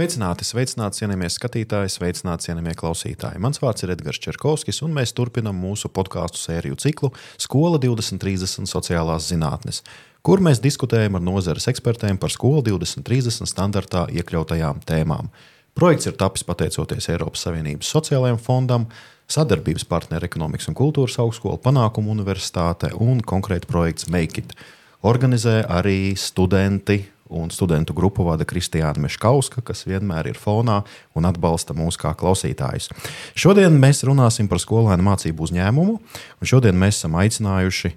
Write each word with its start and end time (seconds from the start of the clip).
Sveicināti, 0.00 0.46
sveicināti, 0.48 1.02
cienījamie 1.02 1.28
skatītāji, 1.28 1.90
sveicināti, 1.92 2.46
cienījamie 2.46 2.72
klausītāji. 2.78 3.40
Mans 3.44 3.60
vārds 3.60 3.84
ir 3.84 3.90
Edgars 3.92 4.16
Čerkovskis, 4.24 4.78
un 4.86 4.94
mēs 4.96 5.12
turpinām 5.12 5.58
mūsu 5.60 5.90
podkāstu 5.92 6.40
sēriju 6.40 6.78
ciklu 6.80 7.10
Skola 7.36 7.76
2030 7.82 8.70
sociālās 8.70 9.26
zinātnes, 9.28 9.82
kur 10.24 10.40
mēs 10.40 10.62
diskutējam 10.64 11.20
ar 11.20 11.26
nozares 11.26 11.68
ekspertiem 11.68 12.16
par 12.16 12.32
skolu 12.32 12.62
2030 12.70 13.44
standartā 13.52 14.06
iekļautajām 14.22 14.80
tēmām. 14.88 15.28
Projekts 15.76 16.08
ir 16.08 16.16
tapis 16.16 16.48
pateicoties 16.48 17.12
Eiropas 17.12 17.44
Savienības 17.44 17.92
sociālajiem 17.92 18.40
fondam, 18.40 18.88
sadarbības 19.28 19.84
partneru 19.84 20.30
ekonomikas 20.32 20.72
un 20.72 20.80
kultūras 20.80 21.20
augstskola, 21.20 21.60
panākumu 21.60 22.16
universitāte 22.16 22.94
un 22.96 23.20
konkrēti 23.20 23.68
projekts 23.68 24.08
Make 24.08 24.46
It. 24.46 24.60
Organizē 25.04 25.60
arī 25.68 26.14
studenti 26.16 27.02
un 27.30 27.50
studentu 27.54 27.94
grupu 27.96 28.26
vada 28.26 28.44
Kristiāna 28.48 29.06
Meškauska, 29.06 29.62
kas 29.66 29.86
vienmēr 29.88 30.32
ir 30.32 30.38
fonā 30.38 30.80
un 31.16 31.28
atbalsta 31.28 31.76
mūs 31.78 31.98
kā 32.00 32.12
klausītājus. 32.18 32.90
Šodien 33.38 33.78
mēs 33.80 34.04
runāsim 34.06 34.50
par 34.50 34.62
skolēnu 34.62 35.06
mācību 35.06 35.48
uzņēmumu, 35.48 35.98
un 36.00 36.50
šodien 36.52 36.78
mēs 36.78 37.00
esam 37.00 37.18
aicinājuši 37.20 37.94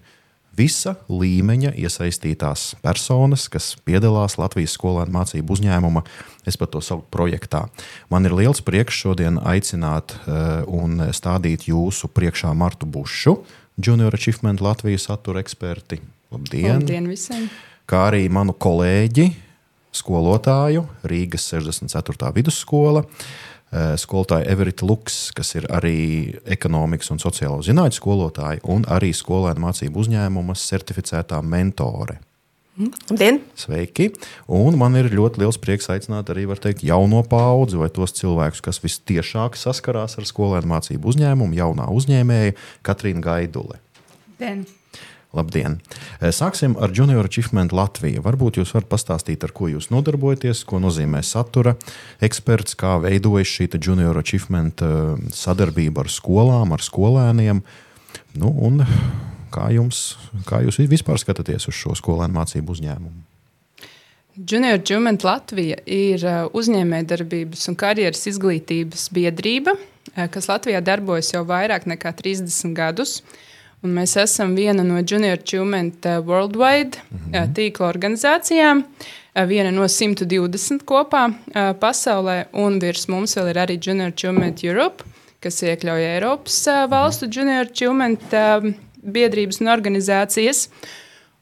visa 0.57 0.95
līmeņa 1.09 1.73
iesaistītās 1.81 2.73
personas, 2.83 3.47
kas 3.51 3.73
piedalās 3.85 4.37
Latvijas 4.37 4.75
skolēnu 4.77 5.15
mācību 5.15 5.57
uzņēmuma, 5.57 6.03
es 6.45 6.57
pat 6.59 6.73
to 6.75 6.81
saucu 6.83 7.07
projektā. 7.13 7.65
Man 8.13 8.29
ir 8.29 8.35
liels 8.37 8.61
prieks 8.65 9.01
šodien 9.01 9.41
aicināt 9.41 10.15
uh, 10.21 10.61
un 10.69 11.09
stādīt 11.15 11.67
jūsu 11.71 12.11
priekšā 12.13 12.53
Martu 12.57 12.89
Bušu, 12.89 13.39
Junior 13.81 14.13
Achievement 14.13 14.61
Latvijas 14.61 15.09
satura 15.09 15.41
eksperti. 15.41 16.03
Labdien! 16.33 16.77
Labdien 16.77 17.09
visiem! 17.09 17.49
Kā 17.93 18.07
arī 18.09 18.25
manu 18.33 18.55
kolēģi, 18.57 19.27
skolotāju 19.93 20.87
Rīgas 21.05 21.45
64. 21.51 22.31
vidusskola. 22.33 23.03
Eh, 23.73 23.93
skolotāja 24.01 24.49
Everita 24.49 24.85
Luks, 24.85 25.31
kas 25.33 25.53
ir 25.57 25.67
arī 25.73 26.33
ekonomikas 26.55 27.11
un 27.13 27.21
sociālo 27.21 27.61
zinātņu 27.65 27.97
skolotāja, 27.99 28.61
un 28.69 28.85
arī 28.89 29.11
skolēnu 29.13 29.65
mācību 29.65 30.05
uzņēmuma 30.05 30.57
certificētā 30.57 31.41
mentore. 31.45 32.19
Labdien! 32.77 33.41
Sveiki! 33.57 34.09
Un 34.49 34.77
man 34.81 34.97
ir 34.97 35.11
ļoti 35.13 35.43
liels 35.43 35.59
prieks 35.61 35.91
aicināt 35.93 36.31
arī 36.33 36.47
teikt, 36.57 36.85
jauno 36.85 37.21
paudzi 37.21 37.77
vai 37.77 37.91
tos 37.93 38.17
cilvēkus, 38.17 38.61
kas 38.65 38.81
visciešāk 38.81 39.57
saskarās 39.57 40.17
ar 40.17 40.25
skolēnu 40.25 40.73
mācību 40.73 41.13
uzņēmumu, 41.13 41.57
jaunā 41.61 41.91
uzņēmēja 41.93 42.57
Katrīna 42.81 43.21
Gaidule. 43.21 43.77
Labdien! 44.33 44.65
Labdien! 45.33 45.79
Eh, 46.21 46.29
sāksim 46.29 46.75
ar 46.77 46.91
Junior 46.93 47.25
Achievement 47.25 47.73
Latviju. 47.73 48.21
Varbūt 48.21 48.59
jūs 48.59 48.73
varat 48.75 48.85
pastāstīt, 48.91 49.41
ar 49.41 49.49
ko 49.55 49.65
jūs 49.71 49.89
nodarbojaties, 49.89 50.61
ko 50.69 50.77
nozīmē 50.83 51.23
satura 51.25 51.73
eksperts, 52.21 52.75
kā 52.77 52.99
veidojas 53.01 53.49
šī 53.49 53.67
Junior 53.79 54.19
Achievement 54.21 54.83
eh, 54.85 55.23
sadarbība 55.33 56.05
ar 56.05 56.11
skolām, 56.13 56.75
ar 56.75 56.85
skolēniem. 56.85 57.63
Nu, 58.37 58.51
un 58.53 58.83
kā, 59.53 59.71
jums, 59.73 60.19
kā 60.45 60.61
jūs 60.61 60.77
vispār 60.91 61.17
skatāties 61.17 61.65
uz 61.65 61.79
šo 61.79 61.95
skolēnu 61.97 62.37
mācību 62.37 62.75
uzņēmumu? 62.77 63.23
Junior 64.37 64.77
Achievement 64.77 65.25
Latvija 65.25 65.79
ir 65.89 66.27
eh, 66.29 66.43
uzņēmējdarbības 66.53 67.71
un 67.71 67.79
karjeras 67.81 68.21
izglītības 68.29 69.07
biedrība, 69.17 69.73
kas 70.13 70.45
Latvijā 70.51 70.83
darbojas 70.85 71.31
jau 71.33 71.41
vairāk 71.49 71.89
nekā 71.89 72.13
30 72.21 72.77
gadus. 72.77 73.23
Uh, 73.83 73.87
Un 73.87 73.97
mēs 73.97 74.15
esam 74.15 74.53
viena 74.55 74.83
no 74.85 75.01
Junior 75.01 75.41
Achievement 75.41 76.05
uh, 76.05 76.21
Worldwide 76.23 76.97
mm 76.97 77.31
-hmm. 77.31 77.53
tīkla 77.53 77.87
organizācijām, 77.89 78.83
uh, 78.83 79.45
viena 79.47 79.71
no 79.71 79.87
120 79.87 80.85
kopā 80.85 81.33
pasaulē, 81.79 82.45
un 82.53 82.79
virs 82.79 83.07
mums 83.07 83.35
vēl 83.37 83.49
ir 83.49 83.55
arī 83.55 83.77
Junior 83.87 84.07
Achievement 84.07 84.63
Europe, 84.63 85.03
kas 85.39 85.63
iekļauj 85.63 86.03
Eiropas 86.15 86.65
valstu 86.89 87.25
Junior 87.25 87.65
Achievement 87.65 88.21
biedrības 89.03 89.61
un 89.61 89.67
organizācijas. 89.67 90.69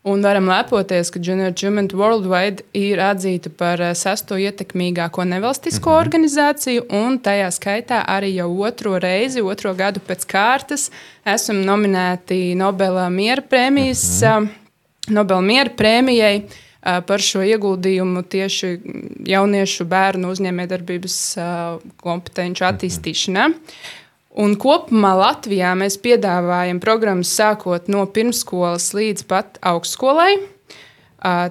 Un 0.04 0.22
varam 0.22 0.48
lepoties, 0.50 1.10
ka 1.14 1.20
Junior 1.22 1.52
Achievement 1.52 1.92
Worldwide 1.94 2.64
ir 2.74 2.98
atzīta 3.06 3.52
par 3.54 3.82
eh, 3.86 3.92
sesto 3.94 4.34
ietekmīgāko 4.34 5.28
nevalstisko 5.30 5.90
mm 5.90 5.94
-hmm. 5.94 6.06
organizāciju, 6.06 6.86
un 6.90 7.20
tajā 7.20 7.52
skaitā 7.54 8.00
arī 8.06 8.34
jau 8.36 8.50
otro 8.66 8.98
reizi, 9.00 9.42
otro 9.42 9.74
gadu 9.74 10.02
pēc 10.08 10.26
kārtas, 10.26 10.90
esam 11.26 11.62
nominēti 11.62 12.56
Nobela 12.56 13.10
miera 13.10 13.42
prēmijas, 13.42 14.04
mm 14.22 14.28
-hmm. 14.28 14.50
Nobela 15.08 15.42
miera 15.42 15.70
prēmijai 15.70 16.42
eh, 16.42 17.02
par 17.06 17.22
šo 17.22 17.40
ieguldījumu 17.40 18.24
tieši 18.24 18.80
jauniešu 19.26 19.86
bērnu 19.86 20.32
uzņēmējdarbības 20.32 21.38
kompetenci 21.98 22.64
mhm. 22.64 22.74
attīstīšanā. 22.74 23.48
Mm 23.48 23.54
-hmm. 23.54 24.00
Un 24.32 24.54
kopumā 24.56 25.12
Latvijā 25.20 25.74
mēs 25.76 25.98
piedāvājam 26.00 26.80
programmas 26.80 27.34
sākot 27.36 27.90
no 27.92 28.06
pirmsskolas 28.08 28.94
līdz 28.96 29.26
pat 29.28 29.60
augstskolai. 29.60 30.38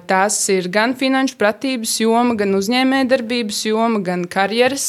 Tās 0.09 0.39
ir 0.51 0.65
gan 0.73 0.95
finanšu 0.97 1.37
pratības 1.39 1.93
joma, 2.01 2.33
gan 2.39 2.57
uzņēmējdarbības 2.57 3.61
joma, 3.69 4.01
gan 4.03 4.25
karjeras 4.27 4.87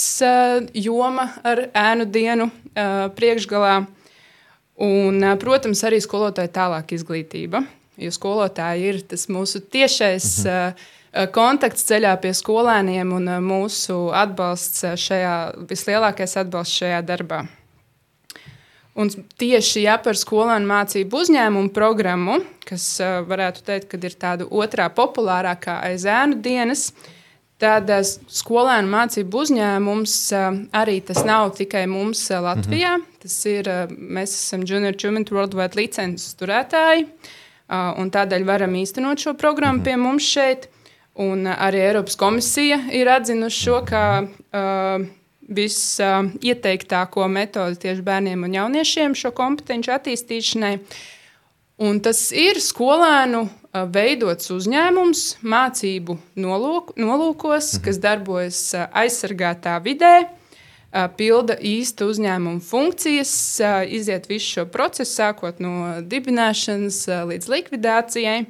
joma 0.75 1.29
ar 1.45 1.67
ēnu 1.69 2.09
dienu 2.09 2.49
priekšgalā. 3.19 3.77
Un, 4.83 5.23
protams, 5.39 5.85
arī 5.87 6.01
skolotāja 6.03 6.51
tālāk 6.51 6.97
izglītība. 6.97 7.61
Jo 8.01 8.11
skolotāji 8.11 8.89
ir 8.89 9.03
tas 9.07 9.29
mūsu 9.29 9.61
tiešais 9.61 10.35
mhm. 10.49 10.85
kontakts 11.37 11.85
ceļā 11.93 12.17
pie 12.25 12.33
skolēniem 12.35 13.13
un 13.21 13.35
mūsu 13.45 14.07
atbalsts 14.17 14.97
šajā, 14.97 15.35
vislielākais 15.69 16.41
atbalsts 16.41 16.81
šajā 16.81 17.05
darbā. 17.05 17.45
Un 18.95 19.09
tieši 19.41 19.87
ja, 19.87 19.97
par 20.05 20.19
skolēnu 20.21 20.69
mācību 20.69 21.23
uzņēmumu 21.25 21.73
programmu, 21.73 22.43
kas 22.69 22.85
uh, 23.01 23.23
varētu 23.25 23.65
teikt, 23.65 23.95
ir 23.97 24.17
tāda 24.21 24.45
otrā 24.45 24.91
populārākā 24.93 25.79
aiz 25.87 26.05
ēnu 26.05 26.43
dienas, 26.45 26.91
tad 27.63 27.89
uh, 27.89 28.03
skolēnu 28.05 28.93
mācību 28.93 29.41
uzņēmums 29.47 30.17
uh, 30.37 30.59
arī 30.77 30.99
tas 31.09 31.23
nav 31.25 31.55
tikai 31.57 31.87
mums 31.89 32.27
uh, 32.29 32.43
Latvijā. 32.45 32.99
Mm 32.99 33.07
-hmm. 33.07 33.23
Tas 33.23 33.39
ir, 33.47 33.69
uh, 33.69 33.89
mēs 33.89 34.37
esam 34.37 34.67
Junior 34.69 34.93
Achievement 34.93 35.33
Worldwide 35.33 35.81
licences 35.81 36.37
turētāji, 36.37 37.07
uh, 37.07 37.97
un 37.97 38.11
tādēļ 38.11 38.45
varam 38.45 38.75
īstenot 38.75 39.19
šo 39.19 39.35
programmu 39.35 39.79
mm 39.79 39.81
-hmm. 39.81 39.85
pie 39.85 39.97
mums 39.97 40.23
šeit. 40.23 40.69
Un 41.15 41.47
uh, 41.47 41.57
arī 41.57 41.81
Eiropas 41.89 42.17
komisija 42.17 42.79
ir 42.93 43.09
atzinusi 43.09 43.57
šo, 43.57 43.85
ka 43.89 44.23
uh, 44.23 45.07
visieteiktāko 45.49 47.27
metodi 47.31 47.81
tieši 47.87 48.05
bērniem 48.07 48.47
un 48.47 48.55
jauniešiem 48.57 49.17
šo 49.19 49.33
kompetenci 49.37 49.91
attīstīšanai. 49.95 50.77
Un 51.83 51.99
tas 52.05 52.29
ir 52.37 52.61
skolēnu 52.63 53.47
veidots 53.93 54.53
uzņēmums 54.53 55.23
mācību 55.43 56.19
nolūk, 56.39 56.93
nolūkos, 57.01 57.75
mhm. 57.79 57.85
kas 57.87 58.01
darbojas 58.03 58.61
aizsargātā 58.93 59.79
vidē, 59.85 60.15
pilda 61.17 61.57
īsta 61.57 62.07
uzņēmuma 62.11 62.61
funkcijas, 62.65 63.33
iziet 63.89 64.29
visu 64.31 64.59
šo 64.59 64.67
procesu, 64.71 65.15
sākot 65.17 65.63
no 65.65 66.03
dibināšanas 66.05 67.07
līdz 67.33 67.49
likvidācijai. 67.57 68.43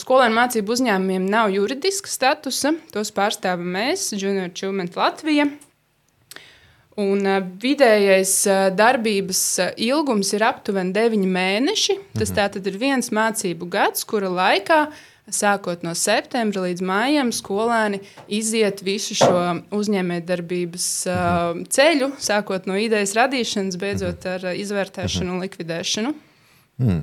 Skolēnu 0.00 0.34
mācību 0.34 0.74
uzņēmumiem 0.74 1.28
nav 1.30 1.52
juridiska 1.54 2.10
statusa, 2.10 2.72
tos 2.90 3.12
pārstāvam 3.14 3.68
mēs, 3.76 4.08
Junior 4.16 4.48
Achievement 4.50 4.96
Latvija. 4.98 5.46
Un 7.00 7.24
vidējais 7.62 8.32
darbības 8.76 9.42
ilgums 9.80 10.34
ir 10.36 10.44
aptuveni 10.44 10.92
9 10.96 11.28
mēneši. 11.30 11.96
Tas 12.18 12.28
mhm. 12.28 12.36
tātad 12.40 12.66
ir 12.68 12.80
viens 12.80 13.12
mācību 13.14 13.68
gads, 13.72 14.04
kura 14.08 14.28
laikā, 14.32 14.82
sākot 15.30 15.84
no 15.86 15.94
septembra 15.94 16.64
līdz 16.66 16.82
maijam, 16.84 17.30
skolēni 17.32 18.02
iziet 18.26 18.82
visu 18.84 19.16
šo 19.18 19.44
uzņēmējdarbības 19.76 20.88
mhm. 21.12 21.68
ceļu, 21.72 22.10
sākot 22.20 22.66
no 22.68 22.76
idejas 22.80 23.14
radīšanas, 23.18 23.78
beidzot 23.80 24.26
mhm. 24.26 24.50
ar 24.50 24.60
izvērtēšanu 24.64 25.36
un 25.36 25.46
likvidēšanu. 25.46 26.16
Hmm. 26.80 27.02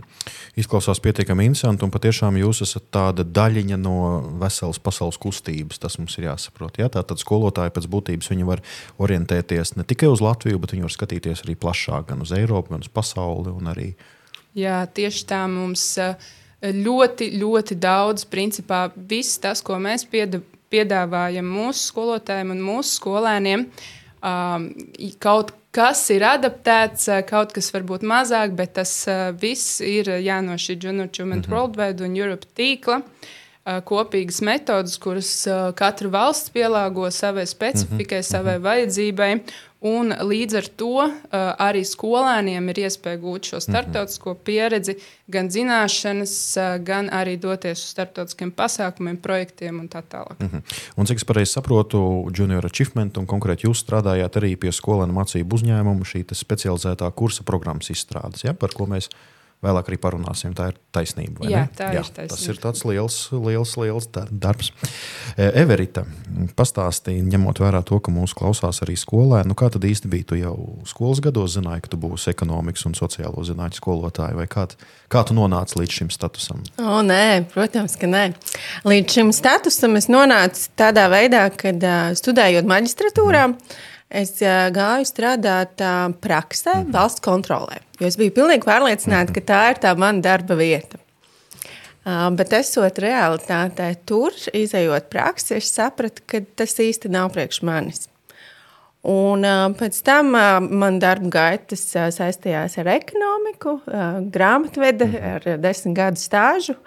Izklausās 0.57 0.97
pietiekami 1.05 1.45
interesanti, 1.45 1.85
un 1.85 1.91
patiešām 1.93 2.39
jūs 2.41 2.63
esat 2.65 2.87
tāda 2.95 3.21
daļiņa 3.21 3.77
no 3.77 3.97
veselas 4.41 4.79
pasaules 4.81 5.19
kustības. 5.21 5.77
Tas 5.83 5.99
mums 6.01 6.17
ir 6.17 6.25
jāsaprot. 6.31 6.79
Ja? 6.81 6.87
Tātad 6.89 7.21
skolotāji 7.21 7.75
pēc 7.75 7.85
būtības 7.93 8.31
var 8.47 8.63
orientēties 8.97 9.75
ne 9.77 9.85
tikai 9.85 10.09
uz 10.09 10.23
Latviju, 10.25 10.57
bet 10.63 10.73
viņi 10.73 10.87
var 10.87 10.95
skatīties 10.95 11.45
arī 11.45 11.53
plašāk, 11.61 12.07
gan 12.09 12.25
uz 12.25 12.33
Eiropu, 12.33 12.73
gan 12.73 12.81
uz 12.81 12.89
pasauli. 12.89 13.53
Arī... 13.69 13.91
Jā, 14.57 14.81
tieši 14.89 15.27
tā 15.29 15.43
mums 15.51 15.85
eh, 16.01 16.17
ļoti, 16.65 17.29
ļoti 17.37 17.77
daudz, 17.77 18.25
principā 18.25 18.87
viss 18.97 19.37
tas, 19.37 19.61
ko 19.61 19.77
mēs 19.77 20.07
piedāvājam 20.09 21.45
mūsu 21.45 21.91
skolotājiem 21.91 22.57
un 22.57 22.65
mūsu 22.65 22.97
skolēniem, 22.97 23.69
kaut 25.21 25.53
kā 25.53 25.66
kas 25.77 26.01
ir 26.13 26.25
adaptēts, 26.25 27.07
kaut 27.29 27.53
kas 27.55 27.69
varbūt 27.75 28.05
mazāk, 28.07 28.55
bet 28.57 28.73
tas 28.79 28.93
viss 29.37 29.81
ir 29.85 30.09
jā, 30.23 30.41
no 30.41 30.57
Achievement 30.57 31.47
mm 31.47 31.51
-hmm. 31.51 31.53
Worldwide 31.53 32.03
un 32.03 32.15
Europe 32.15 32.47
tīkla. 32.55 33.01
kopīgas 33.83 34.41
metodas, 34.41 34.97
kuras 34.97 35.47
katra 35.75 36.09
valsts 36.09 36.53
pielāgo 36.55 37.11
savai 37.11 37.45
specifikai, 37.45 38.17
mm 38.17 38.21
-hmm. 38.21 38.31
savai 38.31 38.57
vajadzībai. 38.59 39.39
Un 39.85 40.09
līdz 40.09 40.57
ar 40.57 40.67
to 40.73 40.93
uh, 41.05 41.11
arī 41.61 41.83
skolēniem 41.85 42.71
ir 42.73 42.79
iespēja 42.87 43.19
gūt 43.21 43.51
šo 43.51 43.59
mhm. 43.59 43.65
starptautisko 43.67 44.33
pieredzi, 44.47 44.97
gan 45.29 45.51
zināšanas, 45.53 46.33
uh, 46.57 46.71
gan 46.81 47.11
arī 47.13 47.35
doties 47.37 47.83
uz 47.83 47.91
starptautiskiem 47.93 48.51
pasākumiem, 48.57 49.19
projektiem 49.21 49.77
un 49.83 49.89
tā 49.89 50.01
tālāk. 50.01 50.39
Mm 50.39 50.49
-hmm. 50.49 50.61
Un 50.97 51.05
cik 51.05 51.17
es 51.17 51.23
pareizi 51.23 51.51
saprotu, 51.51 52.29
Junior 52.37 52.65
Achievement 52.65 53.17
un 53.17 53.27
konkrēti 53.27 53.67
jūs 53.67 53.85
strādājāt 53.85 54.41
arī 54.41 54.55
pie 54.55 54.71
skolēnu 54.71 55.13
mācību 55.13 55.53
uzņēmuma 55.53 56.05
šī 56.05 56.25
specializētā 56.33 57.11
kursa 57.11 57.43
programmas 57.43 57.89
izstrādes, 57.89 58.43
ja, 58.43 58.53
par 58.53 58.69
ko 58.69 58.85
mēs 58.85 59.09
Vēlāk 59.65 59.87
arī 59.89 59.97
parunāsim. 59.97 60.51
Tā 60.53 60.67
ir 60.69 60.75
taisnība. 60.93 61.47
Jā, 61.49 61.63
tā 61.73 61.87
Jā, 61.95 62.03
ir 62.03 62.11
taisnība. 62.13 62.35
Tas 62.35 62.43
ir 62.45 62.59
tāds 62.61 62.83
liels, 62.85 63.15
liels, 63.33 63.71
liels 63.81 64.05
darbs. 64.13 64.69
E, 65.33 65.47
Everita, 65.63 66.03
pastāstīja, 66.59 67.25
ņemot 67.25 67.63
vērā 67.63 67.81
to, 67.87 67.97
ka 68.03 68.13
mūsu 68.13 68.37
klausās 68.37 68.83
arī 68.85 68.93
skolēni, 69.01 69.49
nu 69.49 69.57
kā 69.57 69.71
tad 69.73 69.87
īsti 69.89 70.11
bija? 70.13 70.27
Tu 70.29 70.39
jau 70.43 70.53
skolas 70.89 71.23
gados 71.25 71.57
zināji, 71.57 71.87
ka 71.87 71.93
tu 71.95 72.01
būsi 72.05 72.29
ekonomikas 72.35 72.85
un 72.85 72.93
sociālo 72.97 73.41
zinātņu 73.49 73.81
skolotāja, 73.81 74.37
vai 74.37 74.45
kā, 74.51 74.67
kā 75.09 75.25
tu 75.25 75.33
nonāci 75.37 75.81
līdz 75.81 75.99
šim 76.03 76.13
statusam? 76.13 76.61
O, 76.77 77.01
nē, 77.07 77.47
protams, 77.49 77.97
ka 77.97 78.09
nē. 78.13 78.27
Līdz 78.85 79.19
šim 79.19 79.33
statusam 79.33 79.97
es 79.97 80.11
nonācu 80.11 80.69
tādā 80.77 81.09
veidā, 81.09 81.47
kad 81.57 81.81
studējot 82.21 82.69
maģistratūrā. 82.69 83.47
Mm 83.49 83.93
es 84.09 84.37
gāju 84.39 85.05
strādāt 85.07 85.81
praksē, 86.21 86.73
-hmm. 86.73 86.91
valsts 86.91 87.21
kontrolē. 87.21 87.81
Jo 87.99 88.07
es 88.07 88.17
biju 88.17 88.31
pilnīgi 88.31 88.65
pārliecināta, 88.65 89.33
ka 89.33 89.41
tā 89.41 89.61
ir 89.71 89.81
tā 89.83 89.97
mana 89.97 90.21
darba 90.21 90.55
vieta. 90.55 90.97
Bet 92.07 92.53
esot 92.53 92.99
realitātē 93.03 93.89
tur, 94.05 94.31
izējot 94.53 95.09
praksi, 95.09 95.57
es 95.57 95.73
sapratu, 95.73 96.21
ka 96.25 96.39
tas 96.55 96.77
īsti 96.79 97.09
nav 97.11 97.33
priekš 97.33 97.61
manis. 97.67 98.07
Un, 99.07 99.43
pēc 99.79 99.99
tam 100.03 100.31
man 100.31 100.99
darba 100.99 101.29
gaitas 101.29 101.83
saistījās 101.91 102.77
ar 102.77 102.87
ekonomiku, 102.87 103.81
grāmatvedi 104.31 105.05
mhm. 105.05 105.35
ar 105.35 105.59
desmit 105.59 105.95
gadu 105.97 106.21
stāžu. 106.21 106.77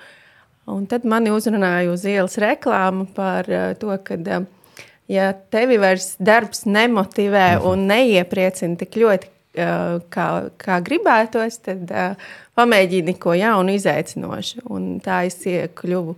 Un 0.71 0.87
tad 0.87 1.05
mani 1.05 1.33
uzrunāja 1.35 1.91
uz 1.91 2.05
ielas 2.07 2.37
reklāmu 2.39 3.09
par 3.15 3.49
to, 3.81 3.97
ka 4.05 4.15
uh, 4.15 4.45
ja 5.11 5.33
tevi 5.53 5.79
vairs 5.83 6.15
darbs 6.23 6.65
nemotivē 6.69 7.59
mhm. 7.59 7.67
un 7.71 7.87
neiepriecina 7.91 8.79
tik 8.81 9.01
ļoti, 9.03 9.33
uh, 9.59 9.99
kā, 10.13 10.29
kā 10.61 10.79
gribētos, 10.87 11.61
tad 11.67 11.91
uh, 11.91 12.31
pamēģini 12.59 13.17
ko 13.21 13.35
jaunu, 13.39 13.75
izaicinošu. 13.79 14.65
Un 14.71 14.97
tā 15.05 15.25
es 15.29 15.43
kļuvu 15.81 16.17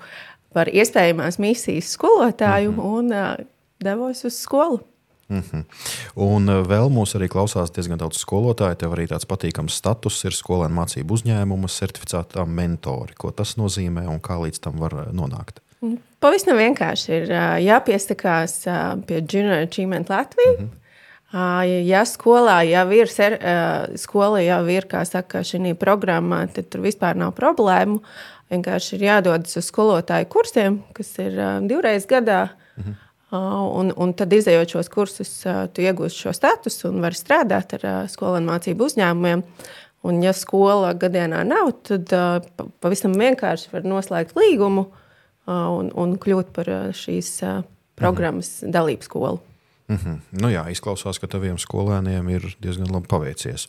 par 0.52 0.68
iespējamās 0.68 1.40
misijas 1.40 1.94
skolotāju 1.96 2.72
mhm. 2.72 2.80
-huh. 2.80 2.98
un 2.98 3.12
uh, 3.12 3.46
devos 3.82 4.24
uz 4.24 4.40
skolu. 4.44 4.80
Mm 5.32 5.42
-hmm. 5.42 5.64
Un 6.14 6.46
vēl 6.46 6.88
mūsu 6.92 7.16
arī 7.16 7.28
klausās 7.28 7.70
diezgan 7.70 7.98
daudz 7.98 8.18
skolotāju. 8.18 8.74
Tev 8.74 8.92
arī 8.92 9.06
tāds 9.08 9.26
patīkams 9.26 9.68
status 9.68 10.24
ir 10.24 10.32
skolēnu 10.32 10.74
mācību 10.74 11.12
uzņēmuma 11.12 11.68
certificētā 11.68 12.46
mentori. 12.46 13.14
Ko 13.18 13.30
tas 13.30 13.56
nozīmē 13.56 14.08
un 14.08 14.20
kā 14.20 14.36
līdz 14.44 14.60
tam 14.60 14.78
var 14.78 14.92
nonākt? 15.12 15.60
Pavisam 16.22 16.54
vienkārši 16.54 17.10
ir 17.16 17.32
jāpiesakās 17.64 18.60
pie 19.08 19.18
Junior 19.20 19.64
Achievement 19.64 20.10
Latvijas. 20.12 20.60
Mm 20.60 20.68
-hmm. 20.68 20.78
Ja 21.88 22.04
skolā 22.04 22.60
jau 22.68 22.90
ir, 22.92 23.08
skola 23.96 24.40
jau 24.40 24.68
ir, 24.68 24.86
kā 24.86 25.04
saka, 25.04 25.38
šī 25.38 25.74
programmā, 25.74 26.46
tad 26.54 26.68
tur 26.68 26.80
vispār 26.80 27.16
nav 27.16 27.32
problēmu. 27.32 28.00
Vienkārši 28.50 28.94
ir 28.94 29.02
jādodas 29.02 29.56
uz 29.56 29.70
skolotāju 29.70 30.28
kursiem, 30.28 30.82
kas 30.92 31.18
ir 31.18 31.32
divreiz 31.62 32.06
gadā. 32.06 32.48
-hmm. 32.76 32.94
Un, 33.78 33.92
un 33.96 34.12
tad, 34.12 34.32
izējot 34.32 34.68
šos 34.68 34.88
kursus, 34.88 35.46
tu 35.72 35.82
iegūsi 35.82 36.16
šo 36.16 36.32
statusu 36.32 36.88
un 36.88 37.00
vari 37.00 37.14
strādāt 37.14 37.72
ar 37.74 38.08
skolēnu 38.08 38.52
mācību 38.52 38.84
uzņēmumiem. 38.84 39.42
Un, 40.02 40.22
ja 40.22 40.32
skola 40.32 40.92
gadienā 40.94 41.44
nav, 41.44 41.72
tad 41.82 42.12
pavisam 42.80 43.12
vienkārši 43.12 43.68
var 43.72 43.82
noslēgt 43.82 44.36
līgumu 44.36 44.86
un, 45.46 45.90
un 45.94 46.18
kļūt 46.20 46.52
par 46.54 46.70
šīs 46.96 47.32
programmas 47.98 48.60
mhm. 48.62 48.74
dalību 48.74 49.08
skolu. 49.08 49.40
Mm 49.88 49.98
-hmm. 49.98 50.18
nu 50.40 50.48
jā, 50.48 50.62
izklausās, 50.70 51.18
ka 51.18 51.26
taviem 51.26 51.58
skolēniem 51.58 52.28
ir 52.30 52.56
diezgan 52.60 52.92
labi 52.92 53.08
paveicies. 53.08 53.66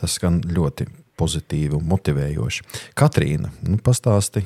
Tas 0.00 0.12
skan 0.12 0.40
ļoti 0.40 0.86
pozitīvi 1.16 1.74
un 1.74 1.84
motivējoši. 1.84 2.64
Katrīna, 2.94 3.50
nu, 3.62 3.78
pastāsti, 3.82 4.44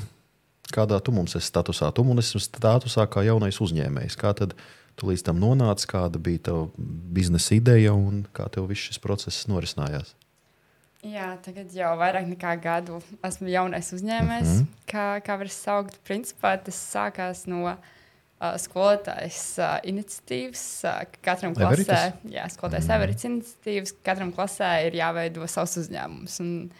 kādā 0.73 1.01
tu 1.03 1.13
mums 1.13 1.37
esi 1.37 1.47
statusā? 1.47 1.93
Tu 1.93 2.05
mums 2.05 2.35
esi 2.35 2.47
statusā 2.47 3.07
kā 3.11 3.25
jaunais 3.27 3.61
uzņēmējs. 3.61 4.17
Kā 4.17 4.33
tad 4.39 4.55
tu 4.97 5.11
līdz 5.11 5.23
tam 5.27 5.41
nonāci, 5.43 5.89
kāda 5.91 6.19
bija 6.19 6.39
tava 6.39 6.69
biznesa 7.17 7.55
ideja 7.55 7.93
un 7.93 8.27
kā 8.33 8.49
tev 8.49 8.69
viss 8.71 8.91
šis 8.91 8.99
process 8.99 9.49
norisinājās? 9.51 10.15
Jā, 11.01 11.31
tagad 11.41 11.73
jau 11.73 11.95
vairāk 11.97 12.27
nekā 12.29 12.51
gadu 12.61 12.99
esmu 13.25 13.49
jaunais 13.49 13.89
uzņēmējs. 13.97 14.51
Mm 14.51 14.59
-hmm. 14.59 14.83
kā, 14.91 15.07
kā 15.25 15.39
var 15.41 15.49
saukt, 15.49 15.97
principā 16.05 16.59
tas 16.61 16.77
sākās 16.77 17.47
no 17.49 17.63
uh, 17.65 17.79
skolotājas 18.61 19.41
uh, 19.59 19.79
iniciatīvas. 19.81 20.85
Uh, 20.85 21.01
katram 21.25 21.57
klasē, 21.57 21.73
Everitas? 21.73 22.21
jā, 22.29 22.45
skolotājas 22.53 22.85
mm 22.85 22.91
-hmm. 22.91 22.97
Everits 22.97 23.25
iniciatīvas, 23.25 23.95
katram 24.05 24.33
klasē 24.33 24.87
ir 24.87 25.01
jāveido 25.01 25.49
savs 25.49 25.77
uzņēmums. 25.77 26.41
Un, 26.41 26.71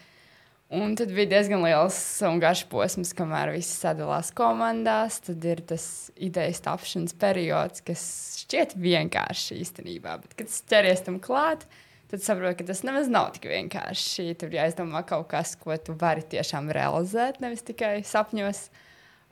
un 0.69 0.95
tad 0.95 1.07
bija 1.07 1.25
diezgan 1.25 1.63
liels 1.63 2.21
un 2.21 2.39
garš 2.39 2.65
posms, 2.69 3.13
kamēr 3.13 3.55
visi 3.57 3.73
sadalās 3.73 4.31
komandās. 4.31 5.19
Tad 5.19 5.45
ir 5.45 5.61
tas 5.61 6.11
idejas 6.15 6.61
tapšanas 6.61 7.13
periods, 7.13 7.81
kas 7.81 8.01
šķiet 8.45 8.77
vienkārši 8.77 9.57
īstenībā, 9.65 10.21
bet 10.21 10.33
kad 10.37 10.47
ķeries 10.47 11.01
tam 11.01 11.19
klāt, 11.19 11.65
uh, 11.65 11.89
tad 12.11 12.23
saprotu, 12.23 12.59
ka 12.59 12.67
tas 12.67 12.83
nemaz 12.87 13.09
nav 13.11 13.31
tik 13.35 13.47
vienkārši. 13.51 14.31
Tur 14.39 14.53
jāizdomā 14.53 15.03
kaut 15.07 15.29
kas, 15.31 15.55
ko 15.59 15.75
tu 15.79 15.95
vari 15.99 16.23
tiešām 16.33 16.71
realizēt, 16.75 17.41
nevis 17.43 17.63
tikai 17.67 17.99
sapņos. 18.07 18.65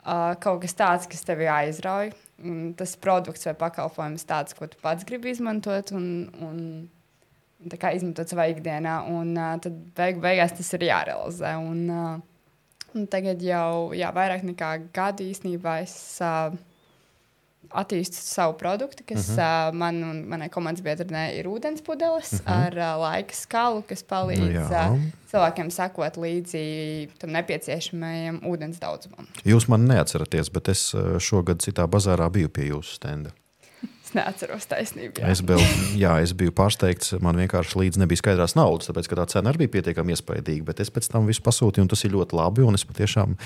Uh, 0.00 0.32
kaut 0.40 0.62
kas 0.62 0.72
tāds, 0.72 1.08
kas 1.12 1.26
tevi 1.28 1.44
aizrauj. 1.52 2.14
Un 2.40 2.70
tas 2.72 2.94
produkts 2.96 3.44
vai 3.44 3.52
pakalpojums 3.60 4.24
tāds, 4.24 4.56
ko 4.56 4.64
tu 4.70 4.80
pats 4.80 5.04
gribi 5.04 5.28
izmantot 5.34 5.92
un, 5.92 6.06
un 6.40 6.62
izmantot 7.68 8.32
savā 8.32 8.48
ikdienā. 8.54 8.96
Un 9.12 9.34
uh, 9.36 9.52
tad 9.60 9.76
beig, 9.98 10.22
beigās 10.24 10.56
tas 10.56 10.72
ir 10.78 10.88
jārealizē. 10.88 11.52
Un, 11.60 11.84
uh, 11.92 12.56
un 12.96 13.06
tagad 13.12 13.44
jau 13.44 13.92
jā, 13.92 14.08
vairāk 14.16 14.46
nekā 14.48 14.72
gadu 14.96 15.28
īstenībā 15.28 15.82
es. 15.84 15.94
Uh, 16.24 16.56
attīstu 17.70 18.18
savu 18.18 18.56
produktu, 18.58 19.04
kas 19.06 19.28
uh 19.28 19.36
-huh. 19.36 19.68
uh, 19.68 19.74
man 19.74 20.02
un 20.04 20.24
manai 20.28 20.48
komandas 20.48 20.82
biedrenei 20.82 21.38
ir 21.38 21.46
ūdenspudeles 21.46 22.32
uh 22.32 22.40
mhm. 22.40 22.50
-huh. 22.50 22.66
ar 22.66 22.98
laika 23.00 23.34
skalu, 23.34 23.82
kas 23.88 24.04
palīdz 24.04 24.70
uh, 24.70 25.00
cilvēkiem 25.30 25.70
sekot 25.70 26.16
līdzi 26.16 27.08
tam 27.18 27.30
nepieciešamajam 27.30 28.40
ūdens 28.42 28.80
daudzumam. 28.80 29.26
Jūs 29.44 29.68
man 29.68 29.86
neatceraties, 29.86 30.50
bet 30.50 30.68
es 30.68 30.94
šogad 31.18 31.62
citā 31.62 31.86
bazārā 31.86 32.30
biju 32.30 32.48
pie 32.48 32.70
jūsu 32.70 32.94
stenda. 32.94 33.30
Es 34.10 34.16
neatceros 34.18 34.64
taisnību. 34.66 35.20
Jā. 35.22 35.28
Es, 35.30 35.38
biju, 35.46 35.62
jā, 35.94 36.16
es 36.24 36.32
biju 36.34 36.50
pārsteigts. 36.58 37.12
Man 37.22 37.38
vienkārši 37.38 37.78
līdzi 37.78 38.00
nebija 38.02 38.18
skaidrās 38.18 38.56
naudas, 38.58 38.88
tāpēc 38.88 39.06
tā 39.06 39.26
cena 39.30 39.52
arī 39.52 39.62
bija 39.62 39.76
pietiekami 39.76 40.16
iespaidīga. 40.16 40.64
Bet 40.66 40.82
es 40.82 40.90
pēc 40.90 41.06
tam 41.12 41.28
visu 41.30 41.44
pasūtīju, 41.46 41.84
un 41.86 41.90
tas 41.92 42.02
ir 42.02 42.16
ļoti 42.16 42.34
labi. 42.34 42.66
Es 42.74 42.86
patiešām 42.88 43.36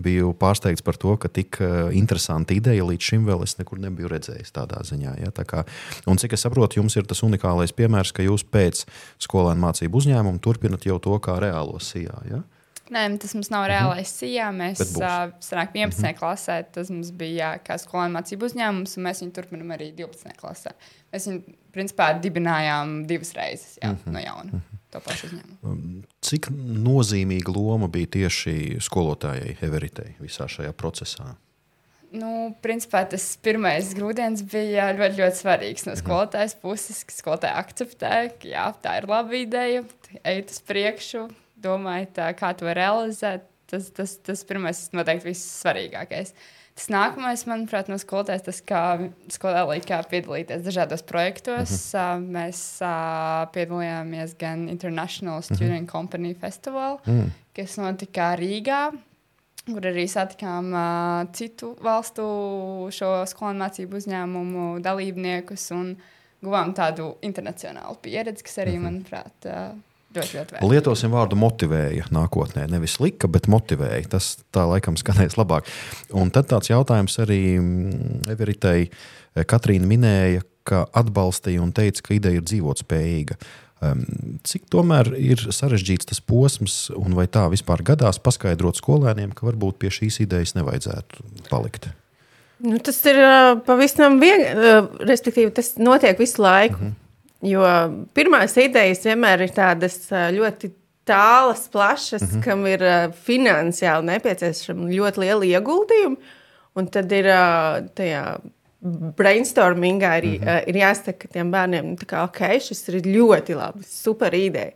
biju 0.00 0.32
pārsteigts 0.40 0.84
par 0.86 0.96
to, 0.96 1.12
ka 1.20 1.28
tik 1.28 1.60
uh, 1.60 1.92
interesanta 1.92 2.56
ideja 2.56 2.86
līdz 2.88 3.10
šim 3.10 3.28
vēl 3.28 3.44
es 3.44 3.58
nekur 3.60 3.82
nebiju 3.84 4.08
redzējis 4.14 4.56
tādā 4.56 4.80
ziņā. 4.88 5.18
Ja? 5.26 5.34
Tā 5.34 5.44
kā, 5.50 5.66
un 6.08 6.16
cik 6.20 6.38
es 6.38 6.46
saprotu, 6.46 6.80
jums 6.80 6.96
ir 6.96 7.04
tas 7.10 7.20
unikālais 7.26 7.76
piemērs, 7.76 8.14
ka 8.16 8.24
jūs 8.24 8.46
pēc 8.48 8.86
skolēnu 9.28 9.60
mācību 9.60 10.00
uzņēmuma 10.00 10.40
turpinat 10.40 10.88
jau 10.88 10.96
to 11.04 11.20
kā 11.20 11.36
reālo 11.44 11.76
sijā. 11.84 12.16
Ja? 12.32 12.40
Nē, 12.92 13.04
tas 13.16 13.32
mums 13.32 13.48
nav 13.48 13.64
mhm. 13.64 13.70
reālais 13.72 14.10
sijā. 14.12 14.50
Mēs 14.52 14.82
strādājam 14.92 15.72
11. 15.72 16.02
Mm 16.02 16.04
-hmm. 16.04 16.18
klasē. 16.18 16.64
Tas 16.72 16.90
mums 16.90 17.10
bija 17.10 17.56
kā 17.64 17.78
skolēnu 17.80 18.18
mācību 18.18 18.50
uzņēmums, 18.50 18.96
un 18.96 19.04
mēs 19.08 19.22
viņu 19.22 19.32
turpinām 19.32 19.72
arī 19.72 19.92
12. 19.96 20.36
klasē. 20.36 20.74
Mēs 21.12 21.28
viņu 21.28 21.54
principā 21.72 22.12
dibinājām 22.20 23.06
divas 23.06 23.32
reizes 23.32 23.78
jā, 23.82 23.88
mm 23.88 23.96
-hmm. 23.96 24.12
no 24.12 24.18
jauna. 24.18 24.50
Mm 24.52 24.60
-hmm. 24.60 24.74
Um, 25.62 26.04
cik 26.20 26.46
nozīmīga 26.50 27.54
loma 27.56 27.88
bija 27.88 28.06
tieši 28.06 28.76
skolotājai 28.80 29.56
Everitei 29.60 30.14
visā 30.20 30.46
šajā 30.48 30.72
procesā? 30.72 31.34
Nu, 32.12 32.54
principā 32.62 33.02
tas 33.10 33.36
pirmais 33.42 33.94
grūdienis 33.94 34.44
bija 34.52 34.92
ļoti, 34.94 35.16
ļoti 35.18 35.40
svarīgs 35.40 35.86
no 35.86 35.92
mhm. 35.92 36.00
skolotājas 36.02 36.54
puses, 36.54 37.04
ka 37.04 37.12
skolotāja 37.14 37.56
akceptēja, 37.58 38.28
ka 38.38 38.48
jā, 38.48 38.66
tā 38.82 38.98
ir 38.98 39.08
laba 39.08 39.34
ideja, 39.34 39.82
ejiet 40.22 40.50
uz 40.50 40.60
priekšu, 40.60 41.28
domājat, 41.64 42.20
kā 42.38 42.52
to 42.58 42.68
realizēt, 42.76 43.48
tas, 43.70 43.88
tas, 43.96 44.18
tas 44.24 44.44
pirmais 44.48 44.86
noteikti 44.94 45.32
vissvarīgākais. 45.32 46.34
Tas 46.74 46.88
nākamais, 46.90 47.44
manuprāt, 47.46 47.86
no 47.86 47.94
skolotājas, 48.02 48.42
tas, 48.48 48.58
kā 48.66 48.80
skolā 49.30 49.62
likā 49.68 50.00
piedalīties 50.10 50.64
dažādos 50.64 51.04
projektos. 51.06 51.70
Uh 51.94 52.00
-huh. 52.00 52.24
Mēs 52.36 52.60
uh, 52.82 53.46
piedalījāmies 53.54 54.34
gan 54.38 54.68
International 54.68 55.42
Student 55.42 55.70
uh 55.70 55.86
-huh. 55.86 55.92
Company 55.92 56.34
Festival, 56.34 56.94
uh 56.94 57.14
-huh. 57.14 57.30
kas 57.54 57.76
notika 57.76 58.36
Rīgā. 58.36 58.92
kur 59.66 59.80
arī 59.80 60.04
satikām 60.06 60.72
uh, 60.72 61.32
citu 61.32 61.76
valstu 61.80 62.22
šo 62.90 63.26
skolu 63.26 63.58
mācību 63.58 63.96
uzņēmumu 63.96 64.82
dalībniekus 64.84 65.70
un 65.70 65.96
guvām 66.42 66.74
tādu 66.74 67.14
internacionālu 67.22 67.96
pieredzi, 68.02 68.44
kas 68.44 68.58
arī, 68.58 68.76
mm 68.76 68.84
-hmm. 68.84 68.90
manuprāt, 68.90 69.46
uh, 69.46 69.78
ļoti, 70.14 70.38
ļoti 70.38 70.54
vērtīga. 70.54 70.70
Lietosim 70.70 71.14
vārdu 71.14 71.38
motivēja 71.40 72.08
nākotnē. 72.14 72.66
Nevis 72.70 72.98
lika, 73.02 73.30
bet 73.30 73.48
motivēja. 73.50 74.06
Tas 74.16 74.34
tā 74.54 74.66
laikam 74.70 74.98
skanēs 75.00 75.38
labāk. 75.40 75.68
Un 76.14 76.32
tad 76.34 76.48
tāds 76.52 76.70
jautājums 76.72 77.18
arī 77.24 77.42
mm, 77.58 78.24
Everitei. 78.34 78.88
Katrīna 79.34 79.88
minēja, 79.90 80.44
ka 80.64 80.84
atbalstīja 80.96 81.62
un 81.62 81.74
teica, 81.76 82.06
ka 82.06 82.14
ideja 82.16 82.40
ir 82.40 82.46
dzīvotspējīga. 82.46 83.36
Cik 84.48 84.68
tomēr 84.72 85.10
ir 85.18 85.42
sarežģīts 85.52 86.08
tas 86.08 86.22
posms, 86.24 86.76
un 86.96 87.16
vai 87.18 87.26
tā 87.28 87.44
vispār 87.52 87.82
gadās 87.84 88.20
paskaidrot 88.22 88.78
skolēniem, 88.80 89.34
ka 89.36 89.48
varbūt 89.48 89.82
pie 89.82 89.92
šīs 89.92 90.22
idejas 90.24 90.54
nevajadzētu 90.56 91.48
palikt? 91.50 91.90
Nu, 92.64 92.78
tas 92.80 93.00
ir 93.10 93.18
uh, 93.18 93.50
pavisam 93.66 94.20
vienkārši, 94.22 94.54
uh, 94.56 95.00
respektīvi, 95.04 95.50
tas 95.52 95.74
notiek 95.76 96.20
visu 96.22 96.42
laiku. 96.42 96.78
Mm 96.78 96.86
-hmm. 96.86 97.03
Jo 97.44 97.64
pirmās 98.16 98.56
idejas 98.56 99.04
vienmēr 99.04 99.44
ir 99.44 99.52
tādas 99.52 99.98
ļoti 100.08 100.70
tālas, 101.04 101.66
plašas, 101.68 102.22
mm 102.22 102.28
-hmm. 102.30 102.44
kam 102.44 102.66
ir 102.66 102.80
finansiāli 103.26 104.08
nepieciešama 104.08 104.88
ļoti 104.88 105.20
liela 105.20 105.44
ieguldījuma. 105.44 106.16
Un 106.74 106.88
tad 106.90 107.12
ir 107.12 107.28
tajā 107.94 108.24
brainstormingā 109.16 110.18
ir, 110.18 110.24
mm 110.24 110.44
-hmm. 110.44 110.62
ir 110.66 110.74
jāsaka 110.74 111.28
tiem 111.32 111.50
bērniem, 111.50 111.86
nu, 111.90 111.96
ka 112.06 112.24
okay, 112.24 112.60
šis 112.60 112.88
ir 112.88 112.94
ļoti 112.94 113.56
labi, 113.56 113.84
super 113.84 114.34
ideja. 114.34 114.72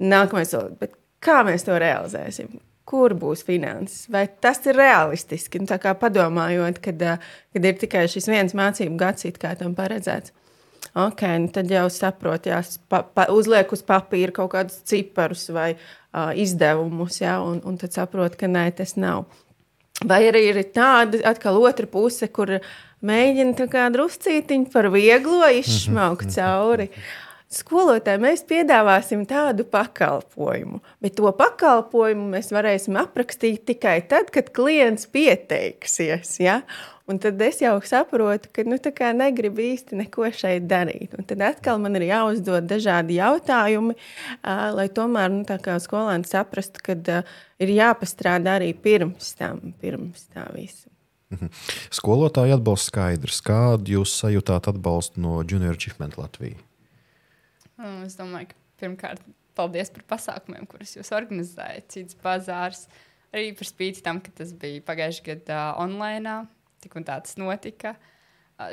Nākamais 0.00 0.50
solis, 0.50 0.76
bet 0.80 0.92
kā 1.20 1.44
mēs 1.44 1.64
to 1.64 1.78
realizēsim? 1.78 2.48
Kur 2.84 3.14
būs 3.14 3.44
finanses? 3.44 4.08
Vai 4.10 4.28
tas 4.40 4.66
ir 4.66 4.74
realistiski? 4.76 5.58
Nu, 5.58 5.66
padomājot, 6.00 6.78
kad, 6.78 7.18
kad 7.52 7.64
ir 7.64 7.74
tikai 7.78 8.08
šis 8.08 8.28
viens 8.28 8.54
mācību 8.54 8.96
gads, 8.96 9.24
kā 9.38 9.56
tam 9.58 9.74
paredzēts. 9.74 10.32
Okay, 10.92 11.38
nu 11.40 11.48
tad 11.48 11.70
jau 11.72 11.86
saprotu, 11.88 12.50
ja 12.52 12.58
pa, 12.92 13.00
pa, 13.00 13.24
uzliek 13.32 13.70
uz 13.72 13.80
papīra 13.86 14.34
kaut 14.36 14.50
kādus 14.52 14.82
ciparus 14.88 15.46
vai 15.54 15.70
uh, 15.72 16.34
izdevumus, 16.36 17.22
ja, 17.22 17.38
un, 17.40 17.62
un 17.64 17.78
tad 17.80 17.94
saprotu, 17.96 18.36
ka 18.42 18.50
nē, 18.50 18.66
tas 18.76 18.98
nav. 19.00 19.24
Vai 20.04 20.24
arī 20.28 20.44
ir 20.50 20.60
tāda 20.74 21.22
atkal 21.30 21.60
otra 21.62 21.88
puse, 21.88 22.28
kur 22.28 22.58
mēģina 23.00 23.88
druscītiņu 23.94 24.72
par 24.72 24.90
vieglo 24.92 25.48
izsmaukt 25.48 26.28
mhm. 26.28 26.34
cauri. 26.36 26.88
Skolotāji, 27.52 28.20
mēs 28.22 28.46
piedāvāsim 28.48 29.26
tādu 29.28 29.66
pakalpojumu, 29.68 30.78
bet 31.04 31.18
to 31.18 31.28
pakalpojumu 31.36 32.30
mēs 32.32 32.48
varēsim 32.54 32.96
aprakstīt 32.96 33.66
tikai 33.68 33.98
tad, 34.08 34.30
kad 34.32 34.48
klients 34.56 35.04
pieteiksies. 35.12 36.38
Ja? 36.40 36.62
Un 37.10 37.18
tad 37.18 37.40
es 37.42 37.58
jau 37.58 37.74
saprotu, 37.82 38.46
ka 38.54 38.62
nu, 38.62 38.76
negribu 39.18 39.64
īsti 39.64 39.98
neko 39.98 40.28
šeit 40.38 40.68
darīt. 40.70 41.16
Un 41.18 41.26
tad 41.26 41.42
atkal 41.42 41.80
man 41.82 41.98
ir 41.98 42.06
jāuzdod 42.06 42.68
dažādi 42.70 43.18
jautājumi, 43.18 43.96
uh, 43.96 44.68
lai 44.76 44.86
tomēr 44.86 45.32
nu, 45.34 45.42
skolēni 45.82 46.30
saprastu, 46.30 46.84
ka 46.86 46.94
uh, 46.94 47.34
ir 47.58 47.74
jāpastrādā 47.74 48.60
arī 48.60 48.70
pirms 48.78 49.34
tam, 49.34 49.74
pirms 49.82 50.28
tā 50.30 50.46
visa. 50.54 50.86
Mhm. 51.32 51.50
Skolotāju 51.90 52.58
atbalsts 52.58 52.92
skaidrs. 52.92 53.40
Kādu 53.44 53.96
jūs 53.96 54.14
sajūtāt 54.20 54.68
atbalstu 54.70 55.22
no 55.24 55.40
Junior 55.42 55.78
Achievement 55.78 56.18
Latvijas? 56.20 56.60
Mm, 57.80 58.02
es 58.06 58.18
domāju, 58.18 58.52
ka 58.52 58.82
pirmkārt, 58.82 59.22
paldies 59.58 59.90
par 59.94 60.04
pasākumiem, 60.14 60.68
kurus 60.70 60.94
jūs 60.94 61.10
organizējat. 61.16 61.88
Cits 61.90 62.18
bazārs. 62.22 62.86
Arī 63.32 63.54
par 63.56 63.66
spīti 63.66 64.04
tam, 64.04 64.20
ka 64.20 64.30
tas 64.36 64.52
bija 64.52 64.84
pagājušajā 64.84 65.24
gadā 65.30 65.62
online, 65.80 66.28
tik 66.82 66.98
un 66.98 67.06
tā 67.06 67.18
tas 67.22 67.38
notika. 67.40 67.94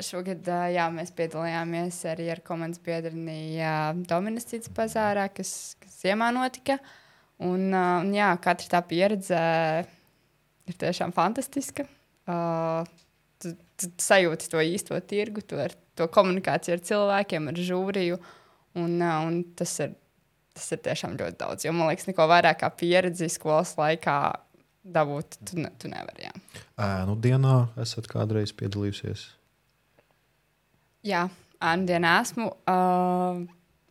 Šogad 0.04 0.46
jā, 0.70 0.86
mēs 0.92 1.10
piedalījāmies 1.16 1.96
arī 2.10 2.28
ar 2.30 2.42
komandas 2.46 2.82
biedreni 2.84 3.58
Dominas 4.06 4.46
Cits 4.50 4.70
bazārā, 4.76 5.26
kas, 5.34 5.74
kas 5.82 6.02
ziemā 6.04 6.30
notika. 6.34 6.78
Un, 7.40 7.72
jā, 8.14 8.28
katra 8.44 8.74
tā 8.76 8.82
pieredze 8.86 9.40
ir 10.68 10.76
tiešām 10.78 11.14
fantastiska. 11.16 11.86
Tu, 13.40 13.54
tu 13.80 13.88
sajūti 14.04 14.50
to 14.52 14.60
īsto 14.62 14.98
tirgu, 15.00 15.42
to, 15.48 15.58
ar, 15.64 15.74
to 15.96 16.06
komunikāciju 16.12 16.76
ar 16.76 16.84
cilvēkiem, 16.90 17.48
ar 17.50 17.64
žūriju. 17.70 18.20
Un, 18.78 19.00
un 19.00 19.40
tas, 19.58 19.72
ir, 19.82 19.96
tas 20.54 20.68
ir 20.76 20.82
tiešām 20.84 21.16
ļoti 21.18 21.40
daudz. 21.40 21.66
Jo 21.66 21.72
man 21.74 21.90
liekas, 21.90 22.06
neko 22.10 22.28
vairāk 22.30 22.60
kā 22.60 22.70
pieredzi 22.76 23.30
skolas 23.32 23.72
laikā 23.80 24.20
dabūt, 24.84 25.38
tu, 25.44 25.60
ne, 25.60 25.70
tu 25.80 25.90
nevari. 25.92 26.28
Jā. 26.28 26.62
Ēnu 26.80 27.16
dienā 27.20 27.54
esat 27.80 28.08
kādreiz 28.10 28.52
piedalījusies? 28.56 29.26
Jā, 31.06 31.26
ēnu 31.64 31.88
dienā 31.88 32.16
esmu. 32.22 32.50
Uh, 32.68 33.44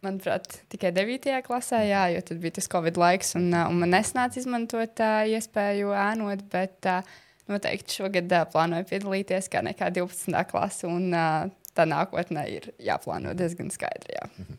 manuprāt, 0.06 0.62
tikai 0.72 0.92
9. 0.96 1.32
klasē, 1.46 1.84
jā, 1.90 2.04
jo 2.16 2.26
tad 2.26 2.42
bija 2.44 2.58
tas 2.60 2.70
Covid 2.72 3.00
laiks, 3.00 3.34
un, 3.40 3.50
uh, 3.54 3.68
un 3.70 3.82
man 3.84 3.94
nesnāca 3.96 4.42
izmantot 4.42 5.02
uh, 5.04 5.24
iespēju 5.30 5.94
ēnot. 5.96 6.46
Bet, 6.52 6.78
uh, 6.90 7.18
noteikti 7.50 8.02
šogad 8.02 8.30
uh, 8.34 8.46
plānoju 8.50 8.90
piedalīties 8.90 9.50
kā 9.52 9.64
nekā 9.66 9.92
12. 9.96 10.46
klase. 10.52 10.90
Un, 10.90 11.10
uh, 11.14 11.48
Tā 11.78 11.86
nākotnē 11.88 12.42
ir 12.50 12.64
jāplāno 12.82 13.32
diezgan 13.38 13.70
skaidri. 13.72 14.18
Jā. 14.18 14.26
Mhm. 14.42 14.56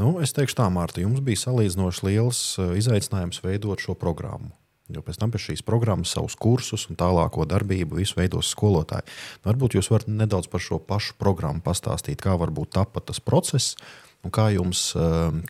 Nu, 0.00 0.08
es 0.24 0.32
teikšu, 0.34 0.56
tā, 0.58 0.64
Mārta, 0.72 1.02
jums 1.04 1.20
bija 1.22 1.38
salīdzinoši 1.44 2.06
liels 2.08 2.40
izaicinājums 2.80 3.42
veidot 3.44 3.78
šo 3.84 3.94
programmu. 3.94 4.50
Jo 4.94 5.04
pēc 5.06 5.20
tam 5.20 5.32
pēc 5.34 5.46
šīs 5.48 5.64
programmas 5.66 6.14
savus 6.16 6.36
kursus 6.40 6.88
un 6.90 6.98
tālāko 7.00 7.46
darbību 7.48 8.00
visu 8.00 8.18
veidos 8.18 8.50
skolotāji. 8.54 9.06
Nu, 9.40 9.50
varbūt 9.52 9.78
jūs 9.78 9.90
varat 9.92 10.10
nedaudz 10.10 10.50
par 10.50 10.64
šo 10.64 10.80
pašu 10.82 11.16
programmu 11.20 11.62
pastāstīt, 11.64 12.20
kā 12.22 12.36
varbūt 12.40 12.74
tapa 12.78 13.02
tas 13.04 13.20
process 13.20 13.76
un 14.24 14.34
kā, 14.34 14.50
jums, 14.54 14.90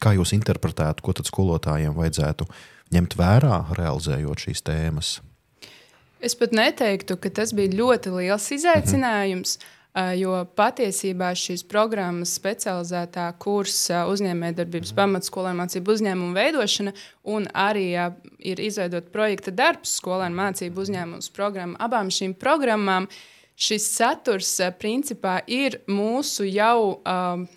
kā 0.03 0.15
jūs 0.15 0.35
interpretētu, 0.37 1.03
ko 1.03 1.17
tad 1.17 1.31
skolotājiem 1.31 1.97
vajadzētu 1.97 2.47
ņemt 2.95 3.17
vērā, 3.19 3.57
realizējot 3.79 4.47
šīs 4.47 4.65
tēmas. 4.67 5.19
Es 6.21 6.37
pat 6.37 6.53
neteiktu, 6.53 7.17
ka 7.17 7.31
tas 7.33 7.55
bija 7.57 7.73
ļoti 7.79 8.13
liels 8.13 8.51
izaicinājums. 8.53 9.57
Mm 9.57 9.63
-hmm. 9.63 9.77
Jo 9.91 10.45
patiesībā 10.55 11.33
šīs 11.35 11.65
programmas 11.67 12.37
specializētā 12.39 13.25
kursa 13.43 14.05
uzņēmējdarbības 14.13 14.93
pamatskolēnu 14.95 15.59
mācību 15.65 15.97
uzņēmumu 15.97 16.37
veidošana 16.37 16.93
un 17.35 17.49
arī 17.59 17.89
ir 18.39 18.63
izveidot 18.63 19.11
projekta 19.11 19.51
darbs 19.51 19.97
skolēnu 19.99 20.39
mācību 20.39 20.85
uzņēmumu 20.85 21.35
programmu. 21.35 21.75
Abām 21.83 22.13
šīm 22.15 22.37
programmām 22.39 23.11
šis 23.59 23.89
saturs 23.97 24.53
principā 24.79 25.41
ir 25.51 25.81
mūsu 25.91 26.47
jau. 26.47 27.01
Um, 27.03 27.49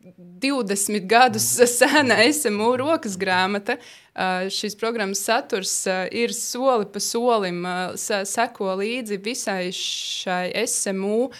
20 0.00 1.06
gadus 1.06 1.60
sena 1.78 2.16
SMU 2.32 2.76
rokas 2.80 3.18
grāmata. 3.20 3.76
Uh, 4.10 4.48
šīs 4.52 4.74
programmas 4.80 5.20
saturs 5.26 5.74
uh, 5.88 6.06
ir 6.08 6.32
soli 6.34 6.88
pa 6.90 7.02
solim, 7.04 7.60
uh, 7.68 7.92
seko 7.96 8.74
līdzi 8.80 9.20
visai 9.24 9.70
šai 9.76 10.50
SMU 10.66 11.30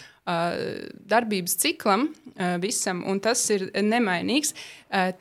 darbības 1.09 1.55
ciklam, 1.57 2.03
visam, 2.61 2.99
un 3.09 3.17
tas 3.19 3.41
ir 3.51 3.65
nemainīgs. 3.73 4.53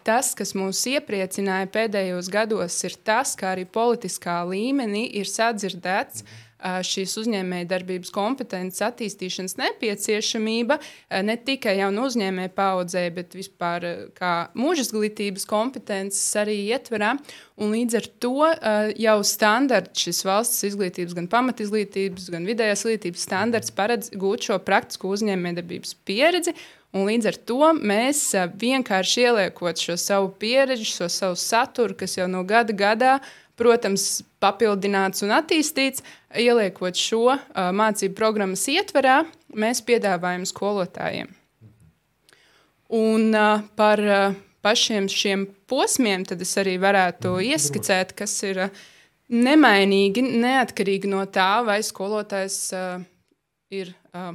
Tas, 0.05 0.35
kas 0.39 0.53
mūs 0.55 0.83
iepriecināja 0.93 1.71
pēdējos 1.73 2.29
gados, 2.31 2.77
ir 2.85 2.99
tas, 3.09 3.33
ka 3.35 3.55
arī 3.55 3.65
politiskā 3.65 4.37
līmenī 4.53 5.07
ir 5.19 5.27
sadzirdēts. 5.27 6.21
Mm 6.23 6.50
šīs 6.87 7.17
uzņēmējdarbības 7.23 8.13
kompetences 8.15 8.83
attīstīšanas 8.87 9.57
nepieciešamība 9.61 10.79
ne 11.27 11.37
tikai 11.45 11.77
jaunu 11.81 12.07
uzņēmēju 12.09 12.53
paudzē, 12.57 13.05
bet 13.17 13.37
vispār 13.39 13.87
kā 14.17 14.33
mūža 14.59 14.87
izglītības 14.87 15.47
kompetences 15.51 16.25
arī 16.41 16.59
ietverā. 16.75 17.15
Un 17.61 17.75
līdz 17.75 17.99
ar 18.01 18.11
to 18.25 18.51
jau 19.01 19.17
standarts, 19.27 20.07
šis 20.07 20.25
valsts 20.25 20.67
izglītības, 20.71 21.17
gan 21.19 21.29
pamatizglītības, 21.33 22.31
gan 22.33 22.49
vidējās 22.49 22.85
izglītības 22.85 23.25
standarts 23.29 23.75
paredz 23.77 24.13
gūt 24.17 24.51
šo 24.51 24.61
praktisko 24.65 25.13
uzņēmējdarbības 25.17 25.97
pieredzi. 26.09 26.57
Un 26.91 27.07
līdz 27.07 27.29
ar 27.31 27.37
to 27.47 27.67
mēs 27.79 28.21
vienkārši 28.59 29.29
ieliekot 29.29 29.79
šo 29.79 29.95
savu 30.01 30.33
pieredzi, 30.43 30.89
šo 30.89 31.07
savu 31.13 31.37
saturu, 31.39 31.95
kas 31.95 32.17
jau 32.19 32.27
no 32.27 32.43
gada 32.43 32.75
gadā 32.75 33.13
protams, 33.61 34.23
papildināts 34.43 35.25
un 35.27 35.35
attīstīts. 35.37 36.05
Ieliekot 36.41 36.99
šo 36.99 37.27
uh, 37.35 37.41
mācību 37.77 38.17
programmas 38.19 38.65
ietverā, 38.71 39.21
mēs 39.53 39.83
piedāvājam 39.87 40.47
skolotājiem. 40.49 41.31
Un 42.97 43.29
uh, 43.37 43.67
par 43.79 44.03
uh, 44.03 44.39
pašiem 44.65 45.07
šiem 45.13 45.47
posmiem 45.71 46.25
es 46.35 46.57
arī 46.59 46.79
varētu 46.83 47.37
mhm. 47.37 47.53
ieskicēt, 47.55 48.17
kas 48.19 48.35
ir 48.49 48.65
uh, 48.67 48.85
nemainīgi, 49.31 50.25
neatkarīgi 50.43 51.11
no 51.11 51.25
tā, 51.31 51.63
vai 51.67 51.81
skolotājs 51.87 52.63
uh, 52.75 53.03
ir. 53.71 53.95
Uh, 54.15 54.35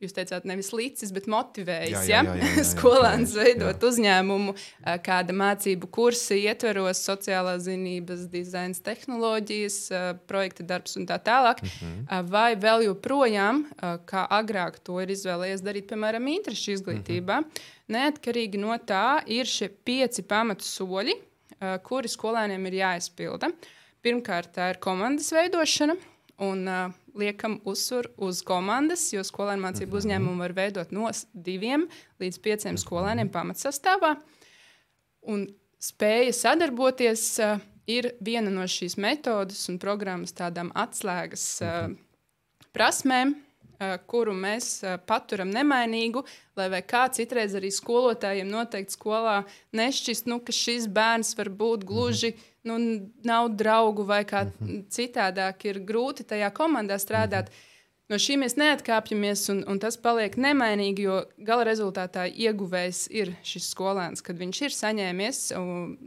jūs 0.00 0.14
teicāt, 0.16 0.46
nevis 0.48 0.70
līdzis, 0.72 1.12
bet 1.14 1.26
motivējis 1.30 1.92
Jā, 1.92 2.02
jā, 2.08 2.20
jā, 2.24 2.34
jā, 2.40 2.44
jā, 2.48 2.52
jā, 2.56 2.64
skolēnus 2.70 3.34
jā. 3.36 3.44
veidot 3.44 3.86
uzņēmumu, 3.90 4.54
kāda 5.06 5.36
mācību 5.36 5.90
kursa 5.92 6.38
ietveros, 6.38 7.02
sociālās 7.04 7.64
zinības, 7.66 8.26
dizains, 8.32 8.80
tehnoloģijas, 8.86 9.78
projekta 10.30 10.66
darbs 10.72 10.96
un 11.00 11.08
tā 11.10 11.20
tālāk. 11.24 11.62
Mhm. 11.66 12.04
Ā, 12.08 12.20
Vai 12.30 12.52
vēl 12.60 12.84
joprojām, 12.86 13.64
kā 14.08 14.22
agrāk 14.36 14.78
to 14.86 15.00
ir 15.02 15.10
izvēlējies 15.12 15.64
darīt, 15.66 15.88
piemēram, 15.90 16.28
interešu 16.30 16.76
izglītībā, 16.76 17.40
neatkarīgi 17.90 18.60
no 18.60 18.76
tā, 18.86 19.20
ir 19.26 19.50
šie 19.50 19.68
pieci 19.84 20.24
pamatu 20.28 20.64
soļi, 20.66 21.16
ā, 21.58 21.74
kuri 21.84 22.12
skolēniem 22.12 22.70
ir 22.70 22.78
jāizpilda. 22.84 23.50
Pirmkārt, 24.00 24.54
tā 24.56 24.70
ir 24.72 24.80
komandas 24.80 25.28
veidošana. 25.36 25.98
Un 26.40 26.64
uh, 26.68 26.92
liekam 27.20 27.58
uzsvaru 27.68 28.14
uz 28.28 28.40
komandas, 28.46 29.10
jo 29.12 29.20
skolēnu 29.26 29.64
mācību 29.66 29.98
uzņēmumu 30.00 30.40
var 30.40 30.54
veidot 30.56 30.92
no 30.94 31.10
diviem 31.34 31.84
līdz 32.22 32.38
pieciem 32.40 32.78
skolēniem 32.80 33.28
pamatsastāvā. 33.32 34.14
Un 35.28 35.44
spēja 35.80 36.32
sadarboties 36.36 37.26
uh, 37.44 37.60
ir 37.90 38.14
viena 38.24 38.52
no 38.52 38.64
šīs 38.64 38.96
metodes 39.00 39.66
un 39.68 39.76
programmas 39.82 40.32
tādām 40.36 40.72
atslēgas 40.78 41.46
uh, 41.66 41.92
prasmēm, 42.72 43.34
kuru 44.10 44.34
mēs 44.36 44.82
uh, 44.84 44.98
paturam 45.08 45.48
nemainīgu, 45.52 46.22
lai 46.58 46.82
kā 46.84 47.06
citreiz 47.14 47.54
arī 47.56 47.70
skolotājiem 47.72 48.50
noteikti 48.50 48.96
skolā 48.96 49.40
nešķist, 49.76 50.28
nu, 50.28 50.40
ka 50.44 50.52
šis 50.52 50.88
bērns 50.92 51.32
var 51.38 51.48
būt 51.62 51.86
gluži. 51.88 52.34
Nu, 52.68 52.76
nav 53.24 53.48
draugu 53.56 54.04
vai 54.04 54.20
kā 54.28 54.44
citādāk, 54.92 55.64
ir 55.70 55.80
grūti 55.88 56.26
tajā 56.28 56.50
komandā 56.52 57.00
strādāt. 57.00 57.48
No 58.10 58.18
šī 58.20 58.36
mēs 58.42 58.58
neatkāpjamies, 58.60 59.46
un, 59.54 59.62
un 59.70 59.78
tas 59.80 59.96
paliek 59.96 60.34
nemainīgi, 60.36 61.06
jo 61.06 61.20
gala 61.46 61.64
rezultātā 61.68 62.26
ieguvējs 62.28 63.04
ir 63.16 63.32
šis 63.46 63.70
skolēns, 63.72 64.20
kad 64.26 64.36
viņš 64.36 64.62
ir 64.66 64.76
saņēmies 64.76 65.42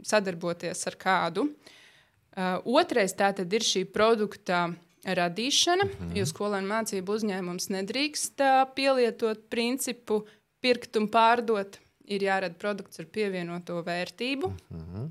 sadarboties 0.06 0.86
ar 0.90 0.98
kādu. 1.00 1.48
Uh, 1.48 2.58
otrais 2.66 3.14
tātad 3.14 3.50
ir 3.54 3.62
šī 3.62 3.84
produkta 3.94 4.68
radīšana, 5.04 5.84
mm 5.84 5.90
-hmm. 5.98 6.16
jo 6.18 6.24
skolēnu 6.26 6.68
mācību 6.68 7.18
uzņēmums 7.18 7.68
nedrīkst 7.70 8.40
uh, 8.40 8.62
pielietot 8.74 9.48
principu 9.50 10.24
pirkt 10.60 10.96
un 10.96 11.08
pārdot. 11.08 11.78
Ir 12.04 12.20
jārada 12.20 12.54
produkts 12.60 13.00
ar 13.00 13.06
pievienoto 13.06 13.82
vērtību. 13.82 14.48
Mm 14.48 14.80
-hmm. 14.80 15.10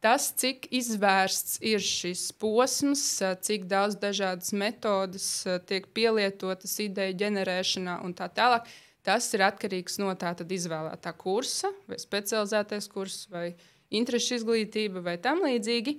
Tas, 0.00 0.32
cik 0.32 0.68
izvērsts 0.70 1.58
ir 1.60 1.80
šis 1.80 2.32
posms, 2.32 3.22
cik 3.40 3.64
daudz 3.64 3.96
dažādas 3.96 4.52
metodes 4.52 5.46
uh, 5.46 5.58
tiek 5.58 5.86
pielietotas 5.86 6.78
ideju 6.78 7.16
ģenerēšanā 7.16 8.04
un 8.04 8.14
tā 8.14 8.28
tālāk, 8.28 8.68
tas 9.02 9.34
ir 9.34 9.40
atkarīgs 9.40 9.98
no 9.98 10.14
tā 10.14 10.36
izvēlētā 10.48 11.12
kursa, 11.16 11.72
vai 11.86 11.98
specializētais 11.98 12.88
kurs, 12.88 13.28
vai 13.30 13.56
interešu 13.90 14.34
izglītība, 14.34 15.02
vai 15.02 15.16
tam 15.18 15.42
līdzīgi. 15.42 15.98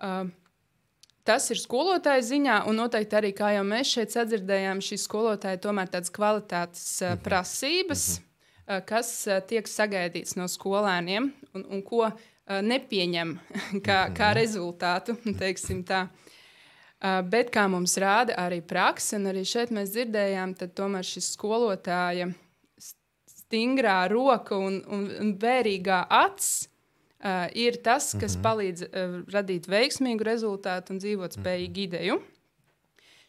Uh, 0.00 0.30
Tas 1.26 1.48
ir 1.50 1.58
skolotāja 1.58 2.22
ziņā, 2.22 2.60
un 2.70 2.78
noteikti 2.78 3.16
arī, 3.18 3.32
kā 3.34 3.50
jau 3.56 3.64
mēs 3.66 3.90
šeit 3.96 4.14
sadzirdējām, 4.14 4.78
šīs 4.84 5.08
skolotāja 5.08 5.58
tomēr 5.64 5.90
tādas 5.90 6.12
kvalitātes 6.14 6.84
uh, 7.02 7.16
prasības, 7.22 8.04
uh, 8.20 8.78
kas 8.86 9.10
uh, 9.26 9.40
tiek 9.42 9.66
sagaidīts 9.66 10.36
no 10.38 10.46
skolēniem 10.50 11.26
un, 11.50 11.64
un 11.66 11.82
ko 11.86 12.04
uh, 12.06 12.14
nepieņem 12.46 13.34
kā, 13.86 13.98
kā 14.14 14.30
rezultātu. 14.38 15.18
teiksim 15.42 15.82
tā. 15.86 16.06
Bet 17.28 17.50
kā 17.52 17.66
mums 17.68 17.92
rāda 18.00 18.38
arī 18.40 18.62
praksa, 18.64 19.18
un 19.18 19.28
arī 19.28 19.42
šeit 19.44 19.68
mēs 19.74 19.90
dzirdējām, 19.92 20.54
tad 20.56 20.72
tomēr 20.78 21.04
šis 21.04 21.26
skolotāja 21.34 22.30
stingrā 23.28 23.98
roka 24.08 24.56
un, 24.56 24.78
un, 24.88 25.04
un 25.20 25.34
vērīgā 25.36 26.06
acis 26.08 26.70
uh, 27.24 27.46
ir 27.54 27.76
tas, 27.82 28.12
kas 28.20 28.36
mm 28.36 28.40
-hmm. 28.40 28.46
palīdz 28.46 28.82
uh, 28.86 29.18
radīt 29.32 29.68
veiksmīgu 29.68 30.24
rezultātu 30.24 30.92
un 30.92 30.98
dzīvot 30.98 31.32
spējīgu 31.38 31.70
mm 31.70 31.74
-hmm. 31.74 31.84
ideju. 31.84 32.22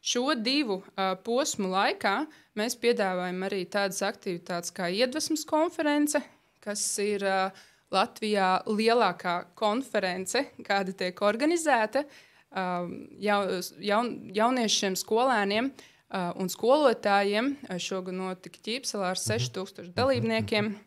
Šo 0.02 0.36
divu 0.36 0.74
uh, 0.74 1.18
posmu 1.24 1.68
laikā 1.68 2.26
mēs 2.56 2.78
piedāvājam 2.80 3.44
arī 3.44 3.66
tādas 3.66 4.02
aktivitātes 4.02 4.72
kā 4.72 4.90
iedvesmas 4.94 5.46
konference, 5.46 6.22
kas 6.60 7.00
ir 7.00 7.24
uh, 7.24 7.52
Latvijā 7.92 8.64
lielākā 8.68 9.46
konference, 9.56 10.46
kāda 10.64 10.94
tiek 10.94 11.22
organizēta 11.22 12.04
uh, 12.04 12.90
jau, 13.20 13.62
jaun, 13.80 14.32
jauniešiem, 14.34 14.96
skolēniem 14.96 15.72
uh, 15.72 16.32
un 16.36 16.50
skolotājiem. 16.50 17.56
Šogad 17.78 18.14
notika 18.14 18.60
ķīpselā 18.60 19.14
ar 19.16 19.18
6000 19.18 19.94
dalībniekiem. 19.96 20.66
Uh, 20.66 20.87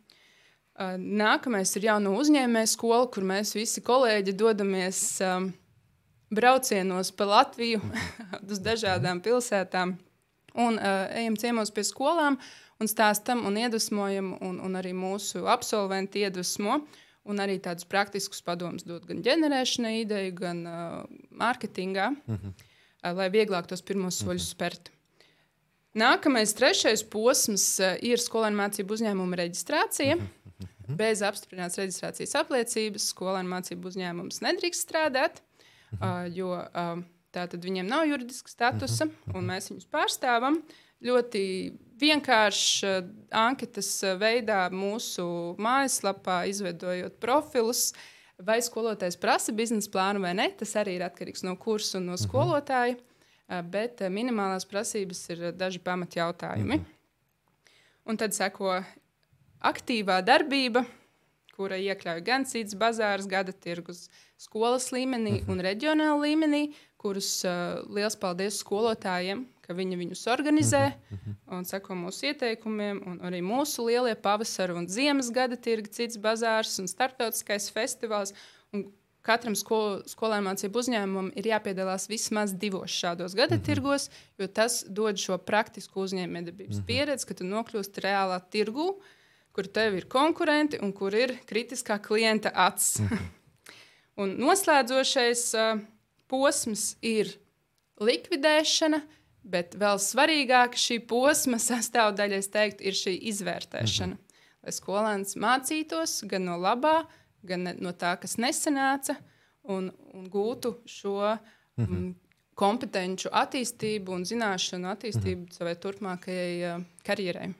Nākamais 0.81 1.75
ir 1.77 1.91
jauno 1.91 2.15
uzņēmēju 2.17 2.69
skola, 2.73 3.07
kur 3.13 3.27
mēs 3.29 3.53
visi 3.53 3.83
kolēģi 3.85 4.33
dodamies 4.33 5.01
um, 5.21 5.51
braucienos 6.33 7.11
pa 7.13 7.27
Latviju 7.29 7.83
uz 8.51 8.63
dažādām 8.65 9.21
pilsētām 9.21 9.99
un 10.57 10.79
uh, 10.81 11.05
ejam 11.21 11.37
ciemos 11.37 11.73
pie 11.75 11.85
skolām 11.85 12.39
un 12.81 12.89
stāstam 12.89 13.45
un 13.47 13.59
iedvesmojam, 13.61 14.33
un, 14.41 14.57
un 14.65 14.81
arī 14.81 14.95
mūsu 14.97 15.45
absolventi 15.51 16.25
iedvesmo. 16.25 16.81
Un 17.31 17.43
arī 17.45 17.59
tādus 17.61 17.85
praktiskus 17.85 18.41
padomus 18.41 18.87
dod 18.89 19.05
gan 19.05 19.19
ģenerēšanai, 19.23 19.93
ideju, 20.01 20.33
gan 20.39 20.63
uh, 20.65 21.03
mārketingā, 21.37 22.07
uh 22.17 22.33
-huh. 22.33 22.55
uh, 23.05 23.13
lai 23.19 23.29
vieglāk 23.29 23.69
tos 23.69 23.83
pirmos 23.83 24.17
soļus 24.23 24.41
uh 24.41 24.49
-huh. 24.49 24.55
spērt. 24.57 24.91
Nākamais, 25.91 26.53
trešais 26.55 27.03
posms 27.11 27.65
uh, 27.83 27.97
ir 28.07 28.21
skolēnu 28.23 28.61
mācību 28.61 28.95
uzņēmuma 28.95 29.41
reģistrācija. 29.41 30.15
-huh. 30.21 30.97
Bez 30.97 31.23
apstiprinātas 31.23 31.81
reģistrācijas 31.81 32.37
apliecības 32.39 33.09
skolēnu 33.11 33.51
mācību 33.51 33.91
uzņēmums 33.91 34.39
nedrīkst 34.47 34.87
strādāt, 34.87 35.43
-huh. 35.91 35.99
uh, 35.99 36.29
jo 36.31 36.53
uh, 36.55 37.03
tātad 37.35 37.65
viņiem 37.65 37.91
nav 37.91 38.07
juridiska 38.07 38.51
statusa, 38.51 39.07
-huh. 39.07 39.35
un 39.35 39.51
mēs 39.51 39.71
viņus 39.71 39.91
pārstāvam. 39.91 40.63
Ļoti 41.03 41.43
vienkārši 42.01 42.87
anketas 43.33 44.05
veidā 44.21 44.71
mūsu 44.71 45.57
mājaslapā, 45.59 46.45
izveidojot 46.47 47.19
profilus. 47.21 47.95
Vai 48.39 48.61
skolotājs 48.63 49.17
prasa 49.21 49.53
biznesa 49.53 49.91
plānu 49.91 50.21
vai 50.21 50.35
ne, 50.35 50.51
tas 50.51 50.77
arī 50.77 50.97
ir 50.97 51.03
atkarīgs 51.03 51.43
no 51.43 51.57
kursa 51.57 51.99
un 51.99 52.07
no 52.07 52.17
skolotāja. 52.17 52.95
Uh, 52.95 53.10
Bet 53.71 54.01
minimālās 54.15 54.67
prasības 54.69 55.25
ir 55.35 55.53
daži 55.59 55.81
pamatjautājumi. 55.83 56.77
Uh 56.77 56.81
-huh. 56.81 56.97
Un 58.07 58.17
tad 58.17 58.35
seko 58.35 58.85
aktīvā 59.61 60.21
darbība, 60.23 60.85
kura 61.57 61.77
iekļauj 61.77 62.21
gan 62.25 62.45
cits 62.45 62.75
bazārs, 62.75 63.27
gada 63.29 63.53
tirgus, 63.53 64.09
skolas 64.37 64.93
līmenī 64.93 65.41
uh 65.41 65.41
-huh. 65.41 65.53
un 65.53 65.61
reģionāla 65.61 66.21
līmenī, 66.23 66.63
kurus 66.97 67.45
uh, 67.45 67.81
liels 67.89 68.17
paldies 68.17 68.61
skolotājiem, 68.63 69.45
ka 69.61 69.75
viņi 69.75 69.97
viņus 69.97 70.27
organizē 70.27 70.87
uh 70.87 71.19
-huh. 71.19 71.35
un 71.59 71.65
seko 71.65 71.95
mūsu 71.95 72.27
ieteikumiem, 72.27 73.03
un 73.07 73.19
arī 73.19 73.41
mūsu 73.43 73.87
lielie 73.87 74.15
pavasara 74.15 74.75
un 74.75 74.89
ziemas 74.89 75.31
gada 75.31 75.57
tirgi, 75.57 75.91
cits 75.91 76.17
bazārs 76.17 76.79
un 76.79 76.89
starptautiskais 76.89 77.71
festivāls. 77.73 78.35
Un 78.73 78.93
Katram 79.27 79.55
skol, 79.59 80.01
skolēnu 80.09 80.47
mācību 80.49 80.81
uzņēmumam 80.81 81.27
ir 81.37 81.51
jāpiedalās 81.51 82.07
vismaz 82.09 82.55
divos 82.57 82.93
šādos 82.95 83.35
gada 83.37 83.57
mm 83.57 83.61
-hmm. 83.61 83.67
tirgos, 83.67 84.11
jo 84.39 84.47
tas 84.47 84.85
dod 84.89 85.21
šo 85.21 85.39
praktisku 85.39 86.01
uzņēmējdarbības 86.01 86.77
mm 86.77 86.83
-hmm. 86.83 86.87
pieredzi, 86.87 87.27
ka 87.27 87.35
tu 87.35 87.45
nokļūsti 87.45 88.01
reālā 88.01 88.41
tirgū, 88.53 88.95
kur 89.53 89.67
tev 89.67 89.97
ir 89.97 90.09
konkurenti 90.09 90.79
un 90.83 90.93
kur 90.93 91.15
ir 91.15 91.37
kritiskā 91.47 91.99
klienta 92.03 92.51
acis. 92.55 93.01
Mm 93.01 93.07
-hmm. 93.07 93.29
un 94.23 94.37
noslēdzošais 94.39 95.45
uh, 95.55 95.81
posms 96.27 96.97
ir 97.03 97.39
likvidēšana, 98.01 99.01
bet 99.43 99.75
vēl 99.75 99.99
svarīgāk 99.99 100.77
šī 100.79 101.07
posma 101.07 101.59
sastāvdaļa, 101.71 102.37
es 102.37 102.49
teiktu, 102.49 102.85
ir 102.85 102.93
šī 102.93 103.19
izvērtēšana. 103.33 104.15
Mm 104.15 104.19
-hmm. 104.19 104.27
Lai 104.63 104.73
skolēns 104.73 105.37
mācītos 105.37 106.27
gan 106.29 106.45
no 106.45 106.57
labā, 106.61 107.07
gan 107.43 107.71
no 107.81 107.93
tā, 107.93 108.17
kas 108.21 108.37
nesanāca, 108.39 109.17
un, 109.69 109.91
un 110.15 110.29
gūtu 110.31 110.75
šo 110.87 111.17
mm 111.77 111.85
-hmm. 111.85 112.13
kompetenci 112.55 113.29
attīstību 113.29 114.13
un 114.13 114.25
zināšanu 114.25 114.89
attīstību 114.95 115.41
mm 115.41 115.47
-hmm. 115.47 115.59
savai 115.59 115.75
turpmākajai 115.75 116.77
uh, 116.77 116.85
karjerai. 117.05 117.55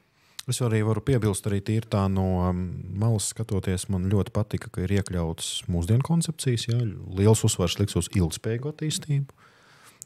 Es 0.49 0.59
arī 0.61 0.81
varu 0.83 1.01
piebilst, 1.01 1.47
arī 1.47 1.61
tā 1.63 2.09
no 2.09 2.53
malas 2.99 3.29
skatoties, 3.29 3.89
man 3.89 4.09
ļoti 4.11 4.33
patika, 4.35 4.71
ka 4.73 4.81
ir 4.81 4.91
iekļautas 4.91 5.69
mūsdienu 5.69 6.03
koncepcijas. 6.03 6.67
Jā, 6.69 6.81
liels 7.19 7.45
uzsvars 7.45 7.79
liks 7.79 7.97
uz 7.97 8.09
ilgspējīgu 8.17 8.73
attīstību. 8.73 9.27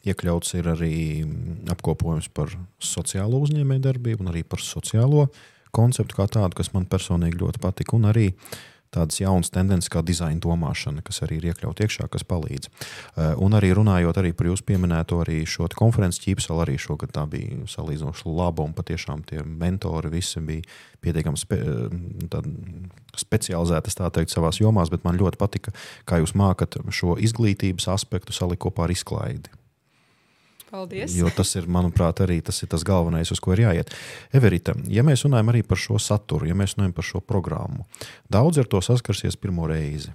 Iekļauts 0.05 0.53
ir 0.59 0.67
arī 0.69 1.25
apkopojums 1.73 2.27
par 2.29 2.53
sociālo 2.77 3.39
uzņēmējdarbību 3.41 4.21
un 4.21 4.27
arī 4.29 4.43
par 4.43 4.61
sociālo 4.61 5.29
konceptu 5.73 6.19
kā 6.19 6.27
tādu, 6.29 6.53
kas 6.59 6.73
man 6.75 6.85
personīgi 6.85 7.41
ļoti 7.41 7.61
patika. 7.63 7.95
Un 7.97 8.05
arī 8.11 8.27
tādas 8.95 9.19
jaunas 9.21 9.51
tendences 9.53 9.91
kā 9.91 10.03
dizaina 10.05 10.41
domāšana, 10.41 11.03
kas 11.05 11.21
arī 11.25 11.39
ir 11.39 11.49
iekļauts 11.51 11.85
iekšā, 11.85 12.07
kas 12.11 12.25
palīdz. 12.27 12.71
Uh, 12.71 13.33
un 13.43 13.57
arī 13.57 13.73
runājot 13.75 14.21
arī 14.21 14.33
par 14.35 14.49
jūsu 14.49 14.65
pieminēto 14.67 15.21
šo 15.49 15.69
konferences 15.75 16.21
ķīpselu, 16.23 16.61
arī 16.63 16.77
šogad 16.81 17.13
tā 17.15 17.25
bija 17.29 17.65
salīdzinoši 17.71 18.29
laba 18.29 18.65
un 18.65 18.75
patiešām 18.77 19.23
tie 19.27 19.43
mentori 19.45 20.11
visi 20.13 20.41
bija 20.45 20.65
pietiekami 21.05 21.39
spe, 21.39 21.59
specializētas 23.19 23.99
tā 23.99 24.09
teikt 24.13 24.33
savās 24.33 24.59
jomās, 24.61 24.91
bet 24.93 25.05
man 25.05 25.19
ļoti 25.19 25.41
patika, 25.41 25.75
kā 26.07 26.21
jūs 26.21 26.35
mākat 26.37 26.79
šo 26.89 27.19
izglītības 27.21 27.89
aspektu 27.93 28.35
salikt 28.35 28.65
kopā 28.65 28.87
ar 28.87 28.95
izklaidi. 28.95 29.64
Paldies. 30.75 31.13
Jo 31.15 31.29
tas 31.31 31.53
ir, 31.55 31.69
manuprāt, 31.71 32.19
arī 32.25 32.41
tas, 32.43 32.57
ir 32.65 32.69
tas 32.71 32.83
galvenais, 32.83 33.29
uz 33.31 33.39
ko 33.39 33.53
ir 33.55 33.63
jāiet. 33.63 33.93
Everita, 34.35 34.73
ja 34.91 35.05
mēs 35.07 35.23
runājam 35.23 35.53
arī 35.53 35.61
par 35.63 35.79
šo 35.79 35.95
saturu, 36.03 36.49
ja 36.49 36.57
mēs 36.57 36.75
runājam 36.75 36.95
par 36.97 37.07
šo 37.07 37.21
programmu, 37.23 37.85
daudz 38.31 38.59
ar 38.59 38.67
to 38.67 38.81
saskarsies 38.83 39.39
pirmo 39.39 39.69
reizi. 39.71 40.11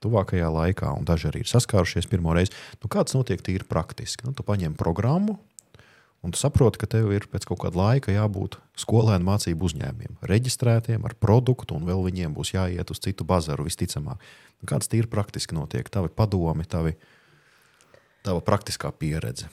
Tuvākajā 0.00 0.46
laikā, 0.54 0.94
un 0.94 1.04
daži 1.08 1.28
arī 1.32 1.42
ir 1.42 1.50
saskārušies 1.50 2.06
pirmo 2.08 2.36
reizi. 2.38 2.54
Nu, 2.80 2.88
kāds 2.92 3.18
notiek 3.18 3.42
tīri 3.42 3.66
praktiski? 3.68 4.28
Nu, 4.28 4.32
tu 4.32 4.46
paņem 4.46 4.78
programmu, 4.78 5.36
un 6.22 6.32
tu 6.32 6.38
saproti, 6.38 6.78
ka 6.80 6.88
tev 6.94 7.10
ir 7.12 7.26
pēc 7.28 7.50
kaut 7.50 7.64
kāda 7.66 7.82
laika 7.82 8.14
jābūt 8.14 8.60
skolēnu 8.78 9.26
mācību 9.26 9.66
uzņēmumiem, 9.72 10.20
reģistrētiem 10.22 11.04
ar 11.04 11.18
produktu, 11.18 11.74
un 11.76 11.90
vēl 11.90 12.06
viņiem 12.06 12.36
būs 12.38 12.54
jāiet 12.54 12.94
uz 12.94 13.02
citu 13.02 13.26
bazaru 13.26 13.66
visticamāk. 13.66 14.22
Nu, 14.62 14.70
kāds 14.70 14.88
tīri 14.88 15.10
praktiski 15.10 15.58
notiek? 15.58 15.90
Tavi 15.90 16.14
padomi, 16.14 16.64
tavi, 16.64 16.94
tava 18.22 18.44
praktiskā 18.46 18.94
pieredze. 18.94 19.50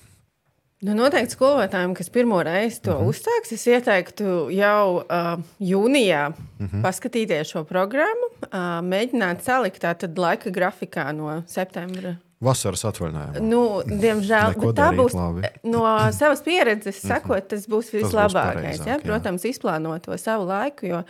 Nu, 0.86 0.94
noteikti 0.94 1.34
skolotājiem, 1.34 1.96
kas 1.98 2.12
pirmo 2.14 2.38
reizi 2.46 2.84
to 2.86 2.94
uh 2.94 3.02
-huh. 3.02 3.10
uzsāks, 3.10 3.54
es 3.54 3.66
ieteiktu 3.66 4.50
jau 4.54 5.02
uh, 5.02 5.40
jūnijā 5.60 6.30
uh 6.30 6.36
-huh. 6.60 6.82
paskatīties 6.84 7.50
šo 7.50 7.64
programmu, 7.64 8.28
uh, 8.44 8.60
mēģināt 8.86 9.42
salikt 9.42 9.82
tādu 9.82 10.22
laika 10.22 10.50
grafikā 10.50 11.12
no 11.12 11.44
septembra. 11.48 12.16
Vasaras 12.40 12.86
atvaļinājumā. 12.86 13.40
Nu, 13.42 13.82
diemžēl 13.86 14.54
tā 14.78 14.92
būs. 14.94 15.14
Labi. 15.14 15.48
No 15.64 16.12
savas 16.12 16.42
pieredzes, 16.42 17.02
sakot, 17.02 17.48
tas 17.48 17.66
būs 17.68 17.90
vislabākais. 17.94 18.78
Tas 18.78 18.86
būs 18.86 18.88
ja? 18.88 19.00
Protams, 19.00 19.44
jā. 19.44 19.50
izplānot 19.50 20.02
to 20.06 20.18
savu 20.18 20.46
laiku. 20.46 20.86
Jo, 20.86 21.04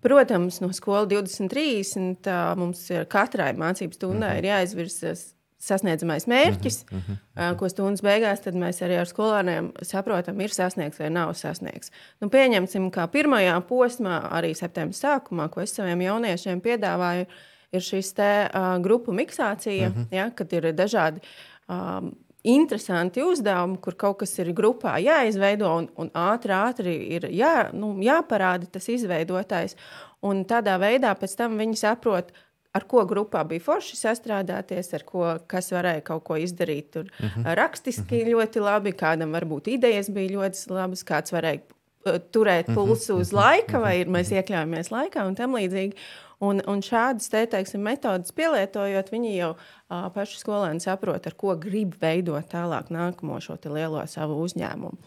protams, 0.00 0.60
no 0.60 0.72
skolas 0.72 1.08
2030 1.08 2.54
mums 2.56 2.90
ir 2.90 3.04
katrai 3.04 3.54
mācību 3.54 3.92
stundai 3.92 4.30
-huh. 4.30 4.38
ir 4.38 4.44
jāizvirzas 4.44 5.35
sasniedzamais 5.58 6.26
mērķis, 6.28 6.84
uh 6.84 6.98
-huh, 6.98 7.10
uh 7.10 7.16
-huh. 7.36 7.56
ko 7.56 7.68
stundas 7.68 8.02
beigās 8.02 8.40
mēs 8.46 8.82
arī 8.84 9.00
ar 9.00 9.06
skolēniem 9.06 9.72
saprotam, 9.82 10.40
ir 10.40 10.50
sasniegts 10.50 10.98
vai 10.98 11.10
nav 11.10 11.34
sasniegts. 11.34 11.90
Nu, 12.20 12.28
pieņemsim, 12.28 12.90
ka 12.90 13.06
pirmajā 13.06 13.60
posmā, 13.60 14.30
arī 14.30 14.54
septembra 14.54 14.96
sākumā, 14.96 15.48
ko 15.48 15.60
es 15.60 15.74
saviem 15.74 16.00
jauniešiem 16.00 16.60
piedāvāju, 16.60 17.26
ir 17.72 17.80
šis 17.80 18.12
te, 18.12 18.50
uh, 18.54 18.82
grupu 18.82 19.12
miksācija, 19.12 19.88
uh 19.88 19.94
-huh. 19.94 20.06
ja, 20.10 20.30
kad 20.30 20.52
ir 20.52 20.62
dažādi. 20.72 21.20
Um, 21.68 22.16
interesanti 22.46 23.22
uzdevumi, 23.22 23.76
kur 23.82 23.94
kaut 23.94 24.18
kas 24.18 24.38
ir 24.38 24.52
grupā 24.54 24.96
jāizveido 25.02 25.70
un, 25.78 25.88
un 25.96 26.10
ātri, 26.14 26.54
ātri 26.54 26.94
ir 27.16 27.26
jā, 27.34 27.72
nu, 27.72 27.96
jāparāda 27.98 28.68
tas 28.70 28.88
izveidotājs. 28.88 29.74
Un 30.22 30.44
tādā 30.44 30.78
veidā 30.78 31.14
pēc 31.18 31.36
tam 31.36 31.58
viņi 31.58 31.76
saprot, 31.76 32.30
ar 32.76 32.84
ko 32.88 33.04
grupā 33.08 33.42
bija 33.48 33.64
forši 33.64 33.96
sastrādāties, 33.98 34.92
ar 34.96 35.04
ko 35.08 35.30
kas 35.50 35.70
varēja 35.74 36.04
kaut 36.06 36.24
ko 36.28 36.38
izdarīt. 36.40 36.90
Tur 36.92 37.06
uh 37.06 37.24
mhm. 37.24 37.40
-huh. 37.42 37.54
rakstiski 37.60 38.02
uh 38.02 38.10
mhm. 38.10 38.28
-huh. 38.28 38.34
ļoti 38.34 38.60
labi, 38.68 38.92
kādam 38.92 39.32
varbūt 39.38 39.72
idejas 39.72 40.10
bija 40.10 40.36
ļoti 40.36 40.70
labas, 40.70 41.04
kāds 41.04 41.32
varēja 41.32 41.60
uh, 41.60 42.20
turēt 42.32 42.68
mhm. 42.68 42.74
pulsu 42.74 43.16
uz 43.16 43.32
laika, 43.32 43.78
vai 43.78 44.04
mēs 44.04 44.32
iekļāvāmies 44.32 44.90
laikā 44.90 45.26
un 45.26 45.34
tam 45.34 45.54
līdzīgi. 45.54 45.96
Un, 46.38 46.60
un 46.68 46.82
šādas 46.84 47.30
te, 47.32 47.46
teiksim, 47.46 47.80
metodas 47.80 48.32
pielietojot, 48.32 49.08
viņi 49.12 49.36
jau 49.36 49.54
uh, 49.54 50.12
paši 50.12 50.36
skolēni 50.38 50.80
saprot, 50.80 51.26
ar 51.26 51.34
ko 51.34 51.56
grib 51.56 51.94
veidot 52.00 52.44
tālāk 52.52 52.90
nākamo 52.90 53.40
šo 53.40 53.56
lielo 53.64 54.06
savu 54.06 54.42
uzņēmumu. 54.44 54.98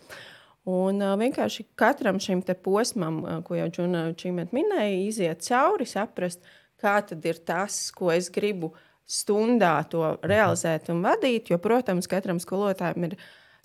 Un 0.65 1.01
uh, 1.01 1.13
vienkārši 1.21 1.65
katram 1.75 2.19
šim 2.19 2.41
posmam, 2.63 3.23
uh, 3.23 3.43
ko 3.43 3.55
jau 3.55 3.69
Džuna 3.69 4.13
Čimēta 4.13 4.58
minēja, 4.58 5.08
iziet 5.08 5.45
cauri, 5.45 5.86
saprast, 5.86 6.39
uh, 6.39 6.59
kā 6.81 6.99
tad 7.05 7.25
ir 7.25 7.41
tas, 7.45 7.89
ko 7.95 8.11
es 8.11 8.29
gribu 8.33 8.73
stundā 9.09 9.73
to 9.89 10.03
realizēt 10.21 10.89
un 10.93 11.01
vadīt. 11.05 11.49
Jo, 11.51 11.57
protams, 11.61 12.07
katram 12.09 12.39
skolotājam 12.41 13.09
ir 13.09 13.17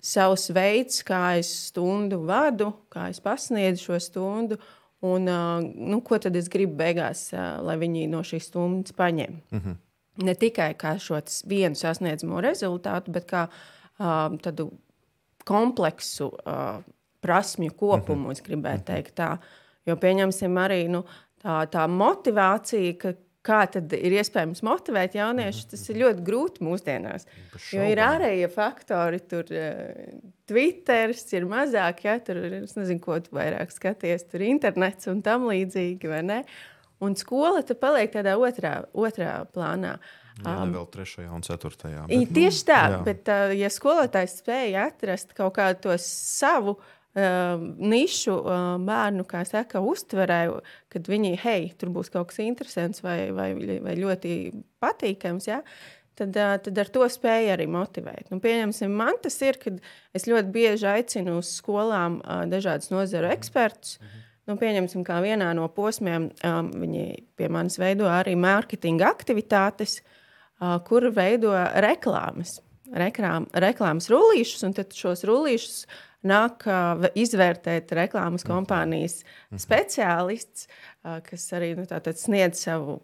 savs 0.05 0.49
veids, 0.53 1.01
kā 1.05 1.37
es 1.39 1.51
stundu 1.69 2.21
vadu, 2.25 2.71
kā 2.93 3.09
es 3.13 3.21
pasniedzu 3.23 3.89
šo 3.89 4.01
stundu. 4.01 4.59
Un, 5.05 5.27
nu, 5.75 5.99
ko 6.01 6.17
tad 6.21 6.35
es 6.39 6.47
gribu 6.49 6.77
beigās, 6.79 7.27
lai 7.35 7.75
viņi 7.77 8.07
no 8.09 8.23
šīs 8.25 8.49
stundas 8.49 8.95
paņem? 8.97 9.41
Mm 9.51 9.59
-hmm. 9.59 9.75
Ne 10.25 10.33
tikai 10.35 10.73
kā 10.73 10.95
šo 10.99 11.19
vienu 11.45 11.75
sasniedzamo 11.75 12.41
rezultātu, 12.41 13.11
bet 13.11 13.25
kā 13.27 13.47
uh, 13.47 14.37
tādu 14.41 14.71
kompleksu 15.43 16.25
uh, 16.25 16.81
prasmju 17.21 17.71
kopumu, 17.71 18.21
mm 18.21 18.27
-hmm. 18.27 18.31
es 18.31 18.41
gribētu 18.41 18.83
teikt 18.83 19.19
tā. 19.19 19.37
Jo 19.85 19.95
pieņemsim 19.95 20.57
arī, 20.57 20.87
nu, 20.89 21.03
tā, 21.03 21.05
tā 21.45 21.85
motivācija, 21.91 22.95
ka, 23.01 23.13
kā 23.45 23.61
tad 23.69 23.93
ir 23.93 24.15
iespējams 24.17 24.63
motivēt 24.65 25.17
jauniešus, 25.19 25.69
tas 25.73 25.83
ir 25.91 26.01
ļoti 26.01 26.25
grūti 26.25 26.65
mūsdienās. 26.65 27.27
Jo 27.73 27.85
ir 27.85 28.01
ārējie 28.01 28.49
faktori, 28.53 29.21
tur 29.29 29.49
uh, 29.53 30.15
Twitter 30.49 31.13
ir 31.13 31.49
mazāk, 31.49 32.05
ja 32.07 32.17
tur 32.25 32.41
ir, 32.41 32.59
es 32.63 32.75
nezinu, 32.79 33.01
ko 33.03 33.19
tu 33.21 33.35
vairāk 33.37 33.73
skaties, 33.73 34.27
tur 34.31 34.45
internets 34.45 35.11
un 35.11 35.21
tam 35.25 35.47
līdzīgi, 35.51 36.09
vai 36.09 36.23
ne? 36.25 36.41
Un 37.03 37.17
skola 37.19 37.61
tad 37.67 37.77
paliek 37.81 38.13
tādā 38.13 38.37
otrā, 38.39 38.77
otrā 38.95 39.41
plānā. 39.53 39.97
Jā, 40.39 40.51
um, 40.63 40.71
vēl 40.73 40.87
trešajā 40.91 41.29
un 41.31 41.43
ceturtajā. 41.45 42.05
Bet, 42.09 42.31
tieši 42.35 42.61
nu, 42.63 42.67
tā, 42.67 42.81
jā. 42.91 42.99
bet 43.05 43.29
uh, 43.31 43.53
ja 43.55 43.69
skolotājs 43.71 44.39
spēja 44.41 44.89
atrast 44.89 45.35
kaut 45.37 45.53
kādu 45.59 45.85
to 45.85 45.97
savu 46.01 46.75
uh, 46.75 46.91
nišu 47.15 48.33
uh, 48.41 48.63
bērnu, 48.83 49.23
saka, 49.47 49.79
uztverē, 49.79 50.39
kad 50.91 51.07
viņi, 51.07 51.35
hei, 51.45 51.69
tur 51.79 51.93
būs 51.95 52.11
kaut 52.11 52.33
kas 52.33 52.41
interesants 52.43 53.03
vai, 53.05 53.31
vai, 53.31 53.53
vai 53.55 53.95
ļoti 53.95 54.33
patīkams. 54.83 55.47
Ja? 55.47 55.61
Tad, 56.19 56.35
uh, 56.35 56.57
tad 56.59 56.83
ar 56.83 56.91
to 56.91 57.07
spēju 57.07 57.53
arī 57.55 57.69
motivēt. 57.71 58.27
Nu, 58.33 58.41
pieņemsim, 58.43 58.91
man 58.91 59.15
tas 59.23 59.39
ir, 59.47 59.59
kad 59.61 59.79
es 60.15 60.27
ļoti 60.27 60.51
bieži 60.51 60.89
aicinu 60.91 61.39
uz 61.39 61.53
skolām 61.55 62.19
uh, 62.19 62.43
dažādus 62.51 62.91
nozaru 62.91 63.31
ekspertus. 63.31 63.97
Mhm. 64.01 64.21
Nu, 64.45 64.59
pieņemsim, 64.61 65.01
kā 65.07 65.17
vienā 65.23 65.47
no 65.57 65.65
posmiem 65.73 66.27
um, 66.45 66.67
viņi 66.83 67.05
pie 67.39 67.47
manis 67.49 67.79
veido 67.81 68.05
arī 68.11 68.35
mārketinga 68.37 69.07
aktivitātes, 69.09 70.01
uh, 70.03 70.75
kur 70.85 71.07
veido 71.15 71.55
reklāmas. 71.81 72.59
Reklām, 72.93 73.47
reklāmas 73.57 74.11
rullīšus, 74.13 74.61
un 74.67 74.75
tad 74.77 74.93
šos 74.93 75.23
rullīšus 75.25 75.79
nāk 76.27 76.65
uh, 76.69 77.05
izvērtēt 77.17 77.93
reklāmas 77.97 78.45
mhm. 78.45 78.51
kompānijas 78.51 79.21
mhm. 79.23 79.61
speciālists, 79.61 80.67
uh, 80.67 81.19
kas 81.25 81.47
arī 81.57 81.73
nu, 81.79 81.85
sniedz 81.87 82.65
savu 82.65 82.99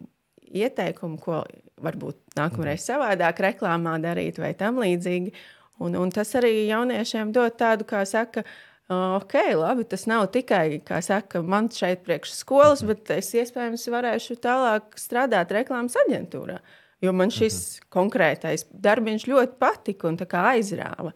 ieteikumu, 0.52 1.18
ko 1.22 1.42
varbūt 1.82 2.36
nākamreiz 2.38 2.82
mhm. 2.82 2.88
savādāk 2.90 3.42
reklāmā 3.48 3.96
darīt 4.02 4.40
vai 4.42 4.52
tam 4.58 4.82
līdzīgi. 4.82 5.34
Un, 5.82 5.96
un 5.98 6.12
tas 6.14 6.28
arī 6.38 6.68
jauniešiem 6.68 7.32
dod 7.34 7.56
tādu, 7.58 7.86
kā 7.88 8.04
saka, 8.06 8.44
uh, 8.44 9.16
ok, 9.18 9.34
labi, 9.58 9.86
tas 9.88 10.04
nav 10.10 10.28
tikai, 10.34 10.82
kā 10.86 11.00
saka, 11.02 11.42
man 11.42 11.70
šeit 11.72 12.04
priekš 12.06 12.36
skolas, 12.36 12.84
bet 12.86 13.10
es 13.16 13.32
iespējams 13.34 13.88
varēšu 13.90 14.38
tālāk 14.44 14.94
strādāt 15.00 15.54
reklāmas 15.56 15.96
aģentūrā. 16.04 16.60
Jo 17.02 17.10
man 17.16 17.32
šis 17.34 17.80
konkrētais 17.90 18.68
darbiņš 18.70 19.26
ļoti 19.26 19.56
patika 19.58 20.06
un 20.06 20.20
aizrāva. 20.22 21.10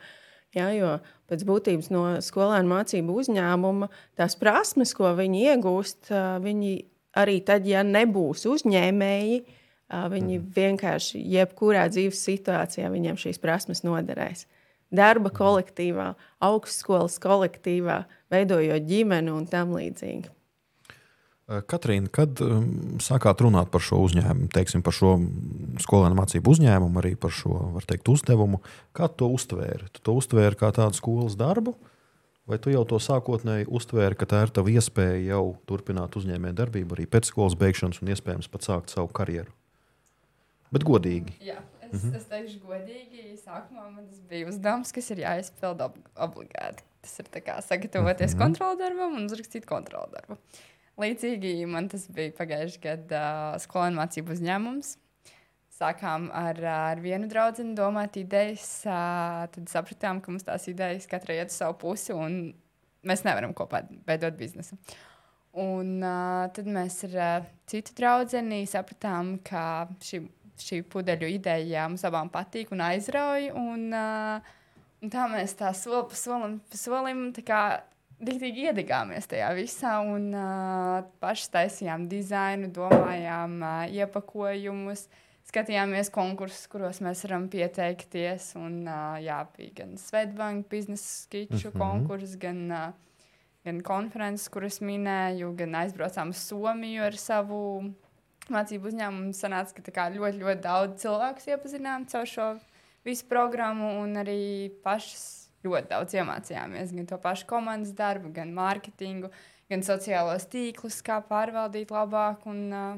Ja, 0.57 0.71
jo 0.73 0.97
pēc 1.29 1.43
būtības 1.45 1.91
no 1.93 2.03
skolēnu 2.25 2.71
mācību 2.71 3.19
uzņēmuma 3.21 3.91
tās 4.17 4.39
prasmes, 4.41 4.95
ko 4.97 5.11
viņi 5.19 5.43
iegūst, 5.53 6.13
viņi 6.43 6.75
arī 7.21 7.41
tad, 7.45 7.67
ja 7.69 7.83
nebūs 7.87 8.47
uzņēmēji, 8.49 9.41
viņi 9.87 10.39
mhm. 10.39 10.53
vienkārši 10.57 11.21
jebkurā 11.37 11.87
dzīves 11.93 12.23
situācijā 12.27 12.91
viņiem 12.93 13.21
šīs 13.21 13.43
prasmes 13.43 13.85
noderēs. 13.87 14.47
Darba 14.97 15.33
kolektīvā, 15.35 16.13
augstskolas 16.47 17.19
kolektīvā, 17.23 18.05
veidojot 18.31 18.87
ģimeni 18.87 19.35
un 19.35 19.49
tam 19.51 19.75
līdzīgi. 19.75 20.31
Eh, 21.47 21.61
Katrīna, 21.63 22.11
kad 22.11 22.41
um, 22.43 22.65
sākāt 22.99 23.39
runāt 23.45 23.69
par 23.71 23.83
šo 23.87 24.01
uzņēmumu, 24.03 24.49
teiksim, 24.51 24.83
par 24.83 24.97
šo 24.97 25.13
skolēnu 25.85 26.19
mācību 26.19 26.57
uzņēmumu, 26.57 26.99
arī 26.99 27.13
par 27.23 27.31
šo 27.35 27.61
teikt, 27.87 28.11
uzdevumu, 28.11 28.59
kā 28.97 29.07
tu 29.13 29.23
to 29.23 29.29
uztvēri? 29.37 29.87
Tu 29.95 30.03
to 30.03 30.17
uztvēri 30.19 30.59
kā 30.59 30.73
tādu 30.75 30.99
skolas 30.99 31.39
darbu, 31.39 31.77
vai 32.51 32.59
tu 32.59 32.75
jau 32.75 32.83
to 32.91 32.99
sākotnēji 32.99 33.71
uztvēri, 33.79 34.19
ka 34.19 34.27
tā 34.35 34.43
ir 34.43 34.55
tava 34.59 34.75
iespēja 34.75 35.23
jau 35.37 35.55
turpināt 35.71 36.19
uzņēmēju 36.19 36.59
darbību 36.65 36.99
arī 36.99 37.07
pēc 37.15 37.31
skolas 37.31 37.55
beigšanas 37.63 38.03
un 38.03 38.11
iespējams 38.17 38.51
pat 38.51 38.67
sākt 38.67 38.99
savu 38.99 39.15
karjeru? 39.15 39.55
Bet 40.75 40.83
godīgi. 40.83 41.39
Jā. 41.47 41.63
Es, 41.87 42.03
mm 42.03 42.11
-hmm. 42.11 42.17
es 42.19 42.25
teikšu, 42.27 42.59
godīgi, 42.67 43.37
sākumā 43.39 43.85
man 43.87 44.09
tas 44.11 44.19
bija 44.27 44.49
uzdevums, 44.51 44.91
kas 44.91 45.11
ir 45.15 45.23
jāizpild 45.23 45.79
ob 45.85 45.95
obligāti. 46.19 46.83
Tas 47.07 47.21
ir 47.23 47.27
sagatavoties 47.63 48.35
mm 48.35 48.39
-hmm. 48.39 48.43
kontrolu 48.43 48.79
darbam 48.79 49.15
un 49.15 49.29
uzrakstīt 49.31 49.65
kontrolu 49.65 50.11
darbu. 50.11 50.35
Uh, 50.35 50.65
līdzīgi 51.01 51.67
man 51.71 51.91
tas 51.93 52.07
bija 52.13 52.35
pagājušajā 52.37 52.83
gadā 52.85 53.25
uh, 53.55 53.59
skolēnu 53.63 54.01
mācību 54.01 54.35
uzņēmums. 54.37 54.95
Sākām 55.77 56.31
ar, 56.33 56.61
ar 56.73 57.03
vienu 57.05 57.29
draugu 57.29 57.67
domāt 57.77 58.17
idejas, 58.17 58.65
uh, 58.89 59.45
tad 59.53 59.69
sapratām, 59.69 60.23
ka 60.25 60.33
mums 60.33 60.47
tās 60.47 60.65
idejas 60.73 61.09
katrai 61.11 61.41
iet 61.43 61.53
uz 61.53 61.59
savu 61.61 61.77
pusi, 61.83 62.15
un 62.17 62.55
mēs 63.07 63.27
nevaram 63.27 63.53
kopā 63.57 63.83
veidot 64.09 64.39
biznesu. 64.39 64.79
Un 65.57 65.99
uh, 66.01 66.47
tad 66.57 66.69
mēs 66.69 67.03
ar 67.11 67.19
uh, 67.21 67.51
citu 67.69 67.93
draugu 67.97 68.45
sapratām, 68.69 69.37
ka 69.45 69.89
šī, 70.01 70.25
šī 70.61 70.83
pudeļu 70.93 71.29
ideja 71.37 71.89
mums 71.89 72.05
abām 72.09 72.33
patīk 72.33 72.73
un 72.73 72.85
aizrauja. 72.89 73.53
Un, 73.57 73.91
uh, 73.93 74.55
Un 75.05 75.13
tā 75.13 75.27
mēs 75.29 75.53
tā 75.59 75.73
soli 75.77 76.07
pa 76.09 76.17
solim, 76.17 76.57
pa 76.71 76.79
solim 76.81 77.19
Diktīgi 78.17 78.71
iedegāmies 78.71 79.29
tajā 79.29 79.51
visā 79.59 79.99
un 80.01 80.31
uh, 80.33 81.03
paši 81.21 81.51
taisījām 81.53 82.07
dizainu, 82.09 82.71
domājām 82.73 83.59
uh, 83.61 83.83
iepakojumus, 83.93 85.03
skatījāmies 85.51 86.09
konkursus, 86.15 86.65
kuros 86.73 87.03
mēs 87.05 87.27
varam 87.27 87.51
pieteikties. 87.53 88.55
Un, 88.57 88.87
uh, 88.89 89.19
jā, 89.21 89.43
bija 89.59 89.83
gan 89.83 89.99
Svetbanka 90.01 90.65
biznesa 90.73 91.27
skiču 91.27 91.53
mm 91.53 91.61
-hmm. 91.61 91.79
konkurss, 91.83 92.39
gan, 92.41 92.65
uh, 92.73 92.89
gan 93.69 93.83
konferences, 93.85 94.49
kuras 94.49 94.81
minēju, 94.81 95.53
gan 95.57 95.75
aizbraucām 95.75 96.33
uz 96.33 96.41
Somiju 96.41 97.05
ar 97.05 97.17
savu 97.21 97.93
mācību 98.49 98.89
uzņēmumu. 98.89 99.33
Sanāca, 99.37 99.83
ka 99.93 100.09
ļoti, 100.09 100.41
ļoti 100.41 100.61
daudz 100.63 101.03
cilvēku 101.03 101.51
iepazinām 101.51 102.09
caur 102.09 102.27
šo 102.27 102.55
visu 103.05 103.27
programmu 103.29 104.01
un 104.01 104.17
arī 104.17 104.71
pašas 104.83 105.46
ļoti 105.67 105.93
daudz 105.93 106.17
iemācījāmies. 106.17 106.95
Gan 106.97 107.11
to 107.11 107.21
pašu 107.23 107.51
komandas 107.51 107.93
darbu, 107.99 108.33
gan 108.37 108.55
mārketingu, 108.57 109.31
gan 109.71 109.85
sociālos 109.87 110.49
tīklus, 110.53 111.03
kā 111.07 111.21
pārvaldīt 111.27 111.93
labāk. 111.95 112.47
Un, 112.51 112.65
uh, 112.71 112.97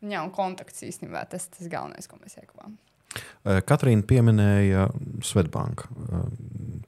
jā, 0.00 0.22
un 0.22 0.32
kontakts 0.34 0.86
īstenībā 0.86 1.26
tas 1.30 1.48
ir 1.48 1.58
tas 1.58 1.72
galvenais, 1.76 2.10
ko 2.10 2.20
mēs 2.22 2.38
ieguvām. 2.40 2.78
Katrīna 3.66 4.04
pieminēja 4.04 4.88
Svetbanku. 5.24 5.86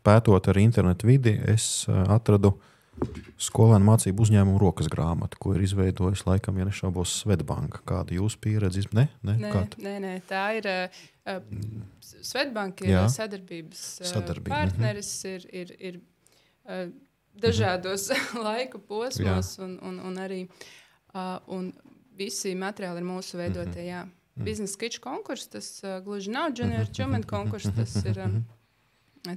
Pētot 0.05 0.49
ar 0.51 0.59
internetu 0.61 1.09
vidi, 1.09 1.35
es 1.49 1.87
atradu 1.89 2.57
skolēnu 3.39 3.87
mācību 3.87 4.25
uzņēmumu 4.25 4.59
rokas 4.61 4.89
grāmatu, 4.91 5.39
ko 5.41 5.55
ir 5.55 5.65
izveidojis 5.67 6.25
laikam, 6.27 6.59
ja 6.59 6.67
nešaubos, 6.69 7.15
Svetbanka. 7.23 7.81
Kāda 7.87 8.15
ir 8.15 8.21
jūsu 8.23 8.41
pieredze? 8.43 8.85
Ne, 8.97 9.07
ne, 9.27 9.37
nē, 9.43 9.53
nē, 9.85 9.95
nē, 10.05 10.15
tā 10.29 10.45
ir 10.59 10.69
uh, 10.71 11.05
Svetbanka 12.03 12.87
ir 12.87 12.97
Jā. 12.97 13.05
sadarbības 13.15 13.85
Sadarbība. 14.11 14.55
partneris, 14.55 15.13
mhm. 15.23 15.35
ir, 15.35 15.47
ir, 15.63 15.75
ir 15.79 16.01
uh, 16.67 16.85
dažādos 17.39 18.09
mhm. 18.15 18.43
laika 18.49 18.83
posmos, 18.83 19.55
Jā. 19.57 19.65
un, 19.67 19.79
un, 19.87 20.03
un 20.11 20.21
arī 20.23 20.45
uh, 20.49 21.39
un 21.55 21.73
visi 22.19 22.57
materiāli 22.59 23.05
ir 23.05 23.11
mūsu 23.11 23.41
veidotie. 23.41 23.83
Mhm. 23.85 23.91
Jā. 23.91 24.07
Biznesa 24.39 24.77
sketch 24.77 25.03
konkurss, 25.03 25.51
tas 25.51 25.67
uh, 25.83 25.99
gluži 26.05 26.31
nav 26.31 26.53
junior 26.55 26.87
achievement 26.87 27.27
konkurss, 27.27 27.71
tas 27.75 27.97
ir. 28.07 28.23
Um, 28.23 28.39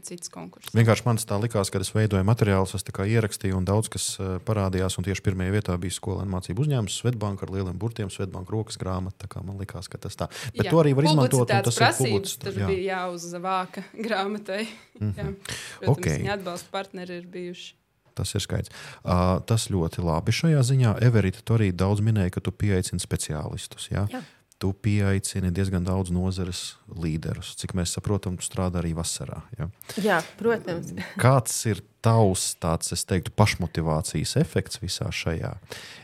cits 0.05 0.29
konkurss. 0.31 0.71
Vienkārši 0.75 1.05
man 1.07 1.19
tā 1.19 1.37
likās, 1.41 1.71
kad 1.73 1.83
es 1.83 1.91
veidoju 1.93 2.23
materiālus, 2.27 2.75
es 2.77 2.85
ierakstīju, 2.85 3.57
un 3.57 3.65
daudz 3.67 3.89
kas 3.91 4.07
uh, 4.19 4.37
parādījās. 4.45 4.99
Tieši 5.01 5.23
pirmajā 5.25 5.55
vietā 5.55 5.75
bija 5.81 5.95
skolēnu 5.95 6.31
mācību 6.31 6.65
uzņēmums, 6.65 6.99
Svetbanka 7.01 7.47
ar 7.47 7.53
lieliem 7.55 7.77
burtiem, 7.81 8.11
Svetbanka 8.13 8.53
rokas 8.53 8.77
grāmata. 8.81 9.29
Man 9.41 9.57
liekas, 9.61 9.89
ka 9.91 9.97
tas 10.01 10.17
tā. 10.17 10.29
Bet 10.55 10.67
jā, 10.67 10.71
to 10.71 10.81
arī 10.83 10.93
var 10.97 11.09
izmantot. 11.09 11.49
Tas 11.49 11.79
prasības, 11.81 12.37
tur 12.41 12.57
jā. 12.61 12.69
bija 12.69 12.97
jāuzvāka 13.01 13.83
grāmatai. 14.07 14.65
Mm 14.99 15.13
-hmm. 15.13 15.17
jā. 15.17 15.55
Protams, 15.79 15.97
okay. 15.97 16.17
Viņa 16.21 16.33
atbalsta 16.33 16.67
partneri 16.71 17.17
ir 17.17 17.27
bijuši. 17.27 17.75
Tas 18.13 18.35
ir 18.35 18.41
skaidrs. 18.41 18.69
Uh, 19.03 19.39
tas 19.47 19.69
ļoti 19.71 20.03
labi 20.03 20.31
šajā 20.31 20.61
ziņā. 20.61 20.97
Everita, 21.01 21.39
tu 21.43 21.55
arī 21.55 21.71
daudz 21.71 22.01
minēji, 22.01 22.31
ka 22.31 22.41
tu 22.41 22.51
pieaicini 22.51 22.99
speciālistus. 22.99 23.87
Jā? 23.91 24.07
Jā 24.11 24.21
tu 24.61 24.71
pieaicini 24.77 25.49
diezgan 25.53 25.85
daudz 25.85 26.11
nozares 26.13 26.75
līderus. 26.93 27.55
Cik 27.57 27.73
mēs 27.77 27.95
saprotam, 27.97 28.37
tu 28.37 28.45
strādā 28.45 28.81
arī 28.81 28.93
vasarā. 28.97 29.41
Ja? 29.57 29.67
Jā, 29.97 30.19
protams. 30.37 30.93
Kāds 31.21 31.55
ir 31.71 31.81
tavs 32.05 32.51
tāds, 32.61 32.93
es 32.93 33.05
teiktu, 33.09 33.33
pašmotivācijas 33.37 34.35
efekts 34.41 34.81
visā 34.81 35.09
šajā? 35.09 35.55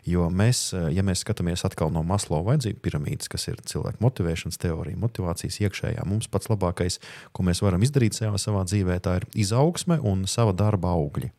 Jo 0.10 0.28
mēs, 0.34 0.72
ja 0.94 1.06
mēs 1.06 1.22
skatāmies 1.26 1.66
atkal 1.68 1.94
no 1.94 2.02
Maslow 2.08 2.42
vajadzību 2.48 2.82
piramīdas, 2.86 3.30
kas 3.30 3.46
ir 3.52 3.62
cilvēku 3.70 4.02
motivēšanas 4.06 4.62
teorija, 4.66 5.02
motivācijas 5.06 5.62
iekšējā, 5.68 6.06
mums 6.10 6.30
pats 6.32 6.50
labākais, 6.50 7.02
ko 7.38 7.46
mēs 7.46 7.62
varam 7.66 7.86
izdarīt 7.86 8.18
savā, 8.18 8.42
savā 8.42 8.66
dzīvē, 8.66 8.98
tā 9.06 9.20
ir 9.22 9.30
izaugsme 9.46 10.02
un 10.02 10.26
sava 10.30 10.56
darba 10.58 10.98
augļi. 10.98 11.30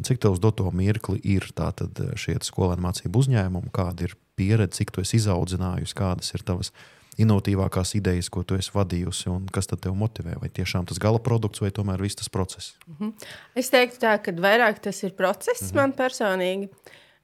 Un 0.00 0.08
cik 0.08 0.18
tev 0.18 0.34
uz 0.34 0.40
doto 0.42 0.66
mirkli 0.74 1.20
ir 1.30 1.44
šie 2.18 2.34
skolēnu 2.42 2.82
mācību 2.82 3.20
uzņēmumi, 3.22 3.72
kāda 3.76 4.08
ir 4.08 4.16
pieredze, 4.36 4.80
cik 4.80 4.92
tu 4.94 5.04
esi 5.04 5.18
izaudzinājusi, 5.20 5.96
kādas 5.98 6.32
ir 6.36 6.44
tavas 6.46 6.72
inovatīvākās 7.20 7.94
idejas, 7.98 8.30
ko 8.32 8.42
tu 8.46 8.56
esi 8.56 8.72
vadījusi, 8.72 9.28
un 9.32 9.44
kas 9.52 9.68
tad 9.68 9.82
tev 9.84 9.96
motivē? 9.98 10.38
Vai 10.40 10.48
tiešām 10.54 10.86
tas 10.88 11.00
gala 11.02 11.20
produkts, 11.22 11.60
vai 11.62 11.72
tomēr 11.74 12.02
viss 12.02 12.18
tas 12.18 12.32
process? 12.32 12.74
Mm 12.86 12.96
-hmm. 12.98 13.28
Es 13.54 13.70
teiktu, 13.70 13.98
tā, 14.00 14.16
ka 14.22 14.32
vairāk 14.32 14.80
tas 14.80 15.02
ir 15.02 15.12
process 15.12 15.60
mm 15.60 15.68
-hmm. 15.68 15.76
man 15.76 15.92
personīgi. 15.92 16.68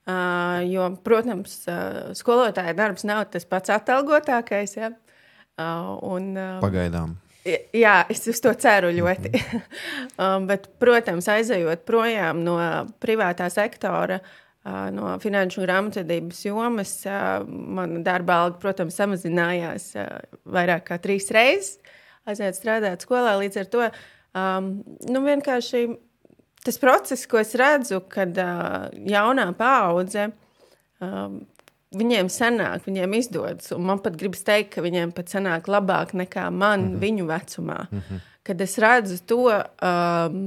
Uh, 0.09 0.73
jo, 0.73 0.97
protams, 1.05 1.69
uh, 1.69 2.13
skolotāja 2.13 2.73
darbs 2.75 3.05
nav 3.05 3.25
tas 3.31 3.45
pats 3.45 3.71
atalgotākais. 3.71 4.77
Ja? 4.77 4.91
Uh, 5.59 5.99
un, 6.03 6.37
uh, 6.37 6.61
Pagaidām. 6.61 7.17
Jā, 7.73 8.05
es 8.09 8.27
uz 8.27 8.41
to 8.41 8.55
ceru 8.55 8.89
ļoti. 8.89 9.29
Mm 9.29 9.39
-hmm. 9.39 10.37
um, 10.37 10.47
bet, 10.47 10.71
protams, 10.79 11.29
aizejot 11.29 11.85
projām 11.85 12.33
no 12.33 12.57
privātā 13.01 13.51
sektora, 13.51 14.15
uh, 14.15 14.48
no 14.95 15.13
finanšu 15.23 15.63
grāmatvedības 15.65 16.45
jomas 16.47 16.93
mana 17.49 18.03
darba 18.05 18.43
alga, 18.45 18.59
protams, 18.63 18.97
samazinājās 18.99 19.93
vairāk 20.45 20.89
kā 20.91 20.99
trīs 21.03 21.31
reizes. 21.35 21.79
Aiziet 22.29 22.59
strādāt 22.59 23.07
skolā 23.07 23.39
līdz 23.41 23.61
ar 23.63 23.69
to. 23.73 23.87
Um, 24.37 24.73
nu, 25.09 25.23
vienkārši 25.25 25.87
tas 26.67 26.77
process, 26.81 27.25
ko 27.31 27.41
es 27.41 27.55
redzu, 27.57 28.03
kad 28.13 28.37
uh, 28.43 28.91
jaunā 29.09 29.47
paudze 29.57 30.27
um, 31.01 31.39
viņiem 31.97 32.29
sanāk, 32.29 32.85
viņiem 32.85 33.17
izdodas. 33.17 33.73
Man 33.73 34.03
pat 34.05 34.19
gribas 34.21 34.45
teikt, 34.45 34.75
ka 34.75 34.85
viņiem 34.85 35.15
pat 35.17 35.33
sanāk 35.33 35.71
labāk 35.73 36.13
nekā 36.13 36.51
man 36.51 36.83
mm 36.83 36.91
-hmm. 36.91 37.01
viņu 37.07 37.31
vecumā. 37.33 37.87
Mm 37.91 38.03
-hmm 38.03 38.27
kad 38.49 38.61
es 38.65 38.79
redzu 38.81 39.19
to, 39.29 39.43
um, 39.53 40.39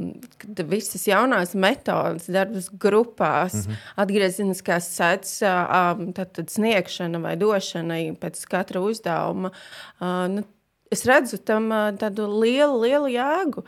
ka 0.42 0.66
visas 0.66 1.04
jaunās 1.06 1.54
metodes, 1.54 2.26
darbs 2.34 2.72
grupās, 2.74 3.54
mm 3.54 3.68
-hmm. 3.68 3.92
atgriezeniskās 4.04 4.88
sēdes, 4.96 5.36
um, 5.46 6.08
tad, 6.18 6.32
tad 6.34 6.50
sniegšana 6.50 7.22
vai 7.22 7.36
došana 7.38 8.00
pēc 8.24 8.42
katra 8.50 8.82
uzdevuma, 8.82 9.52
uh, 9.54 10.26
nu, 10.34 10.44
es 10.92 11.06
redzu 11.06 11.38
tam 11.38 11.70
uh, 11.70 11.92
tādu 11.94 12.26
lielu, 12.42 12.82
lielu 12.82 13.14
jēgu. 13.14 13.64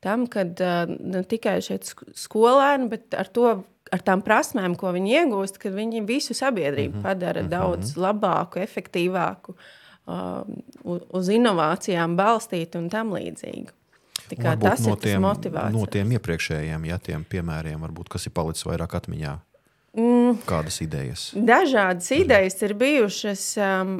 Tam, 0.00 0.26
kad 0.30 0.60
uh, 0.60 0.84
ne 1.00 1.24
tikai 1.24 1.58
šeit 1.64 1.88
skolēni, 2.14 2.88
bet 2.92 3.16
ar 3.18 3.26
to 3.26 3.64
ar 3.92 4.04
tām 4.04 4.20
prasmēm, 4.22 4.76
ko 4.76 4.92
viņi 4.92 5.16
iegūst, 5.22 5.58
kad 5.58 5.72
viņi 5.72 6.04
visu 6.06 6.34
sabiedrību 6.34 6.94
mm 6.94 7.00
-hmm. 7.00 7.08
padara 7.08 7.42
mm 7.42 7.46
-hmm. 7.46 7.50
daudz 7.50 7.96
labāku, 7.96 8.60
efektīvāku, 8.60 9.54
uh, 10.06 10.44
uz 11.08 11.28
inovācijām 11.28 12.16
balstītu 12.16 12.78
un 12.78 12.88
tam 12.88 13.12
līdzīgu. 13.16 13.77
Tas 14.36 14.84
no 14.84 14.96
tiem, 14.96 15.22
no 15.72 15.86
tiem 15.86 16.12
iepriekšējiem 16.18 16.84
ja, 16.90 16.98
tiem 16.98 17.24
piemēriem, 17.24 17.80
varbūt, 17.80 18.08
kas 18.08 18.26
ir 18.26 18.34
palicis 18.36 18.66
vairāk 18.68 18.98
atmiņā. 19.00 19.38
Mm. 19.98 20.38
Kādas 20.46 20.82
idejas? 20.84 21.30
Dažādas 21.34 22.10
mm. 22.10 22.22
idejas 22.24 22.62
ir 22.62 22.74
bijušas. 22.78 23.44
Um, 23.56 23.98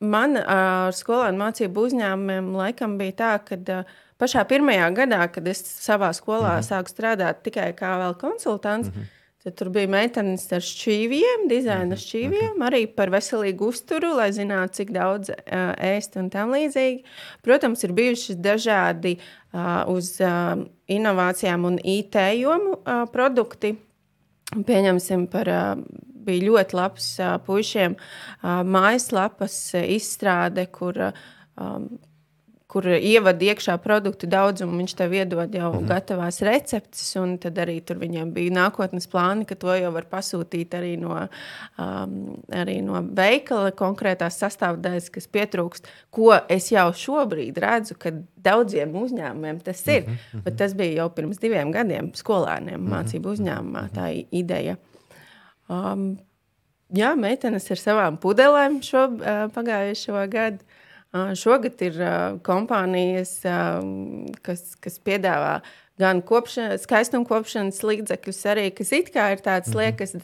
man 0.00 0.36
ar 0.40 0.90
uh, 0.90 0.96
skolēnu 0.96 1.40
mācību 1.40 1.86
uzņēmumiem 1.88 2.52
laikam 2.56 2.96
bija 3.00 3.16
tā, 3.18 3.32
ka 3.44 3.58
uh, 3.80 3.96
pašā 4.20 4.44
pirmajā 4.48 4.90
gadā, 4.96 5.22
kad 5.32 5.48
es 5.48 5.62
savā 5.64 6.12
skolā 6.16 6.56
mm 6.56 6.60
-hmm. 6.60 6.68
sāku 6.68 6.92
strādāt 6.92 7.42
tikai 7.44 7.72
kā 7.76 7.96
vēl 8.02 8.14
konsultants, 8.20 8.88
mm 8.88 8.94
-hmm. 8.94 9.19
Tad 9.40 9.54
tur 9.56 9.70
bija 9.72 9.88
meitenes 9.88 10.42
ar 10.52 10.60
šķīviem, 10.60 11.46
dizaina 11.48 11.94
-hmm. 11.94 12.02
šķīviem, 12.02 12.64
arī 12.66 12.82
par 12.96 13.08
veselīgu 13.10 13.70
uzturu, 13.72 14.12
lai 14.18 14.28
zinātu, 14.36 14.74
cik 14.80 14.92
daudz 14.92 15.30
uh, 15.30 15.72
ēst 15.80 16.18
un 16.20 16.28
tam 16.30 16.52
līdzīgi. 16.52 17.04
Protams, 17.42 17.84
ir 17.84 17.92
bijuši 17.96 18.36
dažādi 18.36 19.16
uh, 19.16 19.88
uz 19.88 20.20
uh, 20.20 20.60
inovācijām 20.88 21.64
un 21.64 21.80
IT 21.84 22.16
jomu 22.36 22.76
uh, 22.76 23.08
produkti. 23.12 23.76
Pieņemsim 24.66 25.26
par. 25.26 25.48
Uh, 25.48 26.06
bija 26.20 26.44
ļoti 26.46 26.76
labs 26.76 27.06
uh, 27.18 27.38
puišiem 27.46 27.96
uh, 27.96 28.60
mājaslapas 28.66 29.56
izstrāde, 29.80 30.66
kur 30.72 30.98
um, 31.00 31.88
kur 32.70 32.86
ievada 32.86 33.46
iekšā 33.50 33.74
produktu 33.82 34.28
daudzumu, 34.30 34.76
viņš 34.78 34.92
tev 34.98 35.14
iedod 35.16 35.54
jau 35.54 35.72
mm 35.72 35.78
-hmm. 35.78 35.88
gatavās 35.90 36.40
receptes, 36.46 37.16
un 37.16 37.36
tad 37.38 37.58
arī 37.58 37.80
tur 37.84 37.98
viņiem 37.98 38.30
bija 38.32 38.54
nākotnes 38.54 39.08
plāni, 39.10 39.46
ka 39.46 39.54
to 39.54 39.74
jau 39.74 39.90
var 39.92 40.06
pasūtīt 40.10 40.76
arī 40.78 40.92
no, 41.00 41.16
um, 41.78 42.36
arī 42.48 42.78
no 42.82 43.02
veikala 43.02 43.72
konkrētās 43.72 44.38
sastāvdaļas, 44.38 45.10
kas 45.10 45.26
pietrūkst, 45.26 45.90
ko 46.10 46.38
es 46.48 46.70
jau 46.70 46.92
šobrīd 46.92 47.58
redzu, 47.58 47.94
ka 47.98 48.12
daudziem 48.36 48.94
uzņēmumiem 48.94 49.60
tas 49.60 49.86
ir, 49.86 50.06
mm 50.06 50.14
-hmm. 50.14 50.42
bet 50.42 50.56
tas 50.56 50.74
bija 50.74 51.02
jau 51.02 51.10
pirms 51.10 51.38
diviem 51.38 51.72
gadiem 51.72 52.12
skolēniem 52.14 52.80
mm 52.80 52.86
-hmm. 52.86 52.94
mācību 52.94 53.32
uzņēmumā 53.34 53.88
tā 53.94 54.26
ideja. 54.30 54.76
Um, 55.68 56.18
jā, 56.94 57.14
meitenes 57.16 57.70
ar 57.70 57.76
savām 57.76 58.18
pudelēm 58.18 58.82
šo 58.82 59.04
uh, 59.06 59.50
pagājušo 59.54 60.28
gadu. 60.30 60.64
Šogad 61.10 61.80
ir 61.82 61.96
kompānijas, 62.46 63.40
kas, 64.46 64.60
kas 64.78 64.98
piedāvā 65.02 65.56
gan 66.00 66.22
kopšanas, 66.22 66.84
skaistuma 66.86 67.26
kopšanas 67.28 67.82
līdzekļus, 67.82 68.42
arī 68.52 68.68
kas 68.74 68.92
it 68.96 69.10
kā 69.14 69.32
ir 69.34 69.42
tāds 69.44 69.72
mhm. 69.72 69.80
liekas, 69.82 70.14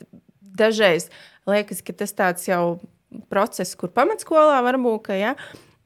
dažreiz 0.57 1.11
liekas, 1.47 1.83
ka 1.83 1.95
tas 2.05 2.15
tāds 2.17 2.47
jau 2.49 2.79
process, 3.31 3.75
kur 3.79 3.91
pamatskolā 3.95 4.61
varbūt, 4.67 5.03
ka, 5.09 5.19
ja, 5.19 5.35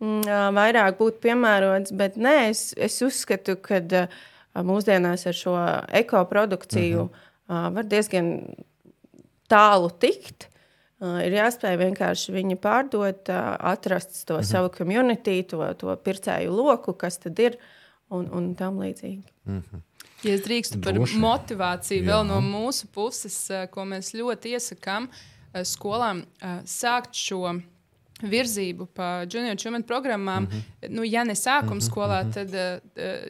vairāk 0.00 1.00
būtu 1.00 1.20
piemērots, 1.24 1.92
bet 1.96 2.16
nē, 2.20 2.36
es, 2.52 2.70
es 2.76 3.00
uzskatu, 3.04 3.56
ka 3.60 3.80
mūsdienās 4.66 5.26
ar 5.28 5.36
šo 5.36 5.56
ekoprodukciju 6.00 7.08
-huh. 7.08 7.74
var 7.74 7.84
diezgan 7.84 8.54
tālu 9.48 9.90
tikt. 9.90 10.48
Ir 11.00 11.32
jāspēj 11.32 11.78
vienkārši 11.80 12.32
viņu 12.34 12.58
pārdot, 12.60 13.30
atrast 13.32 14.26
to 14.26 14.34
mhm. 14.34 14.42
-huh. 14.42 14.50
savu 14.50 14.68
komunitī, 14.68 15.42
to, 15.48 15.74
to 15.74 15.96
pircēju 15.96 16.50
loku, 16.50 16.92
kas 16.92 17.18
tad 17.18 17.38
ir 17.38 17.56
un, 18.10 18.28
un 18.32 18.54
tam 18.54 18.78
līdzīgi. 18.78 19.24
Mhm. 19.44 19.58
-huh. 19.58 19.80
Ja 20.22 20.34
es 20.34 20.42
drīkstu 20.44 20.82
par 20.84 20.92
Droši. 20.92 21.16
motivāciju, 21.16 22.04
Jā. 22.04 22.08
vēl 22.12 22.26
no 22.26 22.40
mūsu 22.40 22.86
puses, 22.92 23.50
ko 23.70 23.84
mēs 23.88 24.12
ļoti 24.12 24.52
iesakām 24.52 25.08
skolām, 25.64 26.24
sākt 26.64 27.16
šo 27.16 27.60
virzību 28.22 28.86
pa 28.94 29.24
junior 29.24 29.56
achievement 29.56 29.86
programmām. 29.86 30.42
Mm 30.42 30.48
-hmm. 30.50 30.88
nu, 30.88 31.02
ja 31.02 31.24
ne 31.24 31.32
sākuma 31.34 31.74
mm 31.74 31.80
-hmm. 31.80 31.90
skolā, 31.90 32.32
tad, 32.34 32.50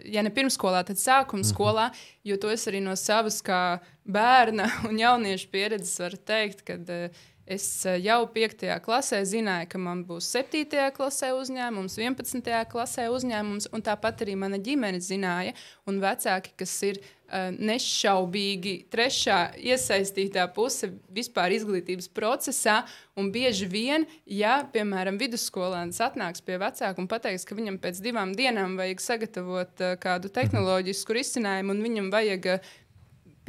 ja 0.04 0.22
ne 0.22 0.30
pirmsskolā, 0.30 0.84
tad 0.84 0.96
sākuma 0.96 1.38
mm 1.38 1.42
-hmm. 1.42 1.54
skolā, 1.54 1.90
jo 2.24 2.36
to 2.36 2.50
es 2.50 2.66
arī 2.66 2.80
no 2.82 2.96
savas 2.96 3.42
kā 3.42 3.78
bērna 4.04 4.70
un 4.88 4.98
jauniešu 4.98 5.48
pieredzes 5.50 5.98
varu 5.98 6.16
teikt, 6.16 6.62
ka 6.62 6.74
uh, 6.74 7.10
es 7.50 7.66
jau 8.04 8.20
5. 8.34 8.66
klasē 8.84 9.20
zināju, 9.26 9.68
ka 9.72 9.80
man 9.82 10.04
būs 10.08 10.28
7. 10.36 10.90
klasē 10.96 11.32
uzņēmums, 11.36 11.98
11. 11.98 12.52
klasē 12.70 13.08
uzņēmums, 13.12 13.70
un 13.74 13.86
tāpat 13.86 14.26
arī 14.26 14.36
mana 14.38 14.60
ģimene 14.60 15.02
zināja, 15.04 15.56
un 15.90 16.02
vecāki, 16.02 16.54
kas 16.62 16.76
ir 16.88 17.02
Eh, 17.30 17.52
nešaubīgi 17.54 18.72
trešā 18.90 19.52
iesaistītā 19.54 20.48
puse 20.50 20.88
vispār 21.14 21.52
izglītības 21.54 22.08
procesā. 22.10 22.80
Un 23.14 23.28
bieži 23.30 23.68
vien, 23.70 24.06
ja, 24.26 24.56
piemēram, 24.72 25.14
vidusskolēns 25.20 26.02
atnāks 26.02 26.42
pie 26.42 26.58
vecāka 26.58 26.98
un 26.98 27.06
pateiks, 27.06 27.46
ka 27.46 27.54
viņam 27.54 27.78
pēc 27.78 28.00
divām 28.02 28.34
dienām 28.34 28.74
vajag 28.80 29.04
sagatavot 29.04 29.84
uh, 29.84 29.94
kādu 30.02 30.32
tehnoloģisku 30.34 31.14
risinājumu 31.20 31.76
un 31.76 31.84
viņam 31.86 32.10
vajag 32.10 32.50
uh, 32.56 32.72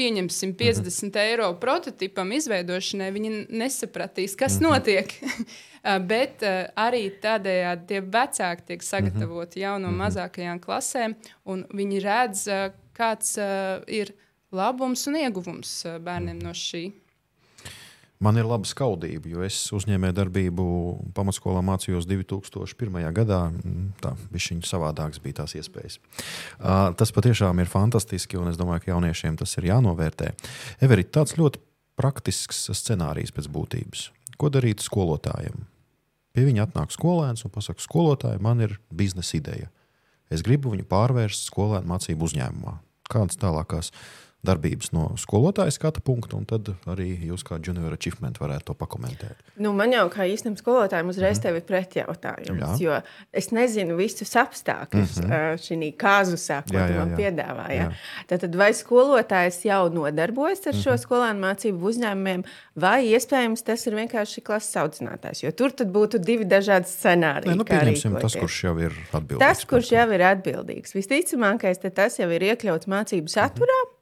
pieņemsim 0.01 0.55
50 0.57 1.09
mhm. 1.09 1.19
eiro 1.21 1.49
prototipam 1.61 2.33
izveidošanai, 2.33 3.11
viņi 3.13 3.33
nesapratīs, 3.61 4.37
kas 4.39 4.57
mhm. 4.59 4.69
notiek. 4.69 5.13
Bet 6.11 6.43
uh, 6.45 6.67
arī 6.77 7.07
tādējādi 7.21 7.87
tie 7.89 8.01
vecāki 8.05 8.67
tiek 8.67 8.83
sagatavoti 8.85 9.63
jau 9.63 9.77
no 9.81 9.89
mhm. 9.89 10.01
mazākajām 10.03 10.61
klasēm, 10.61 11.17
un 11.49 11.65
viņi 11.73 12.01
redz, 12.05 12.47
uh, 12.49 12.67
kāds 12.97 13.37
ir 13.89 14.11
labums 14.53 15.07
un 15.09 15.15
ieguvums 15.23 15.71
bērniem 16.03 16.41
no 16.43 16.51
šī. 16.53 16.89
Man 18.21 18.38
ir 18.38 18.45
laba 18.45 18.69
skaudība, 18.69 19.31
jo 19.31 19.41
es 19.41 19.55
uzņēmēju 19.73 20.13
darbību 20.13 20.65
pamatskolā 21.17 21.63
mācījos 21.65 22.05
2001. 22.05 22.99
gadā. 23.17 23.39
Mm, 23.49 23.88
tā 24.01 24.13
bija 24.29 24.60
savādākas 24.67 25.21
bija 25.23 25.39
tās 25.41 25.55
iespējas. 25.57 25.97
Uh, 26.60 26.91
tas 26.97 27.13
patiešām 27.15 27.63
ir 27.63 27.71
fantastiski, 27.71 28.38
un 28.38 28.51
es 28.51 28.62
domāju, 28.62 28.86
ka 28.86 28.93
jauniešiem 28.93 29.39
tas 29.41 29.57
ir 29.57 29.71
jānovērtē. 29.71 30.29
Everīt, 30.86 31.10
tāds 31.17 31.34
ļoti 31.39 31.63
praktisks 31.97 32.67
scenārijs 32.77 33.34
pēc 33.34 33.49
būtības. 33.49 34.07
Ko 34.38 34.53
darīt 34.53 34.86
skolotājiem? 34.86 35.65
Pie 36.31 36.45
viņa 36.45 36.69
atnāk 36.69 36.93
skolēns 36.93 37.41
un 37.45 37.51
pasakā, 37.51 37.81
skolotāji, 37.84 38.41
man 38.43 38.62
ir 38.63 38.77
biznesa 38.93 39.39
ideja. 39.39 39.73
Es 40.31 40.45
gribu 40.45 40.71
viņu 40.71 40.86
pārvērst 40.88 41.49
skolēnu 41.49 41.89
mācību 41.89 42.29
uzņēmumā. 42.29 42.77
Kādas 43.12 43.41
tālākās 43.41 43.91
darbības 44.45 44.89
no 44.95 45.04
skolotāja 45.21 45.71
skata 45.73 46.01
punkta, 46.04 46.38
un 46.39 46.47
tad 46.49 46.71
arī 46.89 47.12
jūs 47.30 47.43
kā 47.45 47.60
junior 47.62 47.93
achievement 47.93 48.39
varētu 48.41 48.71
to 48.71 48.75
pakomentēt. 48.80 49.43
Nu, 49.62 49.73
man 49.77 49.93
jau 49.93 50.08
kā 50.13 50.25
īstenam 50.30 50.56
skolotājam 50.58 51.12
uzreiz 51.13 51.38
mm. 51.43 51.60
ir 51.60 51.67
pretjautājums, 51.67 52.63
jā. 52.63 52.71
jo 52.82 52.97
es 53.38 53.51
nezinu 53.54 53.97
visus 53.99 54.34
apstākļus 54.41 55.19
mm 55.21 55.30
-hmm. 55.30 55.62
šī 55.65 55.91
kāzusā, 56.01 56.62
ko 56.65 56.80
jā, 56.80 56.88
jā, 56.89 56.97
man 56.97 57.13
piedāvāja. 57.19 57.86
Jā. 57.91 58.34
Tad 58.34 58.58
vai 58.58 58.71
skolotājs 58.73 59.62
jau 59.69 59.84
nodarbojas 59.93 60.65
ar 60.65 60.73
mm 60.73 60.77
-hmm. 60.77 60.84
šo 60.84 60.91
mhm. 60.91 61.04
skolēnu 61.06 61.45
mācību 61.45 61.93
uzņēmumiem, 61.93 62.43
vai 62.75 62.99
iespējams 63.13 63.63
tas 63.63 63.88
ir 63.88 63.95
vienkārši 63.95 64.41
klases 64.41 64.75
audzinātājs, 64.75 65.43
jo 65.45 65.51
tur 65.51 65.71
būtu 65.71 66.17
divi 66.17 66.45
dažādi 66.45 66.89
scenāriji. 66.89 67.54
Nē, 67.54 67.58
nu, 67.58 67.63
pieņemsim, 67.63 68.17
tas, 68.21 68.36
kurš 68.36 68.63
jau 68.63 68.77
ir 68.80 68.93
atbildīgs. 69.13 69.39
Tas, 69.39 69.65
kurš 69.65 69.91
jau 69.91 70.12
ir 70.12 70.21
atbildīgs. 70.21 70.95
Visticamākais, 70.95 71.77
tas 71.93 72.19
jau 72.19 72.30
ir 72.30 72.41
iekļauts 72.41 72.88
mācību 72.88 73.27
saturā. 73.30 73.82
Mm 73.86 73.89
-hmm. 73.89 74.00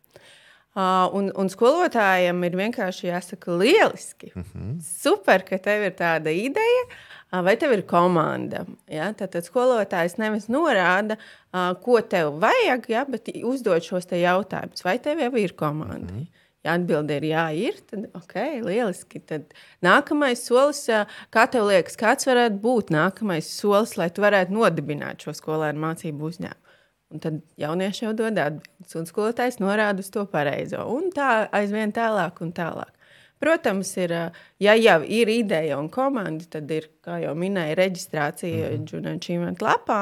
Uh, 0.78 1.08
un, 1.18 1.32
un 1.34 1.48
skolotājiem 1.50 2.44
ir 2.46 2.56
vienkārši 2.60 3.08
jāsaka, 3.08 3.56
lieliski. 3.58 4.30
Mhm. 4.36 4.44
-huh. 4.54 4.76
Super, 4.86 5.42
ka 5.44 5.58
tev 5.58 5.82
ir 5.88 5.96
tāda 5.98 6.30
ideja, 6.30 6.84
uh, 7.32 7.42
vai 7.42 7.56
tev 7.58 7.74
ir 7.74 7.82
komanda. 7.90 8.66
Ja? 8.88 9.12
Tad, 9.14 9.32
tad 9.32 9.44
skolotājs 9.50 10.20
nevis 10.22 10.46
norāda, 10.48 11.18
uh, 11.54 11.74
ko 11.82 12.02
tev 12.02 12.38
vajag, 12.40 12.86
ja? 12.90 13.06
bet 13.06 13.32
uzdod 13.44 13.82
šos 13.82 14.06
jautājumus, 14.06 14.86
vai 14.86 15.00
tev 15.00 15.20
jau 15.20 15.36
ir 15.38 15.54
komanda. 15.54 16.14
Mhm. 16.14 16.20
-huh. 16.20 16.28
Ja 16.64 16.74
atbilde 16.76 17.16
ir 17.18 17.24
jā, 17.24 17.46
ir, 17.56 17.76
tad 17.88 18.10
ok, 18.14 18.36
lieliski. 18.66 19.20
Tad 19.20 19.54
nākamais 19.82 20.42
solis, 20.44 20.90
kā 21.32 21.46
tev 21.52 21.70
liekas, 21.70 21.96
kāds 21.96 22.28
varētu 22.28 22.60
būt 22.60 22.92
nākamais 22.92 23.48
solis, 23.48 23.96
lai 23.98 24.10
tu 24.10 24.22
varētu 24.22 24.52
nodibināt 24.52 25.24
šo 25.24 25.32
skolēnu 25.32 25.80
mācību 25.80 26.28
uzņēmumu? 26.30 26.69
Un 27.10 27.22
tad 27.24 27.40
jaunieši 27.58 28.06
jau 28.06 28.14
dod 28.14 28.38
atbildes, 28.38 28.96
un 29.00 29.08
skolotājs 29.10 29.58
norāda 29.58 30.04
uz 30.04 30.12
to 30.14 30.28
pareizo. 30.30 30.84
Un 30.94 31.10
tā 31.16 31.48
aizvien 31.58 31.94
tālāk 31.96 32.42
un 32.46 32.52
tālāk. 32.54 32.92
Protams, 33.40 33.94
ir, 33.98 34.12
ja 34.60 34.74
jau 34.76 35.00
ir 35.08 35.32
ideja 35.32 35.78
un 35.80 35.88
komanda, 35.90 36.46
tad 36.58 36.70
ir, 36.76 36.90
kā 37.06 37.22
jau 37.24 37.32
minēja, 37.40 37.78
reģistrācija 37.80 38.70
mm 38.70 38.86
-hmm. 38.86 39.06
Džunčīmenta 39.06 39.66
lapā, 39.66 40.02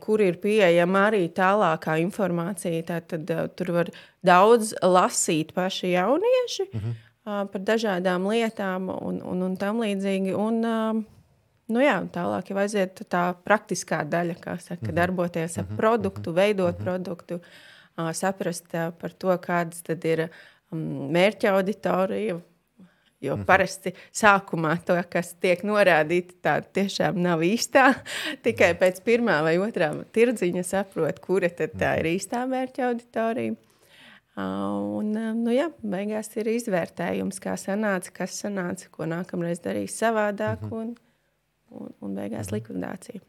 kur 0.00 0.20
ir 0.20 0.40
pieejama 0.42 1.06
arī 1.10 1.28
tālākā 1.30 2.00
informācija. 2.02 2.82
Tad 2.82 3.30
tur 3.56 3.72
var 3.72 3.90
daudz 4.22 4.74
lasīt 4.82 5.54
paši 5.54 5.90
jaunieši 5.90 6.68
mm 6.72 6.80
-hmm. 6.80 7.46
par 7.46 7.60
dažādām 7.60 8.26
lietām 8.26 8.90
un, 9.02 9.22
un, 9.22 9.42
un 9.42 9.56
tam 9.56 9.80
līdzīgi. 9.80 10.34
Un, 10.34 11.06
Nu 11.70 11.82
jā, 11.82 11.96
tālāk 12.12 12.50
jau 12.50 12.58
aiziet 12.60 13.00
tā 13.12 13.22
praktiskā 13.46 14.02
daļa, 14.10 14.36
kā 14.42 14.58
saka, 14.58 14.82
mm 14.82 14.88
-hmm. 14.88 14.94
darboties 14.94 15.58
ar 15.58 15.64
mm 15.64 15.70
-hmm. 15.70 15.76
produktu, 15.76 16.32
veidot 16.32 16.78
mm 16.78 16.80
-hmm. 16.80 16.84
produktu, 16.84 17.40
uh, 17.98 18.12
saprast 18.12 18.74
uh, 18.74 18.92
par 19.00 19.12
to, 19.12 19.28
kādas 19.38 19.82
tad 19.82 20.04
ir 20.04 20.28
um, 20.70 21.10
mērķa 21.12 21.52
auditorija. 21.52 22.40
Jo 23.20 23.36
mm 23.36 23.42
-hmm. 23.42 23.46
parasti 23.46 23.92
sākumā 24.12 24.78
to, 24.84 25.02
kas 25.10 25.34
tiek 25.34 25.62
norādīts, 25.62 26.34
tā 26.42 26.62
tiešām 26.72 27.14
nav 27.14 27.40
īstā. 27.40 27.94
Tikai 28.44 28.74
pēc 28.74 29.02
pirmā 29.04 29.42
vai 29.42 29.58
otrā 29.58 30.04
tirdziņa 30.12 30.62
saprot, 30.62 31.18
kura 31.18 31.48
tad 31.48 31.70
tā 31.70 31.98
ir 31.98 32.04
īstā 32.04 32.46
mērķa 32.46 32.86
auditorija. 32.86 33.54
Un, 34.36 35.12
nu 35.44 35.50
jā, 35.50 35.70
beigās 35.82 36.36
ir 36.36 36.48
izvērtējums, 36.48 37.40
kā 37.40 37.56
sanāca, 37.56 38.10
kas 38.12 38.42
sanāca, 38.42 38.88
ko 38.90 39.04
nākamreiz 39.04 39.60
darīs 39.60 39.98
savādāk. 40.02 40.62
Mm 40.62 40.70
-hmm. 40.70 40.94
Un, 41.70 41.92
un, 42.00 42.16
beigās 42.16 42.50
mhm. 42.50 42.56
likvidācija. 42.58 43.26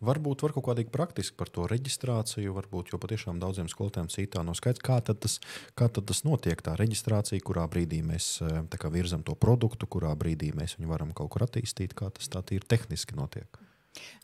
Varbūt 0.00 0.42
var 0.46 0.54
kaut 0.56 0.64
kādīgi 0.70 0.92
praktiski 0.94 1.36
par 1.36 1.50
to 1.52 1.66
reģistrāciju, 1.68 2.54
varbūt, 2.56 2.94
jo 2.94 3.00
patiešām 3.02 3.40
daudziem 3.42 3.68
skolotājiem 3.68 4.08
citā 4.14 4.44
nav 4.46 4.56
skaidrs, 4.56 4.84
kā 4.84 4.96
tad 5.04 5.20
tas, 5.24 5.36
kā 5.76 5.90
tad 5.92 6.08
tas 6.08 6.24
notiek. 6.24 6.62
Tā 6.64 6.78
reģistrācija, 6.80 7.44
kurā 7.44 7.66
brīdī 7.68 8.00
mēs 8.06 8.30
eh, 8.46 8.88
virzam 8.94 9.24
to 9.26 9.36
produktu, 9.36 9.90
kurā 9.90 10.14
brīdī 10.16 10.54
mēs 10.56 10.78
viņu 10.78 10.92
varam 10.94 11.12
kaut 11.12 11.34
kur 11.34 11.44
attīstīt, 11.44 11.96
kā 11.98 12.08
tas 12.14 12.32
tā 12.32 12.40
tīri 12.40 12.64
tehniski 12.64 13.18
notiek. 13.18 13.60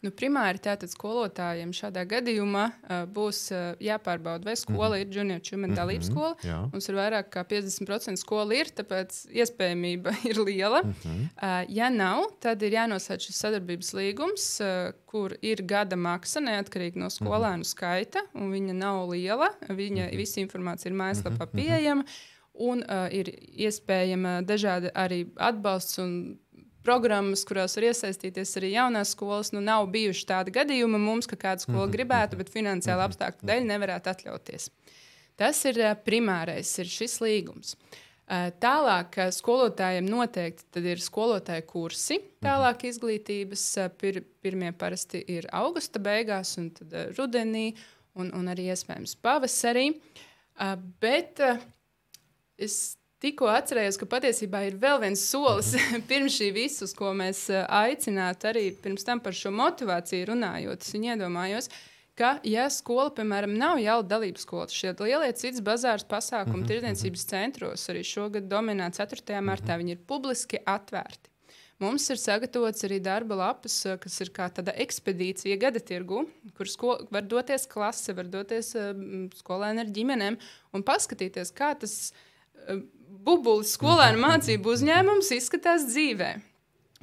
Nu, 0.04 0.10
primāri 0.10 0.60
tātad 0.60 0.90
skolotājiem 0.92 1.72
šādā 1.72 2.04
gadījumā 2.08 2.64
uh, 2.68 3.04
būs 3.10 3.46
uh, 3.54 3.62
jāpārbauda, 3.80 4.44
vai 4.44 4.56
skola 4.56 4.96
mm 4.96 5.02
-hmm. 5.02 5.10
ir 5.10 5.16
junior 5.16 5.40
čūmena 5.40 5.66
mm 5.66 5.72
-hmm. 5.72 5.76
dalības 5.76 6.06
skola. 6.10 6.34
Jā. 6.42 6.58
Mums 6.72 6.88
ir 6.88 6.94
vairāk 6.94 7.30
kā 7.30 7.44
50% 7.44 8.16
skola 8.16 8.54
ir, 8.54 8.66
tāpēc 8.66 9.26
iespējamība 9.30 10.14
ir 10.30 10.38
liela. 10.38 10.82
Mm 10.82 10.94
-hmm. 11.02 11.22
uh, 11.42 11.64
ja 11.68 11.90
nav, 11.90 12.24
tad 12.40 12.62
ir 12.62 12.72
jānosauc 12.72 13.20
šis 13.20 13.40
sadarbības 13.40 13.94
līgums, 13.94 14.60
uh, 14.60 14.92
kur 15.06 15.36
ir 15.42 15.62
gada 15.62 15.96
maksa 15.96 16.40
neatkarīgi 16.40 16.98
no 16.98 17.06
skolēnu 17.06 17.56
mm 17.56 17.62
-hmm. 17.62 17.74
skaita, 17.74 18.20
un 18.34 18.52
viņa 18.52 18.72
nav 18.72 19.08
liela. 19.10 19.48
Viņa 19.68 20.04
mm 20.04 20.10
-hmm. 20.10 20.16
visa 20.16 20.40
informācija 20.40 20.90
ir 20.90 20.96
mājaslapā 20.96 21.46
mhm. 21.46 21.56
pieejama. 21.56 22.04
Un 22.54 22.84
uh, 22.86 23.08
ir 23.10 23.26
iespējama 23.66 24.42
dažādi 24.46 24.90
arī 24.94 25.24
atbalsts 25.36 25.98
un 25.98 26.38
programmas, 26.84 27.44
kurās 27.48 27.76
var 27.78 27.88
iesaistīties 27.90 28.54
arī 28.60 28.74
jaunās 28.74 29.14
skolas. 29.16 29.52
Nu, 29.54 29.62
nav 29.64 29.88
bijuši 29.94 30.28
tādi 30.28 30.54
gadījumi 30.54 31.00
mums, 31.00 31.28
ka 31.30 31.38
kāda 31.40 31.64
skola 31.64 31.86
mhm, 31.86 31.94
gribētu, 31.96 32.36
mhm. 32.36 32.44
bet 32.44 32.54
finansiāli 32.54 33.00
mhm, 33.00 33.10
apstākļu 33.10 33.50
dēļ 33.50 33.68
nevarētu 33.72 34.12
atļauties. 34.14 34.70
Tas 35.40 35.64
ir 35.66 35.80
primārais, 36.06 36.70
ir 36.78 36.90
šis 36.90 37.18
līgums. 37.24 37.74
Tālāk 38.62 39.18
skolotājiem 39.36 40.06
noteikti 40.08 40.80
ir 40.88 41.00
skolotāju 41.02 41.66
kursi, 41.68 42.16
tālāk 42.40 42.86
izglītības. 42.88 43.64
Pir, 44.00 44.22
pirmie 44.40 44.70
parasti 44.72 45.20
ir 45.34 45.48
augusta 45.52 46.00
beigās, 46.00 46.54
un 46.62 46.70
tad 46.72 46.94
rudenī, 47.18 47.74
un, 48.16 48.30
un 48.32 48.48
arī 48.48 48.70
iespējams 48.72 49.18
pavasarī. 49.20 49.90
Bet 51.02 51.42
es 52.56 52.78
tikko 53.24 53.48
atcerējos, 53.52 53.98
ka 54.00 54.08
patiesībā 54.10 54.60
ir 54.68 54.76
vēl 54.80 55.00
viens 55.06 55.24
solis 55.30 55.72
pirms 56.10 56.36
šī 56.36 56.52
visus, 56.56 56.94
ko 56.96 57.14
mēs 57.16 57.46
aicinātu 57.54 58.52
arī 58.52 58.68
pirms 58.84 59.06
tam 59.08 59.24
par 59.24 59.36
šo 59.36 59.54
motivāciju 59.54 60.30
runājot. 60.34 60.84
Es 60.84 60.94
iedomājos, 60.94 61.70
ka 62.18 62.36
ja 62.46 62.68
skola, 62.70 63.10
piemēram, 63.16 63.56
nav 63.58 63.80
jau 63.82 63.98
dalības 64.06 64.46
skola, 64.46 64.70
šie 64.70 64.94
lielie 65.00 65.32
cits 65.38 65.62
bazārs 65.64 66.06
pasākumi 66.06 66.56
mm 66.56 66.62
-hmm. 66.62 66.72
tirdzniecības 66.72 67.28
centros 67.34 67.88
arī 67.90 68.04
šogad 68.04 68.50
dominē 68.50 68.90
4. 68.90 69.40
martā, 69.40 69.40
mm 69.40 69.70
-hmm. 69.70 69.78
viņi 69.78 69.90
ir 69.90 70.06
publiski 70.06 70.58
atvērti. 70.64 71.30
Mums 71.82 72.06
ir 72.10 72.16
sagatavots 72.16 72.84
arī 72.86 73.00
darba 73.02 73.34
lapas, 73.34 73.86
eh, 73.86 73.96
kas 73.98 74.20
ir 74.20 74.30
kā 74.30 74.46
tāda 74.48 74.74
ekspedīcija 74.84 75.58
gada 75.58 75.80
tirgu, 75.80 76.22
kur 76.56 76.70
sko, 76.70 76.98
var 77.10 77.22
doties 77.22 77.66
klase, 77.66 78.14
var 78.14 78.24
doties 78.24 78.74
uh, 78.74 78.92
skolēni 79.34 79.80
ar 79.80 79.90
ģimenēm 79.96 80.38
un 80.72 80.82
paskatīties, 80.82 81.50
kā 81.50 81.72
tas 81.78 82.12
uh, 82.68 82.78
bubulis 83.26 83.74
skolēnu 83.78 84.20
mācību 84.22 84.74
uzņēmums 84.74 85.30
izskatās 85.36 85.86
dzīvē. 85.90 86.34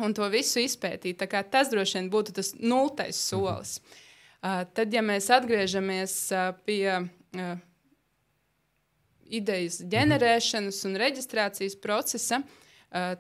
Un 0.02 0.16
to 0.18 0.28
visu 0.34 0.64
izpētīt. 0.64 1.22
Tas 1.52 1.70
droši 1.70 2.00
vien 2.00 2.10
būtu 2.12 2.34
tas 2.34 2.54
nultais 2.60 3.16
solis. 3.16 3.80
Mm 3.80 3.86
-hmm. 3.86 4.08
Uh, 4.42 4.64
tad, 4.74 4.94
ja 4.94 5.02
mēs 5.02 5.30
atgriežamies 5.30 6.32
uh, 6.34 6.56
pie 6.66 6.88
uh, 6.98 7.58
idejas 9.30 9.82
ģenerēšanas 9.86 10.86
un 10.86 10.96
reģistrācijas 10.98 11.76
procesa, 11.76 12.42
Uh, 12.42 12.71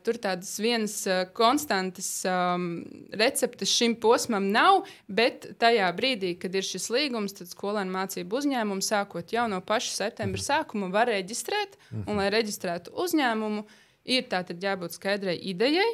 tur 0.04 0.18
tādas 0.20 0.52
vienas 0.60 0.98
uh, 1.08 1.22
konstantas 1.38 2.10
um, 2.28 2.84
receptes 3.16 3.72
šim 3.72 3.96
posmam 4.04 4.50
nav, 4.52 4.82
bet 5.08 5.48
tajā 5.62 5.88
brīdī, 5.96 6.34
kad 6.42 6.56
ir 6.56 6.68
šis 6.68 6.90
līgums, 6.92 7.38
tad 7.38 7.52
skolēnu 7.52 7.96
mācību 7.96 8.42
uzņēmumu 8.42 8.84
sākot 8.84 9.32
jau 9.32 9.48
no 9.52 9.62
paša 9.64 9.94
septembra 9.96 10.44
sākuma 10.44 10.92
var 10.92 11.08
reģistrēt. 11.12 11.80
Un, 12.04 12.18
lai 12.20 12.28
reģistrētu 12.34 12.92
uzņēmumu, 13.00 13.64
ir 14.12 14.28
tātad 14.32 14.60
jābūt 14.64 14.98
skaidrai 14.98 15.38
idejai, 15.54 15.90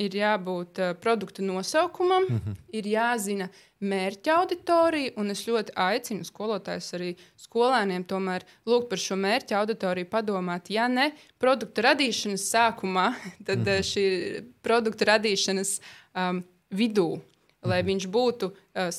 ir 0.00 0.14
jābūt 0.16 0.80
uh, 0.80 0.92
produktu 1.00 1.42
nosaukumam, 1.42 2.24
mm 2.28 2.36
-hmm. 2.36 2.54
ir 2.78 2.84
jāzina 2.86 3.48
mērķa 3.80 4.36
auditorija, 4.40 5.12
un 5.16 5.30
es 5.30 5.44
ļoti 5.48 5.74
aicinu 5.74 6.24
skolotājus 6.24 6.94
arī 6.96 7.10
skolēniem 7.36 8.04
tomēr 8.04 8.44
lūgt 8.66 8.88
par 8.88 8.98
šo 8.98 9.16
mērķa 9.16 9.58
auditoriju 9.60 10.06
padomāt. 10.06 10.70
Ja 10.70 10.88
ne 10.88 11.10
produktu 11.38 11.82
radīšanas 11.82 12.46
sākumā, 12.54 13.12
tad 13.46 13.58
mm 13.58 13.64
-hmm. 13.64 13.82
šī 13.90 14.44
produktu 14.62 15.04
radīšanas 15.04 15.80
um, 16.14 16.44
vidū, 16.70 17.16
mm 17.16 17.20
-hmm. 17.20 17.68
lai 17.68 17.82
viņš 17.82 18.06
būtu 18.06 18.50
uh, 18.50 18.90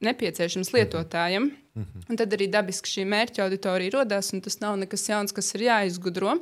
nepieciešams 0.00 0.72
lietotājiem. 0.72 1.42
Mm 1.74 1.82
-hmm. 1.82 2.10
Un 2.10 2.16
tad 2.16 2.32
arī 2.32 2.50
dabiski 2.50 2.88
šī 2.88 3.04
mērķa 3.06 3.42
auditorija 3.42 3.90
radās, 3.90 4.32
un 4.32 4.40
tas 4.40 4.60
nav 4.60 4.76
nekas 4.76 5.08
jauns, 5.08 5.32
kas 5.32 5.54
ir 5.54 5.60
jāizgudro. 5.60 6.32
Uh, 6.32 6.40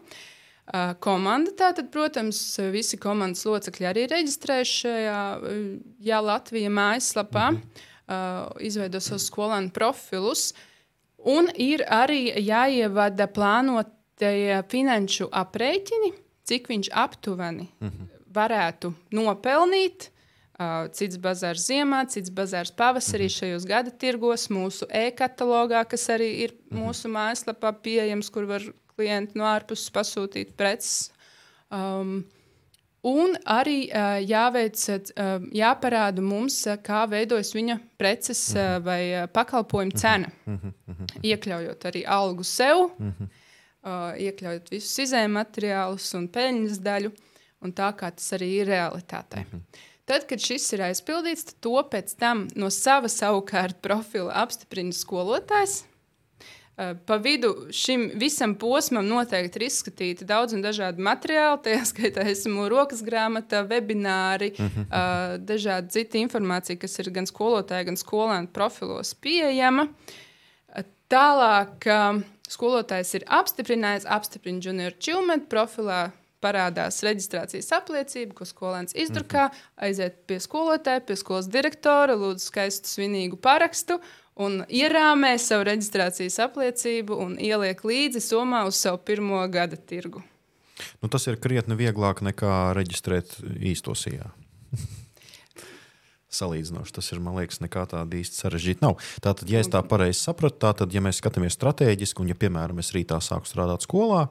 Komanda 1.03 1.51
tātad, 1.59 1.89
protams, 1.91 2.39
visi 2.71 2.99
komandas 3.01 3.43
locekļi 3.49 3.87
arī 3.91 4.05
reģistrējuši 4.13 4.77
šajā 4.85 5.23
Jā, 6.07 6.21
Latvijas 6.23 6.73
mājaslapā, 6.73 7.51
mm 7.51 7.57
-hmm. 7.57 8.61
izveido 8.61 9.01
savus 9.01 9.27
skolēnu 9.27 9.71
profilus. 9.75 10.53
Un 11.19 11.51
ir 11.55 11.83
arī 11.85 12.31
jāievada 12.39 13.27
plānotie 13.27 14.63
finanšu 14.69 15.29
aprēķini, 15.33 16.13
cik 16.45 16.69
viņš 16.69 16.89
aptuveni 16.93 17.69
mm 17.81 17.89
-hmm. 17.89 18.09
varētu 18.33 18.95
nopelnīt. 19.11 20.11
Uh, 20.61 20.91
cits 20.93 21.17
bazārs 21.17 21.63
ziemā, 21.71 22.05
cits 22.13 22.31
bazārs 22.31 22.71
pavasarī 22.71 23.25
mm 23.25 23.29
-hmm. 23.29 23.39
šajos 23.39 23.65
gada 23.65 23.91
tirgos, 23.91 24.49
mūsu 24.49 24.85
e-katalogā, 24.91 25.85
kas 25.89 26.09
arī 26.09 26.31
ir 26.45 26.51
mm 26.53 26.77
-hmm. 26.77 26.85
mūsu 26.85 27.09
mājaslapā 27.09 27.73
pieejams, 27.83 28.31
kur 28.31 28.45
var 28.45 28.63
klienti 29.01 29.41
no 29.41 29.49
ārpuses 29.49 29.89
pasūtīt 29.97 30.53
preces. 30.61 31.09
Um, 31.73 32.21
Un 33.01 33.33
arī 33.49 33.87
uh, 33.89 34.19
jāveic, 34.21 34.77
uh, 34.93 35.39
jāparāda 35.57 36.21
mums, 36.21 36.59
uh, 36.69 36.77
kā 36.85 37.07
veidojas 37.09 37.55
viņa 37.57 37.79
preces 37.97 38.43
uh, 38.53 38.75
vai 38.85 39.01
uh, 39.15 39.23
pakalpojumu 39.33 39.97
cena. 39.97 40.29
Iekļaujot 41.25 41.87
arī 41.89 42.03
algu 42.05 42.45
sev, 42.45 42.91
uh, 43.01 44.13
iekļaujot 44.21 44.69
visus 44.75 45.07
izējuma 45.07 45.41
materiālus 45.41 46.11
un 46.19 46.29
peļņas 46.29 46.83
daļu, 46.85 47.15
un 47.65 47.73
tā 47.73 47.89
kā 47.97 48.13
tas 48.13 48.35
arī 48.37 48.51
ir 48.59 48.69
realitātē. 48.69 49.47
Tad, 50.05 50.27
kad 50.29 50.45
šis 50.45 50.69
ir 50.77 50.85
aizpildīts, 50.91 51.55
to 51.65 51.81
pēc 51.89 52.13
tam 52.21 52.49
no 52.53 52.69
sava 52.69 53.09
savukārt 53.09 53.81
profila 53.81 54.43
apstiprina 54.43 54.93
skolotājs. 54.93 55.87
Eh, 56.81 56.95
pa 57.07 57.17
vidu 57.17 57.57
šim 57.71 58.11
visam 58.15 58.55
posmam 58.55 59.05
noteikti 59.05 59.59
ir 59.61 59.67
izskatīti 59.67 60.25
daudz 60.25 60.55
un 60.57 60.63
dažādi 60.65 61.03
materiāli. 61.05 61.59
Tajā 61.67 61.81
skaitā 61.91 62.25
esmu 62.33 62.71
rokas 62.73 63.03
grāmata, 63.05 63.61
webināri, 63.69 64.55
mm 64.55 64.69
-hmm. 64.69 64.87
uh, 64.87 65.35
dažādi 65.45 65.93
citi 65.93 66.23
informācija, 66.25 66.79
kas 66.81 66.99
ir 66.99 67.11
gan 67.11 67.29
skolotāja, 67.29 67.85
gan 67.85 68.01
skolēnu 68.01 68.49
profilos 68.53 69.13
pieejama. 69.15 69.89
Eh, 70.75 70.87
tālāk 71.11 71.91
uh, 71.91 72.23
skolotājs 72.49 73.15
ir 73.15 73.29
apstiprinājis, 73.29 74.09
apstiprina 74.09 74.61
junior 74.65 74.97
achievement 74.97 75.49
profilā. 75.49 76.11
Parādās 76.41 77.03
reģistrācijas 77.05 77.69
apliecība, 77.77 78.35
ko 78.35 78.45
skolēns 78.45 78.95
izdrukā, 78.97 79.45
mm 79.45 79.53
-hmm. 79.53 79.85
aiziet 79.85 80.27
pie 80.27 80.39
skolotāja, 80.41 81.01
pie 81.01 81.17
skolas 81.17 81.49
direktora, 81.49 82.15
lūdzu 82.15 82.39
skaistu 82.39 82.89
svinīgu 82.89 83.37
parakstu, 83.37 83.95
uh, 83.95 84.01
un 84.41 84.61
ierāmē 84.73 85.35
savu 85.41 85.67
reģistrācijas 85.69 86.39
apliecību 86.47 87.17
un 87.25 87.37
ieliek 87.41 87.83
līdzi 87.85 88.23
somā 88.25 88.65
uz 88.69 88.81
savu 88.81 89.01
pirmo 89.05 89.41
gada 89.53 89.77
tirgu. 89.77 90.23
Nu, 91.03 91.11
tas 91.13 91.27
ir 91.29 91.41
krietni 91.41 91.77
vieglāk 91.77 92.23
nekā 92.25 92.73
reģistrēt 92.77 93.37
īsto 93.61 93.95
sijā. 93.99 94.31
Salīdzinoši 96.41 96.95
tas 96.95 97.11
ir, 97.13 97.21
man 97.21 97.37
liekas, 97.41 97.59
nekā 97.61 97.85
tāda 97.91 98.17
īsti 98.17 98.39
sarežģīta 98.39 98.87
nav. 98.87 99.01
Tātad, 99.25 99.51
ja 99.51 99.61
es 99.61 99.69
tā 99.69 99.83
pareizi 99.85 100.23
sapratu, 100.23 100.61
tad, 100.63 100.87
ja 100.95 101.03
mēs 101.05 101.19
skatāmies 101.21 101.59
strateģiski, 101.59 102.23
un, 102.23 102.31
ja, 102.31 102.39
piemēram, 102.39 102.81
es 102.81 102.95
rītā 102.97 103.19
sāku 103.25 103.51
strādāt 103.51 103.85
skolā, 103.85 104.29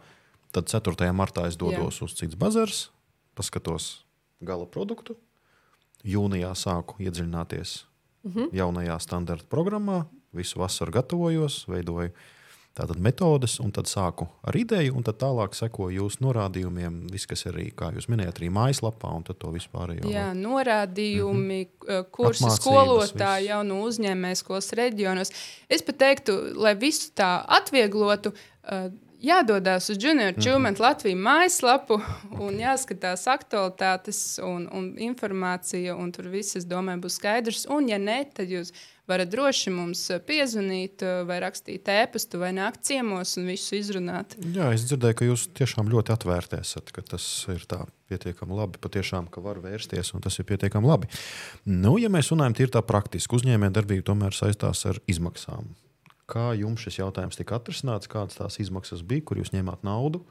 tad 0.55 0.72
4. 0.72 1.12
martā 1.14 1.45
es 1.51 1.60
dodos 1.60 1.99
Jā. 1.99 2.07
uz 2.07 2.16
cits 2.18 2.39
bazars, 2.39 2.88
paskatos 3.38 3.91
gala 4.41 4.66
produktu, 4.72 5.20
jūnijā 6.07 6.55
sāku 6.55 7.03
iedziļināties 7.03 7.82
-hmm. 8.30 8.49
jaunajā 8.53 8.99
standarta 8.99 9.45
programmā. 9.49 10.05
Visu 10.34 10.59
vasaru 10.59 10.91
gatavojos, 10.91 11.65
veidoju 11.67 12.11
tātad 12.80 12.99
metodes, 13.01 13.57
un 13.59 13.73
tad 13.75 13.89
sāku 13.89 14.27
ar 14.45 14.55
ideju, 14.55 14.93
un 14.95 15.03
tad 15.03 15.19
tālāk 15.19 15.55
sekoju 15.57 16.03
jūsu 16.03 16.23
norādījumiem. 16.23 17.01
Viss, 17.11 17.27
kas 17.30 17.45
ir 17.45 17.55
arī, 17.55 17.65
kā 17.75 17.91
jūs 17.95 18.07
minējāt, 18.11 18.39
arī 18.39 18.51
mājaslapā, 18.55 19.11
un 19.15 19.25
to 19.27 19.51
vispār 19.51 19.95
jau. 19.97 20.11
Jā, 20.11 20.30
norādījumi, 20.38 21.59
mm 21.65 21.88
-hmm. 21.88 22.07
kursi 22.11 22.51
skolotāji 22.55 23.49
jau 23.49 23.63
no 23.63 23.82
uzņēmējas 23.88 24.45
skolas 24.45 24.71
reģionos. 24.73 25.32
Es 25.69 25.82
pat 25.82 25.97
teiktu, 25.97 26.38
lai 26.55 26.75
visu 26.75 27.11
tā 27.15 27.43
atvieglotu. 27.47 28.34
Uh, 28.63 28.91
jādodas 29.20 29.89
uz 29.91 29.97
Junior 29.99 30.34
Achievement 30.38 30.78
mm 30.78 30.84
-hmm. 30.84 30.88
Latvijas 30.88 31.20
mājaslapu 31.20 32.01
un 32.39 32.59
jāskatās 32.59 33.28
aktualitātes 33.28 34.39
un, 34.43 34.70
un 34.72 34.95
informācija, 34.97 35.95
un 35.95 36.11
tur 36.11 36.28
viss, 36.28 36.55
es 36.55 36.65
domāju, 36.65 37.01
būs 37.01 37.20
skaidrs. 37.20 37.65
Un, 37.70 37.89
ja 37.89 37.97
ne, 37.97 38.26
tad 38.34 38.49
jūs 38.49 38.72
varat 39.07 39.30
droši 39.30 39.72
mums 39.74 40.03
piezvanīt, 40.28 41.01
vai 41.26 41.39
rakstīt 41.39 41.89
ēpastu, 41.89 42.39
vai 42.39 42.51
nākt 42.53 42.86
ciemos 42.86 43.38
un 43.38 43.49
visu 43.49 43.76
izrunāt. 43.76 44.36
Jā, 44.53 44.74
es 44.74 44.86
dzirdēju, 44.86 45.17
ka 45.17 45.26
jūs 45.26 45.47
tiešām 45.57 45.89
ļoti 45.89 46.13
atvērti 46.13 46.59
esat, 46.61 46.91
ka 46.91 47.01
tas 47.01 47.26
ir 47.49 47.65
tā 47.65 47.86
pietiekami 48.09 48.53
labi, 48.53 48.78
patiešām, 48.82 49.28
ka 49.34 49.41
var 49.41 49.61
vērsties, 49.63 50.13
un 50.13 50.22
tas 50.22 50.39
ir 50.39 50.45
pietiekami 50.45 50.88
labi. 50.88 51.07
Nu, 51.65 51.97
ja 51.97 52.09
mēs 52.09 52.32
runājam 52.32 52.53
tīri 52.53 52.76
tā 52.78 52.86
praktiski, 52.86 53.36
uzņēmējdarbība 53.36 54.03
tomēr 54.11 54.38
saistās 54.38 54.86
ar 54.86 55.01
izmaksām. 55.07 55.74
Kā 56.30 56.51
jums 56.57 56.84
šis 56.86 56.99
jautājums 56.99 57.39
tika 57.39 57.57
atrisināts? 57.57 58.09
Kādas 58.11 58.38
tās 58.38 58.59
izmaksas 58.61 59.01
bija, 59.05 59.25
kur 59.25 59.41
jūs 59.41 59.51
ņēmāt 59.55 59.82
naudu? 59.88 60.21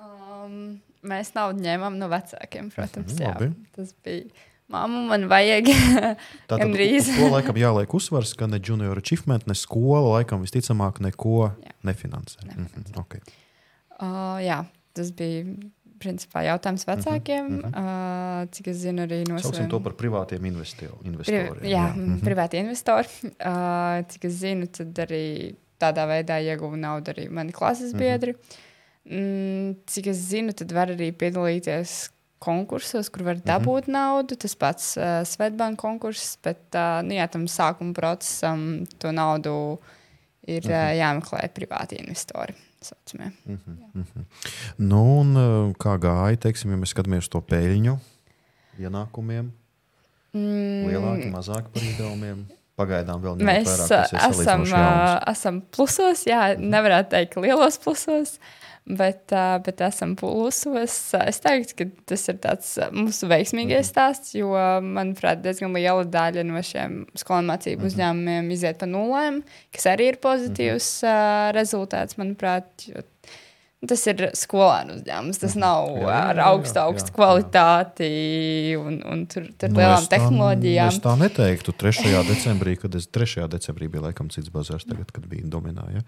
Um, 0.00 0.80
mēs 1.04 1.34
naudu 1.36 1.64
ņēmām 1.64 2.00
no 2.00 2.08
vecākiem, 2.12 2.72
protams. 2.74 3.14
Mm, 3.18 3.22
jā, 3.24 3.70
tas 3.76 3.94
bija. 4.04 4.44
Māmu 4.72 5.02
man 5.10 5.26
vajag. 5.28 5.68
Tātad 6.50 6.70
to 6.72 7.26
laikam 7.28 7.58
jāliek 7.60 7.92
uzsvars, 7.94 8.32
ka 8.38 8.48
ne 8.48 8.56
junior 8.64 8.96
achievement, 8.96 9.44
ne 9.44 9.56
skola 9.58 10.16
laikam 10.16 10.40
visticamāk 10.40 11.02
neko 11.04 11.50
jā. 11.50 11.74
nefinansē. 11.84 12.46
nefinansē. 12.48 12.80
Mm 12.80 12.84
-hmm, 12.88 13.00
okay. 13.02 13.20
uh, 14.00 14.40
jā, 14.40 14.64
tas 14.96 15.12
bija 15.12 15.44
principā 16.04 16.44
jautājums 16.46 16.86
mhm, 16.86 16.92
vecākiem. 16.92 17.48
Mm 17.48 17.60
-hmm. 17.62 18.44
uh, 18.44 18.48
cik 18.54 18.70
es 18.72 18.76
zinu, 18.84 19.06
arī 19.08 19.22
no 19.28 19.38
saviem. 19.38 19.68
to 19.70 19.80
par 19.80 19.92
privātiem 19.92 20.46
investoriem. 20.46 21.16
Pri, 21.24 21.34
jā, 21.34 21.76
jā. 21.76 21.86
Mm 21.94 22.06
-hmm. 22.06 22.20
privāti 22.20 22.60
investori. 22.62 23.08
Uh, 23.44 24.04
cik 24.08 24.24
es 24.24 24.32
zinu, 24.32 24.66
tad 24.66 24.98
arī 24.98 25.54
tādā 25.80 26.06
veidā 26.08 26.38
ieguva 26.40 26.76
naudu 26.76 27.12
arī 27.12 27.28
mani 27.30 27.52
klases 27.52 27.92
biedri. 27.92 28.34
Mm, 29.04 29.76
cik 29.86 30.06
es 30.06 30.16
zinu, 30.16 30.52
tad 30.52 30.72
var 30.72 30.88
arī 30.88 31.12
piedalīties 31.12 32.10
konkursos, 32.44 33.10
kur 33.12 33.24
var 33.28 33.40
dabūt 33.44 33.88
naudu. 33.92 34.36
Tas 34.40 34.54
pats 34.54 34.94
uh, 34.96 35.22
Svetbanka 35.28 35.82
konkurss, 35.84 36.36
bet 36.44 36.76
uh, 36.76 37.00
nu, 37.04 37.16
jā, 37.18 37.28
tam 37.32 37.46
sākuma 37.50 37.94
procesam 37.96 38.84
to 38.98 39.12
naudu 39.12 39.56
ir 40.48 40.64
uh, 40.68 40.92
jāmeklē 40.96 41.48
privāti 41.56 42.00
investori. 42.00 42.56
Saucamie. 42.86 43.32
Nu, 44.78 45.02
un 45.20 45.34
uh, 45.38 45.74
kā 45.80 45.96
gāja, 46.02 46.38
teiksim, 46.46 46.72
ja 46.74 46.80
mēs 46.80 46.92
skatāmies 46.94 47.26
uz 47.26 47.32
to 47.34 47.42
peļņu, 47.50 47.98
ienākumiem, 48.84 49.52
Mm, 50.34 50.88
lielāki, 50.90 51.28
mazāki 51.30 51.68
par 51.70 51.84
izdevumiem. 51.86 52.40
Pagaidām 52.74 53.20
vēl 53.22 53.36
ņemot 53.38 53.46
Mēs 53.46 53.68
tas 53.86 54.10
ir 54.10 54.18
esam, 54.18 54.64
jauns. 54.66 55.12
esam 55.30 55.60
plusos, 55.70 56.24
jā, 56.26 56.56
nevarētu 56.58 57.12
teikt, 57.12 57.36
lielos 57.38 57.76
plusos, 57.78 58.32
bet, 58.84 59.32
uh, 59.32 59.56
bet 59.64 59.80
esam 59.84 60.14
plusos. 60.18 60.96
Es 61.16 61.40
teiktu, 61.44 61.76
ka 61.78 61.86
tas 62.12 62.26
ir 62.30 62.38
tāds 62.42 62.74
mūsu 62.94 63.28
veiksmīgais 63.30 63.90
stāsts, 63.92 64.34
jo, 64.36 64.52
manuprāt, 64.84 65.42
diezgan 65.44 65.74
liela 65.76 66.04
daļa 66.04 66.44
no 66.48 66.62
šiem 66.64 67.02
skolēnu 67.18 67.52
mācību 67.52 67.88
uzņēmumiem 67.90 68.52
iziet 68.54 68.80
pa 68.82 68.90
nulēm, 68.90 69.42
kas 69.74 69.88
arī 69.94 70.12
ir 70.12 70.20
pozitīvs 70.24 70.90
uh, 71.08 71.50
rezultāts, 71.56 72.20
manuprāt. 72.20 72.88
Jo, 72.90 73.06
Tas 73.90 74.02
ir 74.10 74.22
skolēnu 74.38 74.98
uzņēmums. 75.00 75.40
Tas 75.42 75.54
nav 75.60 75.88
Jā, 75.98 76.02
jā, 76.06 76.18
ar 76.30 76.38
jā, 76.40 76.44
augstu, 76.52 76.78
jā, 76.78 76.84
augstu 76.88 77.10
jā. 77.12 77.16
kvalitāti 77.18 78.08
un, 78.78 78.98
un 79.10 79.24
tur, 79.30 79.46
tur 79.60 79.72
Nu, 79.72 79.80
lielām 79.80 79.98
es 80.02 80.08
tā- 80.08 80.16
tehnoloģijām. 80.18 80.92
Es 80.92 81.00
tā 81.04 81.14
neteiktu. 81.20 81.74
3. 81.84 82.22
decembrī, 82.28 82.76
kad 82.80 82.94
es 82.98 83.06
3. 83.12 83.46
decembrī 83.52 83.88
biju 83.92 84.04
laikam 84.06 84.30
cits 84.32 84.48
bazārs, 84.54 84.86
tagad, 84.88 85.10
kad 85.14 85.26
bija 85.30 85.46
dominēja. 85.50 86.04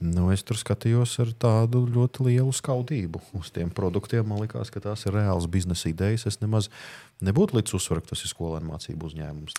Nu, 0.00 0.30
es 0.34 0.42
tur 0.46 0.56
skatījos 0.60 1.14
ar 1.22 1.32
tādu 1.38 1.84
ļoti 1.86 2.26
lielu 2.30 2.52
skaudību 2.56 3.20
uz 3.38 3.52
tiem 3.54 3.70
produktiem. 3.70 4.26
Man 4.28 4.42
liekas, 4.44 4.70
ka 4.74 4.80
tās 4.80 5.06
ir 5.06 5.14
reāls 5.18 5.46
biznesa 5.50 5.88
idejas. 5.92 6.26
Es 6.26 6.40
nemaz 6.42 6.70
nebūtu 7.22 7.58
līdz 7.60 7.76
uzsvaru, 7.78 8.02
ka 8.02 8.14
tas 8.16 8.24
ir 8.26 8.32
skolēnu 8.32 8.72
mācību 8.72 9.10
uzņēmums. 9.12 9.54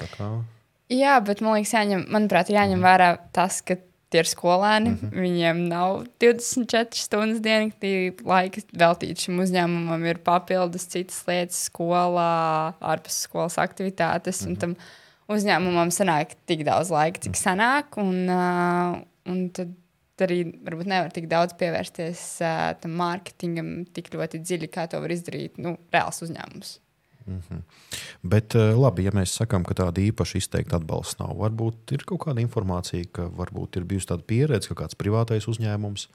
Jā, 0.93 1.16
bet 1.26 1.39
man 1.41 1.55
liekas, 1.57 1.72
jāņem, 1.74 2.03
manuprāt, 2.11 2.51
jāņem 2.53 2.84
vērā 2.84 3.14
tas, 3.34 3.61
ka 3.66 3.78
tie 4.14 4.22
ir 4.22 4.30
skolēni. 4.30 4.93
Mm 4.93 4.97
-hmm. 5.01 5.26
Viņiem 5.26 5.61
nav 5.70 6.05
24 6.22 7.01
stundas 7.01 7.41
diennaktī 7.43 8.14
laika 8.22 8.61
veltīt 8.72 9.26
šim 9.26 9.41
uzņēmumam. 9.43 10.05
Ir 10.09 10.22
papildus 10.24 10.88
citas 10.88 11.24
lietas, 11.28 11.70
skolā, 11.70 12.74
ārpus 12.80 13.24
skolas 13.28 13.57
aktivitātes. 13.57 14.45
Mm 14.45 14.53
-hmm. 14.53 14.59
Tam 14.59 14.76
uzņēmumam 15.34 15.91
sanāk 15.91 16.36
tik 16.45 16.66
daudz 16.68 16.91
laika, 16.93 17.20
cik 17.20 17.39
sanāk. 17.39 17.97
Un, 17.97 18.30
uh, 18.30 19.01
un 19.26 19.49
tad 19.49 19.74
arī 20.22 20.43
varbūt 20.64 20.88
nevar 20.88 21.11
tik 21.11 21.28
daudz 21.28 21.53
pievērsties 21.57 22.41
uh, 22.41 22.74
tam 22.80 22.91
mārketingam 22.99 23.86
tik 23.93 24.14
ļoti 24.14 24.43
dziļi, 24.43 24.70
kā 24.70 24.88
to 24.88 25.01
var 25.01 25.09
izdarīt 25.09 25.57
nu, 25.57 25.78
reāls 25.91 26.22
uzņēmums. 26.22 26.83
Bet, 28.24 28.55
eh, 28.55 28.74
labi, 28.76 29.03
ja 29.07 29.11
mēs 29.11 29.38
sakām, 29.39 29.65
ka 29.67 29.74
tāda 29.74 30.03
īpaša 30.03 30.38
izteikta 30.41 30.80
atbalsta 30.80 31.24
nav, 31.24 31.38
varbūt 31.38 31.95
ir 31.95 32.03
kaut 32.09 32.26
kāda 32.28 32.43
informācija, 32.43 33.05
ka 33.11 33.30
varbūt 33.30 33.78
ir 33.78 33.88
bijusi 33.89 34.11
tāda 34.11 34.24
pieredze, 34.28 34.67
ka 34.69 34.84
kāds 34.84 34.95
privātais 34.99 35.47
uzņēmums, 35.47 36.07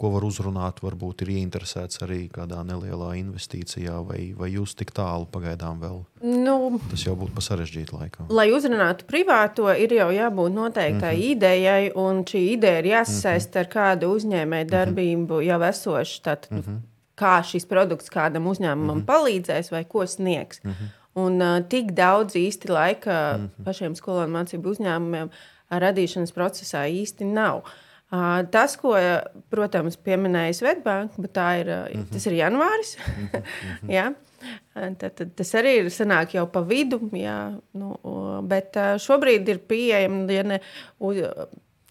ko 0.00 0.08
var 0.14 0.24
uzrunāt, 0.24 0.80
varbūt 0.80 1.26
ir 1.26 1.32
ieinteresēts 1.34 2.00
arī 2.06 2.22
kādā 2.32 2.62
nelielā 2.64 3.10
investīcijā, 3.20 3.98
vai, 4.08 4.30
vai 4.36 4.48
jūs 4.54 4.72
tik 4.78 4.94
tālu 4.96 5.28
pagaidām 5.28 5.80
vēl. 5.82 5.98
Nu, 6.24 6.80
Tas 6.88 7.04
jau 7.04 7.12
būtu 7.20 7.36
pa 7.36 7.44
sarežģītu 7.44 7.98
laiku. 7.98 8.28
lai 8.32 8.48
uzrunātu 8.56 9.04
privāto, 9.10 9.68
ir 9.76 9.92
jau 9.92 10.08
jābūt 10.14 10.56
noteiktai 10.56 11.16
mm 11.16 11.20
-hmm. 11.20 11.30
idejai, 11.32 11.92
un 11.94 12.24
šī 12.24 12.44
ideja 12.56 12.78
ir 12.78 12.88
jāsasaista 12.94 13.60
mm 13.60 13.64
-hmm. 13.64 13.66
ar 13.66 13.74
kādu 13.76 14.14
uzņēmēju 14.16 14.70
darbību 14.70 15.42
jau 15.44 15.60
esošu. 15.68 16.22
Tātad, 16.22 16.50
mm 16.50 16.62
-hmm. 16.62 16.78
Kā 17.20 17.34
šis 17.44 17.68
produkts 17.68 18.12
kādam 18.12 18.48
uzņēmumam 18.50 18.96
mm 18.96 19.02
-hmm. 19.02 19.08
palīdzēs 19.10 19.70
vai 19.74 19.84
ko 19.84 20.06
sniegs. 20.06 20.64
Mm 20.64 20.70
-hmm. 20.70 20.96
Un 21.20 21.42
uh, 21.42 21.60
tik 21.68 21.92
daudz 21.92 22.36
īsti 22.36 22.70
laika 22.70 23.36
mm 23.36 23.44
-hmm. 23.44 23.64
pašiem 23.64 23.94
skolēnu 23.94 24.32
mācību 24.38 24.74
uzņēmumiem 24.74 25.30
radīšanas 25.70 26.32
procesā 26.32 26.86
īsti 26.88 27.24
nav. 27.24 27.62
Uh, 28.10 28.42
tas, 28.50 28.76
ko, 28.76 28.96
protams, 29.50 29.96
pieminēja 29.96 30.52
Svetbanka, 30.52 31.14
bet 31.22 31.32
tā 31.36 31.60
ir, 31.60 31.66
mm 31.66 32.00
-hmm. 32.00 32.12
tas 32.12 32.26
ir 32.26 32.32
janvāris. 32.32 32.96
Mm 32.98 33.28
-hmm. 33.32 33.90
jā. 33.96 34.14
Tad, 34.98 35.12
tad 35.14 35.34
tas 35.36 35.54
arī 35.54 35.66
ir 35.66 35.90
sanāk 35.92 36.34
jau 36.34 36.46
pa 36.46 36.60
vidu, 36.60 37.10
jā, 37.12 37.60
nu, 37.72 37.96
bet 38.42 38.76
šobrīd 38.76 39.48
ir 39.48 39.58
pieejama, 39.58 40.32
ja 40.32 40.42
ne, 40.42 40.60
uz, 40.98 41.16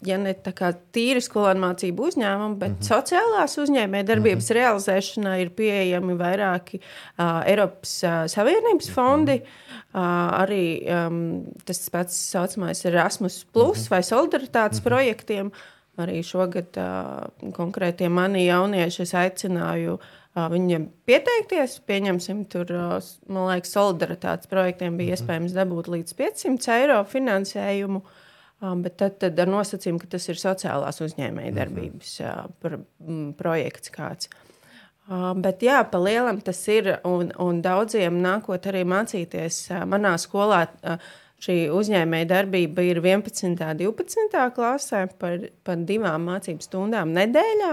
ja 0.05 0.17
ne 0.19 0.31
tā 0.31 0.53
kā 0.55 0.71
tīri 0.95 1.21
skolēnu 1.23 1.61
mācību 1.63 2.05
uzņēmumi, 2.09 2.57
bet 2.59 2.71
mm 2.71 2.77
-hmm. 2.79 2.87
sociālās 2.87 3.57
uzņēmējdarbības 3.63 4.45
mm 4.45 4.53
-hmm. 4.53 4.59
realizēšanā 4.59 5.33
ir 5.41 5.49
pieejami 5.49 6.13
vairāki 6.19 6.79
uh, 6.79 7.41
Eiropas 7.45 8.03
uh, 8.03 8.11
Savienības 8.31 8.91
fondi. 8.91 9.35
Mm 9.35 9.43
-hmm. 9.43 9.99
uh, 9.99 10.39
arī 10.43 10.65
um, 11.07 11.45
tas 11.65 11.89
pats 11.89 12.15
saucamais 12.31 12.85
Erasmus 12.85 13.45
Plus 13.53 13.77
mm 13.77 13.83
-hmm. 13.83 13.89
vai 13.89 14.03
solidaritātes 14.03 14.79
mm 14.79 14.81
-hmm. 14.81 14.83
projektiem. 14.83 15.51
Arī 15.97 16.23
šogad 16.23 16.77
uh, 16.77 17.51
konkrēti 17.51 18.09
mani 18.09 18.45
jaunieši 18.45 19.03
aicināju 19.03 19.93
uh, 19.93 20.47
viņiem 20.51 20.87
pieteikties. 21.05 21.81
Pieņemsim, 21.87 22.45
tur, 22.45 22.71
uh, 22.71 23.03
man 23.27 23.51
liekas, 23.51 23.75
solidaritātes 23.75 24.47
projektiem 24.47 24.97
bija 24.97 25.15
iespējams 25.15 25.51
dabūt 25.51 25.87
līdz 25.87 26.13
500 26.13 26.71
eiro 26.71 27.03
finansējumu. 27.03 27.97
Um, 27.97 28.11
bet 28.59 28.97
tad, 28.99 29.17
tad 29.23 29.39
ar 29.39 29.49
nosacījumu, 29.49 30.01
ka 30.03 30.11
tas 30.15 30.27
ir 30.27 30.39
sociālās 30.39 30.99
uzņēmējdarbības 31.05 32.13
uh, 32.25 32.43
pr 32.59 32.79
m, 32.79 33.31
projekts 33.39 33.93
kāds. 33.93 34.31
Uh, 35.09 35.31
bet 35.39 35.63
jā, 35.65 35.79
pa 35.89 36.01
lielam 36.01 36.41
tas 36.45 36.59
ir. 36.69 36.91
Un, 37.07 37.31
un 37.41 37.63
daudziem 37.65 38.19
nākot 38.21 38.67
arī 38.69 38.83
mācīties 38.87 39.63
uh, 39.71 39.85
manā 39.89 40.17
skolā. 40.21 40.67
Uh, 40.83 41.09
Šī 41.39 41.69
uzņēmēja 41.71 42.27
darbība 42.27 42.83
ir 42.83 42.97
11. 42.99 43.45
un 43.47 43.53
12. 43.79 44.41
klasē 44.57 45.05
par, 45.21 45.45
par 45.63 45.77
divām 45.87 46.25
mācību 46.27 46.65
stundām 46.65 47.13
nedēļā, 47.15 47.69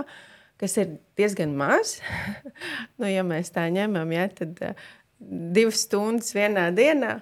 kas 0.62 0.76
ir 0.78 0.92
diezgan 1.18 1.56
maz. 1.58 1.96
nu, 3.00 3.08
ja 3.10 3.26
mēs 3.26 3.50
tā 3.56 3.66
ņemam, 3.74 4.12
ja, 4.14 4.28
tad 4.38 4.62
uh, 4.62 4.86
divas 5.18 5.82
stundas 5.86 6.30
vienā 6.36 6.68
dienā. 6.76 7.18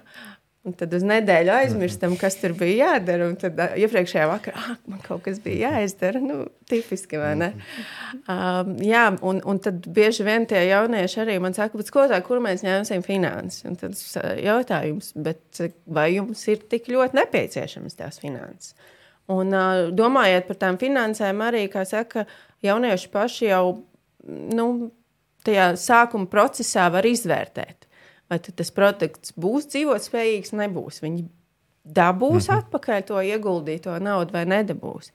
Un 0.65 0.73
tad 0.73 0.93
uz 0.97 1.03
nedēļu 1.05 1.51
aizmirstam, 1.53 2.15
kas 2.17 2.39
tur 2.41 2.55
bija 2.57 2.89
jādara. 2.95 3.27
Un 3.29 3.35
tad 3.37 3.59
iepriekšējā 3.77 4.25
vakarā 4.31 4.61
ah, 4.61 4.79
man 4.89 5.03
kaut 5.03 5.21
kas 5.27 5.37
bija 5.43 5.69
jāizdara. 5.75 6.21
Nu, 6.23 6.47
tipiski, 6.69 7.19
vai 7.21 7.35
ne? 7.37 7.51
Um, 8.31 8.73
jā, 8.81 9.03
un, 9.21 9.43
un 9.45 9.61
tad 9.61 9.85
bieži 9.93 10.25
vien 10.25 10.47
tie 10.49 10.63
jaunieši 10.71 11.21
arī 11.21 11.37
man 11.43 11.53
saka, 11.57 11.85
ko 11.93 12.07
tā, 12.09 12.17
kur 12.25 12.41
mēs 12.41 12.65
ņemsim 12.65 13.05
finanses. 13.05 13.61
Un 13.69 13.77
tad 13.77 13.93
jautājums, 14.41 15.13
bet 15.13 15.61
vai 15.85 16.09
jums 16.15 16.41
ir 16.49 16.65
tik 16.71 16.89
ļoti 16.89 17.21
nepieciešamas 17.21 18.01
tās 18.01 18.17
finanses? 18.23 18.73
Un 19.31 19.53
uh, 19.53 19.87
domājot 19.93 20.49
par 20.49 20.61
tām 20.61 20.81
finansēm, 20.81 21.45
arī, 21.45 21.65
kā 21.73 21.85
saka, 21.85 22.25
jaunieši 22.65 23.09
paši 23.13 23.49
jau 23.51 23.65
nu, 24.25 24.67
tajā 25.45 25.71
sākuma 25.79 26.29
procesā 26.29 26.87
var 26.93 27.05
izvērtēt, 27.05 27.84
vai 28.29 28.39
tas 28.41 28.71
produkts 28.73 29.33
būs 29.39 29.69
dzīvotspējīgs, 29.73 30.53
nebūs. 30.57 31.01
Viņi 31.05 31.25
dabūs 31.85 32.49
-hmm. 32.49 32.61
atpakaļ 32.63 33.01
to 33.09 33.21
ieguldīto 33.21 33.97
naudu 34.01 34.33
vai 34.33 34.45
nedabūs. 34.49 35.11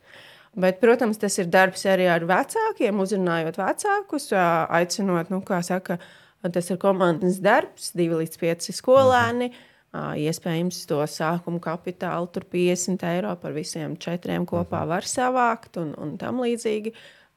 Bet, 0.55 0.81
protams, 0.81 1.19
tas 1.19 1.39
ir 1.39 1.47
darbs 1.47 1.85
arī 1.87 2.09
ar 2.11 2.25
vecākiem, 2.27 2.99
uzrunājot 3.01 3.59
vecākus, 3.59 4.33
aicinot, 4.35 5.31
nu, 5.31 5.41
kā 5.47 5.63
saka, 5.63 5.99
tas 6.43 6.71
ir 6.71 6.79
komandas 6.83 7.39
darbs, 7.39 7.93
divi 7.95 8.15
līdz 8.25 8.39
pieci 8.39 8.75
skolēni. 8.75 9.53
Ā, 9.91 10.15
Iespējams, 10.19 10.85
to 10.87 10.99
sākuma 11.07 11.59
kapitālu 11.63 12.27
tur 12.31 12.45
50 12.51 13.03
eiro 13.07 13.35
par 13.37 13.53
visiem 13.53 13.97
četriem 13.97 14.47
kopā 14.47 14.85
var 14.87 15.03
savākt 15.03 15.79
un, 15.83 15.95
un 15.99 16.17
tam 16.19 16.43
līdzīgi. 16.43 16.93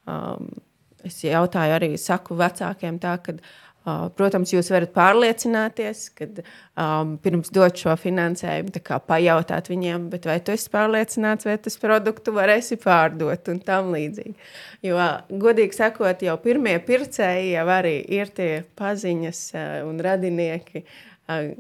Um, 0.10 0.50
es 1.06 1.22
jautāju 1.24 1.78
arī, 1.78 1.98
saku 1.98 2.38
vecākiem 2.38 3.00
tā, 3.02 3.18
ka, 3.26 3.34
protams, 3.84 4.54
jūs 4.54 4.70
varat 4.72 4.94
pārliecināties, 4.96 6.06
kad 6.16 6.40
um, 6.44 7.18
pirms 7.24 7.52
dot 7.54 7.80
šo 7.80 7.96
finansējumu, 8.00 8.72
pajautāt 9.08 9.68
viņiem, 9.72 10.08
vai 10.14 10.40
tu 10.40 10.54
esi 10.54 10.72
pārliecināts, 10.72 11.48
vai 11.50 11.58
tas 11.60 11.76
produktu 11.82 12.36
varēsi 12.36 12.80
pārdot 12.84 13.52
un 13.52 13.60
tam 13.66 13.92
līdzīgi. 13.96 14.38
Jo, 14.88 15.02
godīgi 15.30 15.80
sakot, 15.80 16.24
jau 16.24 16.38
pirmie 16.44 16.78
pircēji 16.88 17.54
jau 17.58 17.68
arī 17.76 18.00
ir 18.20 18.32
tie 18.36 18.50
paziņas 18.80 19.46
uh, 19.58 19.68
un 19.90 20.02
radinieki. 20.04 20.86
Uh, 21.28 21.54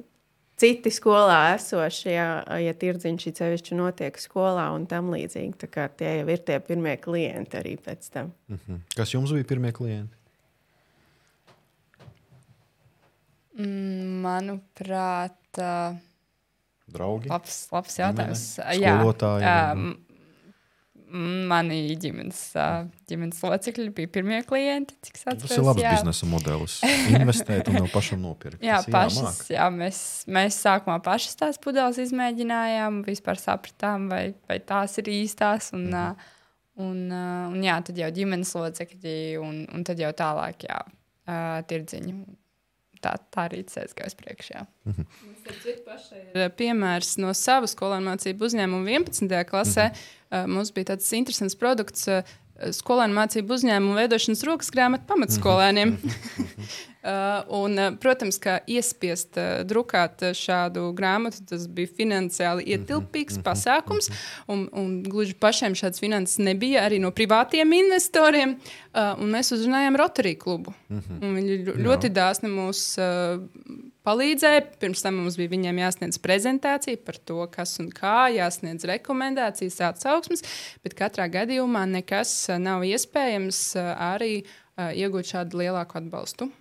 citi 0.63 0.91
skolā 0.93 1.57
esošie, 1.57 2.15
ja, 2.15 2.28
ja 2.61 2.74
tirdziņš 2.78 3.28
ir 3.28 3.38
sevišķi 3.41 3.78
notiek 3.78 4.17
skolā 4.21 4.69
un 4.76 4.88
tam 4.88 5.11
līdzīgi. 5.11 5.69
Tie 5.99 6.17
jau 6.21 6.28
ir 6.32 6.43
tie 6.47 6.59
pirmie 6.63 6.95
klienti 7.03 7.59
arī 7.59 7.78
pēc 7.84 8.11
tam. 8.13 8.32
Mhm. 8.53 8.84
Kas 8.95 9.15
jums 9.15 9.36
bija 9.36 9.49
pirmie 9.55 9.76
klienti? 9.76 10.15
Mm, 10.15 10.19
Manuprāt, 14.24 15.38
uh, 15.62 15.95
Draugi. 16.93 17.30
labs, 17.32 17.60
labs 17.74 17.97
jautājums. 17.99 18.41
Jā, 18.80 18.95
Skolotāji 18.99 19.45
vai- 19.45 19.72
um, 19.74 19.99
Mani 21.14 21.93
ģimenes, 22.01 22.38
uh, 22.58 22.88
ģimenes 23.06 23.38
locekļi 23.45 23.91
bija 23.93 24.10
pirmie 24.10 24.39
klienti. 24.49 24.95
Atceros, 25.04 25.43
Tas 25.43 25.51
ir 25.54 25.62
labs 25.68 25.82
jā. 25.84 25.91
biznesa 25.93 26.26
modelis. 26.26 26.80
Investēt 27.14 27.68
un 27.70 27.76
no 27.84 27.89
pašam 27.93 28.24
nopirkt. 28.26 28.64
Jā, 28.66 28.80
Tas 28.82 28.88
pašas, 28.89 29.43
jā 29.54 29.68
mēs, 29.70 29.99
mēs 30.26 30.58
sākumā 30.64 30.95
pašas 31.06 31.36
tās 31.38 31.60
pudeles 31.62 31.99
izmēģinājām, 32.01 33.04
vispār 33.06 33.38
sapratām, 33.38 34.10
vai, 34.10 34.34
vai 34.49 34.58
tās 34.66 34.97
ir 35.04 35.12
īstās. 35.14 35.70
Un, 35.78 35.86
Mhm. 35.91 35.93
uh, 35.93 36.16
un, 36.82 37.12
uh, 37.12 37.51
un 37.54 37.62
jā, 37.62 37.78
tad 37.86 37.95
jau 38.01 38.10
ģimenes 38.10 38.56
locekļi, 38.58 39.18
un, 39.39 39.68
un 39.72 39.84
tad 39.84 39.99
jau 40.01 40.10
tālāk, 40.18 40.66
jā, 40.66 40.82
tirdziņi. 41.70 42.16
Tā, 43.04 43.18
tā 43.36 43.47
arī 43.49 43.64
aizgājas 43.68 44.16
priekšā. 44.16 44.64
Ir 46.34 46.54
piemērs 46.56 47.18
no 47.20 47.34
savas 47.36 47.76
skolēnu 47.76 48.08
mācību 48.14 48.47
uzņēmuma 48.47 48.93
11. 48.95 49.39
klasē. 49.49 49.89
Uh, 49.91 50.45
Mums 50.49 50.72
bija 50.74 50.93
tāds 50.93 51.12
interesants 51.14 51.58
produkts. 51.60 52.08
Skolēnu 52.54 53.18
mācību 53.18 53.56
uzņēmumu 53.58 53.97
veidošanas 53.97 54.43
rokas 54.47 54.74
grāmatu 54.74 55.08
pamatskolēniem. 55.10 55.97
Uh, 57.04 57.41
un, 57.60 57.74
uh, 57.76 57.89
protams, 57.99 58.38
kā 58.39 58.62
iespiest 58.72 59.36
uh, 59.36 59.66
drukāt 59.68 60.22
šādu 60.39 60.86
grāmatu, 60.95 61.41
tas 61.49 61.66
bija 61.68 61.89
finansiāli 61.97 62.64
ietilpīgs 62.78 63.41
pasākums. 63.43 64.08
Un, 64.47 64.70
un 64.72 64.93
gluži 65.04 65.36
pašiem 65.36 65.76
šāds 65.76 65.99
finanses 65.99 66.39
nebija 66.39 66.86
arī 66.88 67.01
no 67.04 67.12
privātiem 67.12 67.76
investoriem. 67.76 68.56
Un 68.95 69.36
mēs 69.36 69.51
uzrunājām 69.51 69.99
Rotary 69.99 70.38
klubu. 70.39 70.72
Viņi 70.88 71.60
ļo- 71.68 71.76
ļoti 71.89 72.14
dāsni 72.16 72.54
mūs 72.54 72.86
palīdzēja. 74.08 74.66
Pirms 74.82 75.04
tam 75.06 75.20
mums 75.22 75.38
bija 75.39 75.51
viņiem 75.54 75.84
jāsniedz 75.84 76.20
prezentācija 76.24 77.01
par 77.06 77.20
to, 77.20 77.39
kas 77.54 77.78
un 77.84 77.91
kā, 77.93 78.28
jāsniedz 78.34 78.88
rekomendācijas, 78.89 79.80
atsauksmes, 79.91 80.45
bet 80.86 80.97
katrā 80.99 81.30
gadījumā 81.32 81.86
nekas 81.97 82.36
uh, 82.49 82.60
nav 82.62 82.86
iespējams 82.88 83.64
uh, 83.80 83.93
arī 84.14 84.34
uh, 84.43 84.91
iegūt 84.91 85.34
šādu 85.36 85.64
lielāku 85.64 86.01
atbalstu. 86.01 86.51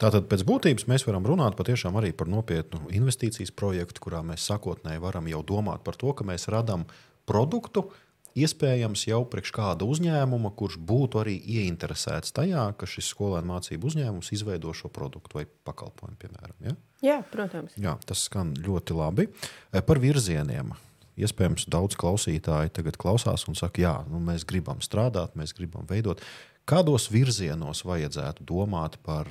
Tātad 0.00 0.26
pēc 0.30 0.42
būtības 0.48 0.86
mēs 0.90 1.04
varam 1.06 1.26
runāt 1.28 1.58
arī 2.00 2.12
par 2.16 2.28
nopietnu 2.28 2.88
investīcijas 2.90 3.52
projektu, 3.52 4.00
kurā 4.00 4.22
mēs 4.26 4.46
sākotnēji 4.48 5.02
varam 5.02 5.28
jau 5.28 5.42
domāt 5.46 5.84
par 5.84 5.96
to, 6.00 6.12
ka 6.12 6.24
mēs 6.24 6.48
radām 6.48 6.86
produktu. 7.26 7.90
Iespējams, 8.38 9.08
jau 9.08 9.24
priekš 9.26 9.50
kāda 9.56 9.86
uzņēmuma, 9.90 10.52
kurš 10.54 10.76
būtu 10.86 11.18
arī 11.24 11.34
ieinteresēts 11.58 12.34
tajā, 12.36 12.68
ka 12.78 12.86
šis 12.86 13.08
skolēnu 13.10 13.50
mācību 13.50 13.90
uzņēmums 13.90 14.30
izveido 14.36 14.74
šo 14.76 14.90
produktu 14.94 15.40
vai 15.40 15.46
pakalpojumu, 15.66 16.18
piemēram. 16.20 16.54
Ja? 16.62 16.76
Jā, 17.02 17.16
protams. 17.32 17.74
Jā, 17.80 17.96
tas 18.06 18.22
skan 18.28 18.52
ļoti 18.54 18.94
labi. 18.94 19.26
E, 19.72 19.82
Par 19.82 19.98
virzieniem. 20.02 20.76
Iespējams, 21.20 21.66
daudz 21.68 21.98
klausītāji 22.00 22.70
tagad 22.76 22.96
klausās 23.00 23.44
un 23.50 23.58
saka, 23.58 23.82
jā, 23.82 23.96
nu, 24.08 24.22
mēs 24.24 24.46
gribam 24.48 24.78
strādāt, 24.84 25.34
mēs 25.36 25.52
gribam 25.56 25.88
veidot. 25.90 26.22
Kādos 26.70 27.08
virzienos 27.10 27.82
vajadzētu 27.84 28.46
domāt 28.46 28.96
par 29.04 29.26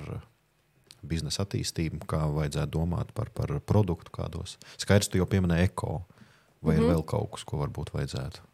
biznesa 1.00 1.46
attīstību, 1.46 2.04
kā 2.10 2.26
vajadzētu 2.36 2.74
domāt 2.76 3.16
par, 3.16 3.32
par 3.32 3.56
produktu 3.64 4.12
kādos? 4.14 4.58
Skaidrs, 4.76 5.08
tu 5.08 5.22
jau 5.22 5.30
pieminēji 5.30 5.72
eko, 5.72 6.02
vai 6.62 6.76
mm 6.76 6.82
-hmm. 6.82 6.84
ir 6.84 6.94
vēl 6.94 7.06
kaut 7.06 7.32
kas, 7.32 7.48
ko 7.48 7.64
varbūt 7.64 7.94
vajadzētu? 7.96 8.49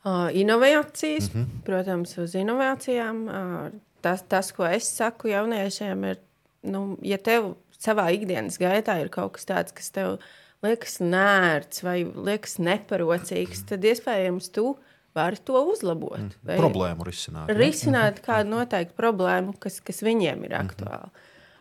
Uh, 0.00 0.30
inovācijas, 0.32 1.28
mm 1.34 1.40
-hmm. 1.40 1.62
protams, 1.64 2.18
uz 2.18 2.34
inovācijām. 2.34 3.24
Uh, 3.28 3.80
tas, 4.00 4.22
tas, 4.28 4.52
ko 4.52 4.64
es 4.64 4.96
saku 4.96 5.28
jauniešiem, 5.28 6.04
ir, 6.04 6.16
nu, 6.62 6.96
ja 7.02 7.18
tev 7.18 7.54
savā 7.80 8.08
ikdienas 8.14 8.58
gaitā 8.60 9.00
ir 9.00 9.08
kaut 9.12 9.32
kas 9.32 9.44
tāds, 9.44 9.74
kas 9.76 9.90
tev 9.90 10.18
liekas 10.62 11.00
nērts 11.00 11.82
vai 11.84 12.04
liekas 12.04 12.58
neparocīgs, 12.58 13.64
tad 13.68 13.84
iespējams 13.84 14.50
tu 14.52 14.76
vari 15.16 15.36
to 15.44 15.64
uzlabot. 15.72 16.36
Vai 16.46 16.56
Problēmu 16.56 17.04
risināt. 17.04 17.52
risināt 17.56 18.20
kādu 18.24 18.50
noteiktu 18.50 18.96
problēmu, 18.96 19.56
kas, 19.58 19.80
kas 19.80 20.02
viņiem 20.06 20.44
ir 20.44 20.56
aktuāla. 20.60 21.10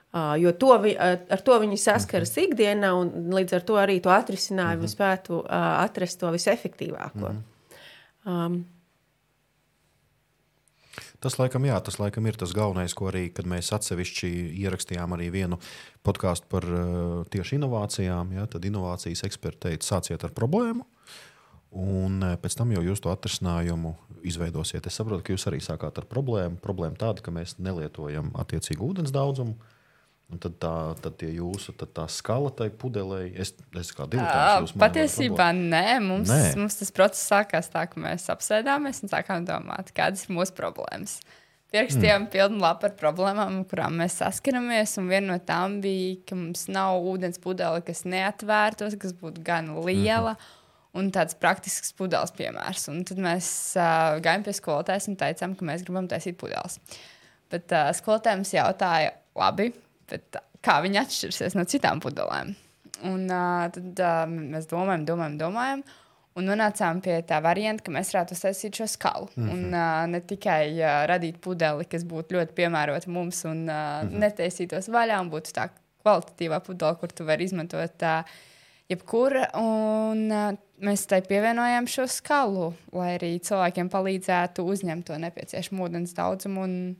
Uh, 0.10 0.34
jo 0.42 0.52
to, 0.58 0.74
vi, 0.82 0.96
ar 0.98 1.42
to 1.46 1.60
viņi 1.62 1.78
saskaras 1.78 2.32
ikdienā, 2.42 2.96
un 2.98 3.30
līdz 3.36 3.60
ar 3.60 3.66
to 3.68 3.76
arī 3.78 4.00
to 4.02 4.10
atrisinājumu 4.10 4.88
spētu 4.90 5.44
uh, 5.44 5.84
atrast 5.84 6.20
to 6.20 6.32
visefektīvāko. 6.34 7.36
Um, 8.30 8.62
Tas 11.20 11.36
laikam, 11.36 11.66
jā, 11.68 11.76
tas 11.84 11.98
laikam 12.00 12.28
ir 12.30 12.38
tas 12.40 12.54
galvenais, 12.56 12.94
ko 12.96 13.10
arī 13.10 13.26
mēs 13.52 13.74
atsevišķi 13.76 14.30
ierakstījām 14.64 15.18
arī 15.18 15.28
vienu 15.34 15.58
podkāstu 16.08 16.48
par 16.52 16.64
uh, 16.64 17.26
tieši 17.28 17.58
inovācijām. 17.58 18.32
Jā, 18.38 18.46
tad 18.48 18.68
inovācijas 18.68 19.26
eksperti 19.28 19.66
teica, 19.66 19.88
sāciet 19.90 20.24
ar 20.24 20.32
problēmu. 20.36 20.86
Un 21.70 22.24
eh, 22.26 22.38
pēc 22.42 22.56
tam 22.58 22.72
jau 22.74 22.82
jūs 22.82 23.02
to 23.04 23.12
atrisinājumu 23.14 23.94
izveidosiet. 24.26 24.88
Es 24.90 24.96
saprotu, 24.98 25.22
ka 25.26 25.36
jūs 25.36 25.46
arī 25.52 25.60
sākāt 25.62 26.00
ar 26.02 26.08
problēmu. 26.10 26.58
Problēma 26.64 26.98
tāda, 26.98 27.22
ka 27.22 27.34
mēs 27.34 27.60
nelietojam 27.62 28.32
attiecīgu 28.42 28.90
ūdens 28.90 29.14
daudzumu. 29.14 29.54
Un 30.30 30.38
tad 30.38 30.60
tā, 30.62 30.72
tad 31.02 31.16
tie 31.18 31.32
jūsu 31.34 31.74
tad 31.74 31.90
tā 31.98 32.04
skala 32.14 32.52
tai 32.54 32.68
pudelei, 32.70 33.32
es, 33.34 33.50
es 33.82 33.90
kā 33.98 34.06
mani 34.06 34.22
varat 34.22 34.74
Patiesībā 34.78 35.48
nē, 35.58 35.98
mums, 36.06 36.30
Nē. 36.30 36.52
mums 36.60 36.78
tas 36.78 36.94
process 36.94 37.32
sākās 37.32 37.72
tā, 37.74 37.88
ka 37.90 38.02
mēs 38.04 38.28
apsēdāmies 38.30 39.02
un 39.02 39.10
sākām 39.10 39.48
domāt, 39.48 39.90
kādas 39.98 40.28
ir 40.28 40.36
mūsu 40.38 40.54
problēmas. 40.60 41.18
Pierakstījām 41.74 42.24
mm. 42.28 42.30
pilnu 42.34 42.62
lapu 42.62 42.88
ar 42.88 42.94
problēmām, 42.98 43.60
kurām 43.70 43.98
mēs 44.02 44.20
saskaramies. 44.22 44.96
un 45.02 45.10
Viena 45.10 45.36
no 45.36 45.40
tām 45.46 45.80
bija, 45.82 46.16
ka 46.30 46.38
mums 46.38 46.66
nav 46.70 47.02
ūdens 47.10 47.42
pudele, 47.42 47.82
kas 47.86 48.06
neatvērtos, 48.10 48.98
kas 49.02 49.14
būtu 49.18 49.46
gan 49.46 49.74
liela. 49.86 50.34
Mm 50.34 50.38
-hmm. 50.38 50.56
Un 51.00 51.12
tāds 51.14 51.36
praktisks 51.38 51.94
pudeles 51.94 52.32
piemērs. 52.34 52.88
Un 52.90 53.04
tad 53.06 53.18
mēs 53.18 53.78
uh, 53.78 54.18
gājām 54.18 54.44
pie 54.44 54.54
skolotājas 54.54 55.08
un 55.08 55.16
teicām, 55.16 55.54
ka 55.56 55.66
mēs 55.66 55.84
gribam 55.86 56.08
taisīt 56.08 56.38
pudeles. 56.38 56.80
Bet 57.50 57.72
uh, 57.72 57.92
skolotāja 57.94 58.36
mums 58.36 58.54
jautāja, 58.54 59.12
labi, 59.36 59.74
bet 60.10 60.42
kā 60.66 60.80
viņi 60.86 61.02
atšķirsies 61.04 61.58
no 61.58 61.66
citām 61.70 62.02
pudelēm? 62.04 62.54
Un 63.08 63.26
uh, 63.32 63.66
tad 63.74 64.04
uh, 64.04 64.22
mēs 64.28 64.68
domājam, 64.70 65.06
domājam, 65.08 65.40
domājam. 65.40 65.84
Un 66.38 66.46
nonācām 66.48 67.02
pie 67.04 67.18
tā 67.28 67.40
varianta, 67.44 67.84
ka 67.84 67.92
mēs 67.92 68.14
varētu 68.14 68.36
uztaisīt 68.36 68.78
šo 68.80 68.88
skalu. 68.88 69.28
Mm 69.36 69.48
-hmm. 69.48 69.54
Un 69.54 69.74
uh, 69.74 70.06
ne 70.08 70.20
tikai 70.22 70.64
uh, 70.78 71.06
radīt 71.10 71.40
pudeli, 71.42 71.86
kas 71.86 72.06
būtu 72.06 72.38
ļoti 72.38 72.56
piemērota 72.56 73.12
mums 73.12 73.44
un 73.46 73.66
uh, 73.68 73.76
mm 73.76 74.10
-hmm. 74.10 74.20
netaisītos 74.24 74.90
vaļā, 74.90 75.20
un 75.22 75.32
būtu 75.32 75.56
tā 75.56 75.70
kvalitatīvā 76.04 76.60
pudele, 76.60 76.96
kur 76.96 77.12
tu 77.12 77.26
vari 77.26 77.44
izmantot 77.44 78.02
uh, 78.02 78.24
jebkura. 78.90 79.50
Un 79.60 80.32
uh, 80.32 80.54
mēs 80.82 81.06
tai 81.08 81.22
pievienojām 81.22 81.88
šo 81.88 82.08
skalu, 82.08 82.74
lai 82.96 83.18
arī 83.18 83.40
cilvēkiem 83.40 83.90
palīdzētu 83.90 84.66
uzņemt 84.74 85.06
to 85.06 85.18
nepieciešamo 85.18 85.88
ūdens 85.88 86.16
daudzumu. 86.18 86.62
Un, 86.64 86.96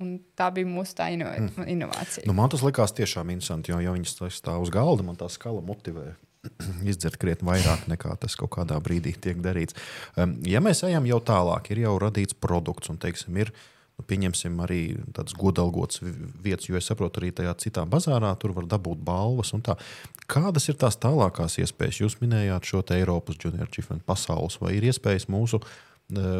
un 0.00 0.16
tā 0.38 0.48
bija 0.54 0.68
mūsu 0.68 0.96
tā 0.98 1.10
ino 1.14 1.28
mm. 1.28 1.68
inovācija. 1.76 2.26
Nu, 2.28 2.34
man 2.36 2.50
tas 2.52 2.64
likās 2.66 2.94
tiešām 2.96 3.32
interesanti, 3.34 3.72
jo, 3.72 3.80
ja 3.82 3.94
viņas 3.94 4.16
tā 4.18 4.30
stāv 4.34 4.64
uz 4.64 4.72
galda, 4.74 5.06
man 5.06 5.18
tā 5.20 5.28
skala 5.32 5.62
motivē. 5.64 6.14
Izdzert 6.90 7.20
krietni 7.20 7.50
vairāk 7.50 7.84
nekā 7.90 8.14
tas 8.20 8.36
kaut 8.40 8.54
kādā 8.56 8.78
brīdī 8.82 9.12
tiek 9.16 9.42
darīts. 9.44 9.76
Um, 10.16 10.38
ja 10.48 10.62
mēs 10.64 10.84
ejam 10.88 11.08
jau 11.08 11.20
tālāk, 11.32 11.72
ir 11.74 11.84
jau 11.84 11.98
radīts 12.00 12.36
produkts, 12.36 12.92
un 12.92 13.00
teiksim, 13.00 13.36
ir 13.44 13.52
nu, 13.52 14.06
pieņemsim 14.08 14.56
arī 14.64 14.80
tādas 15.12 15.36
godalgotas 15.36 16.00
vi- 16.00 16.14
vietas, 16.48 16.70
jo 16.70 16.80
es 16.80 16.88
saprotu, 16.88 17.20
arī 17.20 17.34
tajā 17.36 17.52
citā 17.60 17.84
bazārā 17.84 18.32
tur 18.40 18.56
var 18.56 18.64
dabūt 18.64 19.04
balvas. 19.04 19.52
Kādas 20.30 20.68
ir 20.70 20.80
tās 20.80 20.96
tālākās 20.96 21.58
iespējas? 21.60 22.00
Jūs 22.00 22.20
minējāt 22.22 22.72
šo 22.72 22.82
Eiropas 22.96 23.36
junior 23.36 23.68
achievement 23.68 24.04
pasaules, 24.06 24.56
vai 24.60 24.78
ir 24.78 24.88
iespējas 24.88 25.28
mūsu 25.28 25.60
eh, 25.60 25.89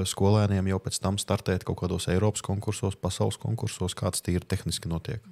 skolēniem 0.05 0.67
jau 0.73 0.79
pēc 0.79 1.01
tam 1.01 1.19
startēt 1.19 1.65
kaut 1.65 1.81
kādos 1.83 2.09
Eiropas 2.09 2.43
konkursos, 2.43 2.97
pasaules 2.97 3.39
konkursos, 3.41 3.95
kāds 3.95 4.23
tīri 4.23 4.47
tehniski 4.47 4.89
notiek? 4.89 5.25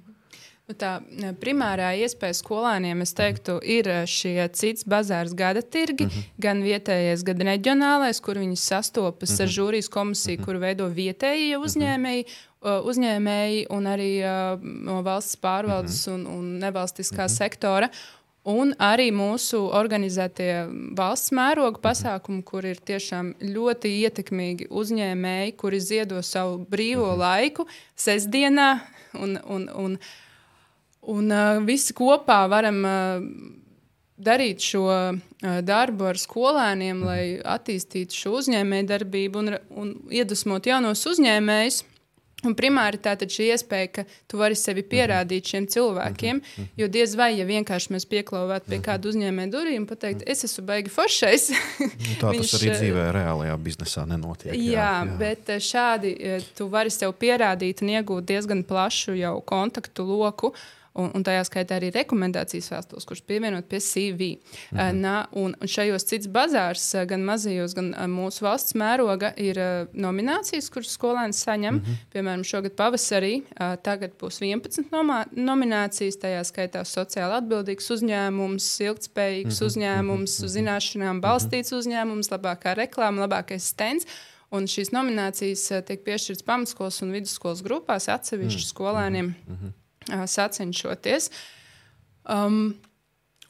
Nu, 0.69 0.75
Tā 0.77 0.99
ne, 1.17 1.31
primārā 1.33 1.95
iespēja 1.97 2.35
skolēniem, 2.37 2.99
es 3.01 3.15
teiktu, 3.17 3.55
ir 3.65 3.87
eh, 3.89 4.03
šie 4.05 4.35
cits 4.53 4.85
bazārs 4.85 5.33
gada 5.33 5.63
tirgi, 5.65 6.05
mm 6.05 6.11
-hmm. 6.11 6.27
gan 6.45 6.61
vietējais, 6.61 7.23
gan 7.25 7.41
reģionālais, 7.47 8.21
kur 8.21 8.37
viņi 8.37 8.55
sastopas 8.55 9.31
mm 9.31 9.35
-hmm. 9.35 9.41
ar 9.41 9.55
žūrijas 9.55 9.89
komisiju, 9.89 10.37
mm 10.37 10.41
-hmm. 10.41 10.45
kur 10.45 10.55
veido 10.57 10.87
vietējie 10.87 11.57
uzņēmēji. 11.57 12.25
uh, 12.61 12.85
Uzņēmēji 12.85 13.65
un 13.69 13.83
arī 13.83 14.11
uh, 14.21 14.61
no 14.61 15.01
valsts 15.01 15.37
pārvaldes 15.41 16.07
mm 16.07 16.13
-hmm. 16.13 16.27
un, 16.27 16.37
un 16.37 16.59
nevalstiskā 16.59 17.23
mm 17.23 17.27
-hmm. 17.27 17.37
sektora. 17.37 17.89
Un 18.49 18.71
arī 18.81 19.09
mūsu 19.13 19.59
organizētie 19.77 20.53
valsts 20.97 21.33
mēroga 21.35 21.81
pasākumi, 21.83 22.41
kur 22.47 22.65
ir 22.65 22.79
tiešām 22.81 23.35
ļoti 23.43 23.91
ietekmīgi 24.07 24.69
uzņēmēji, 24.73 25.53
kuri 25.59 25.81
ziedo 25.83 26.21
savu 26.25 26.57
brīvo 26.71 27.11
-hmm. 27.11 27.19
laiku 27.19 27.67
sestdienā. 27.95 28.79
Un, 29.13 29.37
un, 29.45 29.69
un, 29.75 29.97
un 31.01 31.31
uh, 31.31 31.61
visi 31.65 31.93
kopā 31.93 32.47
varam 32.49 32.83
uh, 32.85 33.27
darīt 34.17 34.65
šo 34.65 34.85
uh, 34.87 35.19
darbu 35.61 36.09
ar 36.09 36.17
skolēniem, 36.17 37.03
lai 37.05 37.23
attīstītu 37.45 38.13
šo 38.13 38.35
uzņēmējdarbību 38.41 39.39
un, 39.43 39.55
un 39.69 39.95
iedvesmot 40.09 40.65
jaunos 40.65 41.05
uzņēmējus. 41.05 41.83
Un 42.47 42.55
primāri 42.55 42.99
tā 43.03 43.15
ir 43.19 43.31
šī 43.33 43.49
iespēja, 43.53 43.89
ka 43.97 44.05
tu 44.31 44.39
vari 44.39 44.55
sevi 44.55 44.83
pierādīt 44.87 45.51
šiem 45.51 45.67
cilvēkiem. 45.71 46.39
Jo 46.79 46.87
diez 46.91 47.15
vai, 47.19 47.33
ja 47.35 47.47
vienkārši 47.49 47.91
mēs 47.95 48.07
pieklauvētu 48.09 48.71
pie 48.71 48.79
kāda 48.85 49.11
uzņēmēja 49.11 49.51
durvīm, 49.51 49.87
pateikt, 49.89 50.23
es 50.29 50.45
esmu 50.47 50.65
baigi 50.69 50.93
foršais. 50.93 51.49
Nu, 51.99 52.15
tā 52.21 52.31
tas 52.33 52.51
arī 52.57 52.69
dzīvē, 52.73 53.03
reālajā 53.13 53.55
biznesā 53.61 54.05
nenotiek. 54.07 54.53
Jā, 54.55 54.61
jā, 54.71 54.87
jā, 55.03 55.15
bet 55.19 55.51
šādi 55.63 56.13
tu 56.57 56.69
vari 56.71 56.91
sev 56.93 57.13
pierādīt 57.19 57.83
un 57.83 57.91
iegūt 57.97 58.27
diezgan 58.29 58.63
plašu 58.67 59.17
jau 59.19 59.35
kontaktu 59.45 60.05
loku. 60.07 60.53
Uh, 60.53 60.78
un, 60.99 61.09
un 61.15 61.25
tajā 61.25 61.43
skaitā 61.47 61.77
arī 61.79 61.89
rekomendācijas 61.95 62.69
vēstules, 62.73 63.07
kuras 63.07 63.23
pievienot 63.25 63.67
pie 63.69 63.79
CV. 63.83 64.29
Mhm. 64.73 64.99
Na, 64.99 65.15
un, 65.37 65.55
un 65.55 65.71
šajos 65.71 66.07
cits 66.09 66.29
bazārs, 66.31 66.85
gan 67.09 67.23
mazajos, 67.27 67.75
gan 67.77 67.91
mūsu 68.11 68.45
valsts 68.45 68.75
mēroga, 68.79 69.31
ir 69.39 69.59
nominācijas, 69.93 70.69
kuras 70.73 70.93
skolēns 70.97 71.41
saņem. 71.45 71.79
Mhm. 71.79 71.99
Piemēram, 72.13 72.45
šogad 72.47 72.75
pavasarī 72.79 73.33
tagad 73.85 74.15
būs 74.19 74.41
11 74.43 74.91
nomā, 74.93 75.21
nominācijas, 75.35 76.19
tajā 76.21 76.43
skaitā 76.47 76.83
sociāli 76.87 77.39
atbildīgs 77.39 77.89
uzņēmums, 77.97 78.71
ilgspējīgs 78.89 79.59
mhm. 79.59 79.69
uzņēmums, 79.69 80.39
uz 80.45 80.57
zināšanām 80.57 81.23
balstīts 81.23 81.75
uzņēmums, 81.75 82.31
labākā 82.33 82.75
reklāma, 82.79 83.27
labākais 83.27 83.71
stends. 83.73 84.09
Un 84.49 84.65
šīs 84.65 84.89
nominācijas 84.89 85.67
tiek 85.85 85.99
piešķirtas 86.07 86.41
pamatskolas 86.47 87.03
un 87.05 87.11
vidusskolas 87.13 87.61
grupās 87.61 88.09
atsevišķi 88.09 88.65
skolēniem. 88.71 89.29
Mm 89.29 89.59
-hmm 89.59 89.77
sacenšoties. 90.07 91.29
Um, 92.29 92.75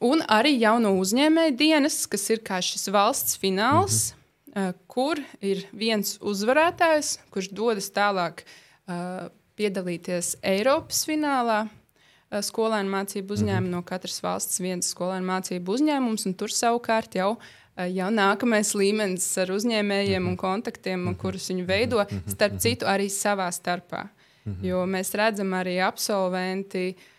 un 0.00 0.22
arī 0.28 0.56
jauno 0.60 0.94
uzņēmēju 1.00 1.56
dienas, 1.56 2.06
kas 2.10 2.28
ir 2.30 2.42
kā 2.46 2.60
šis 2.64 2.88
valsts 2.92 3.38
fināls, 3.40 4.14
mm 4.14 4.16
-hmm. 4.54 4.68
uh, 4.68 4.74
kur 4.86 5.20
ir 5.40 5.66
viens 5.72 6.18
uzvarētājs, 6.20 7.18
kurš 7.30 7.50
dodas 7.52 7.90
tālāk 7.90 8.42
uh, 8.42 9.28
piedalīties 9.56 10.36
Eiropas 10.42 11.04
finālā. 11.06 11.68
Uh, 12.30 12.40
skolēnu 12.40 12.90
mācību 12.90 13.32
uzņēmumu 13.32 13.60
mm 13.60 13.74
-hmm. 13.74 13.82
no 13.82 13.82
katras 13.82 14.22
valsts 14.22 14.60
viens 14.60 14.86
skolēnu 14.94 15.26
mācību 15.26 15.72
uzņēmums, 15.72 16.26
un 16.26 16.34
tur 16.34 16.48
savukārt 16.48 17.14
jau 17.14 17.30
uh, 17.30 17.42
jau 17.88 18.08
nākamais 18.12 18.72
līmenis 18.76 19.26
ar 19.40 19.52
uzņēmējiem 19.54 20.24
un 20.24 20.34
mhm. 20.34 20.40
kontaktiem, 20.40 21.04
mhm. 21.04 21.18
kurus 21.20 21.50
viņi 21.52 21.66
veido, 21.68 22.02
mhm. 22.02 22.24
starp 22.34 22.58
citu, 22.62 22.88
arī 22.90 23.10
savā 23.12 23.50
starpā. 23.54 24.08
Mhm. 24.50 24.66
Jo 24.66 24.84
mēs 24.86 25.14
redzam 25.14 25.56
arī 25.56 25.78
absolventi. 25.84 26.94
Uh, 26.96 27.16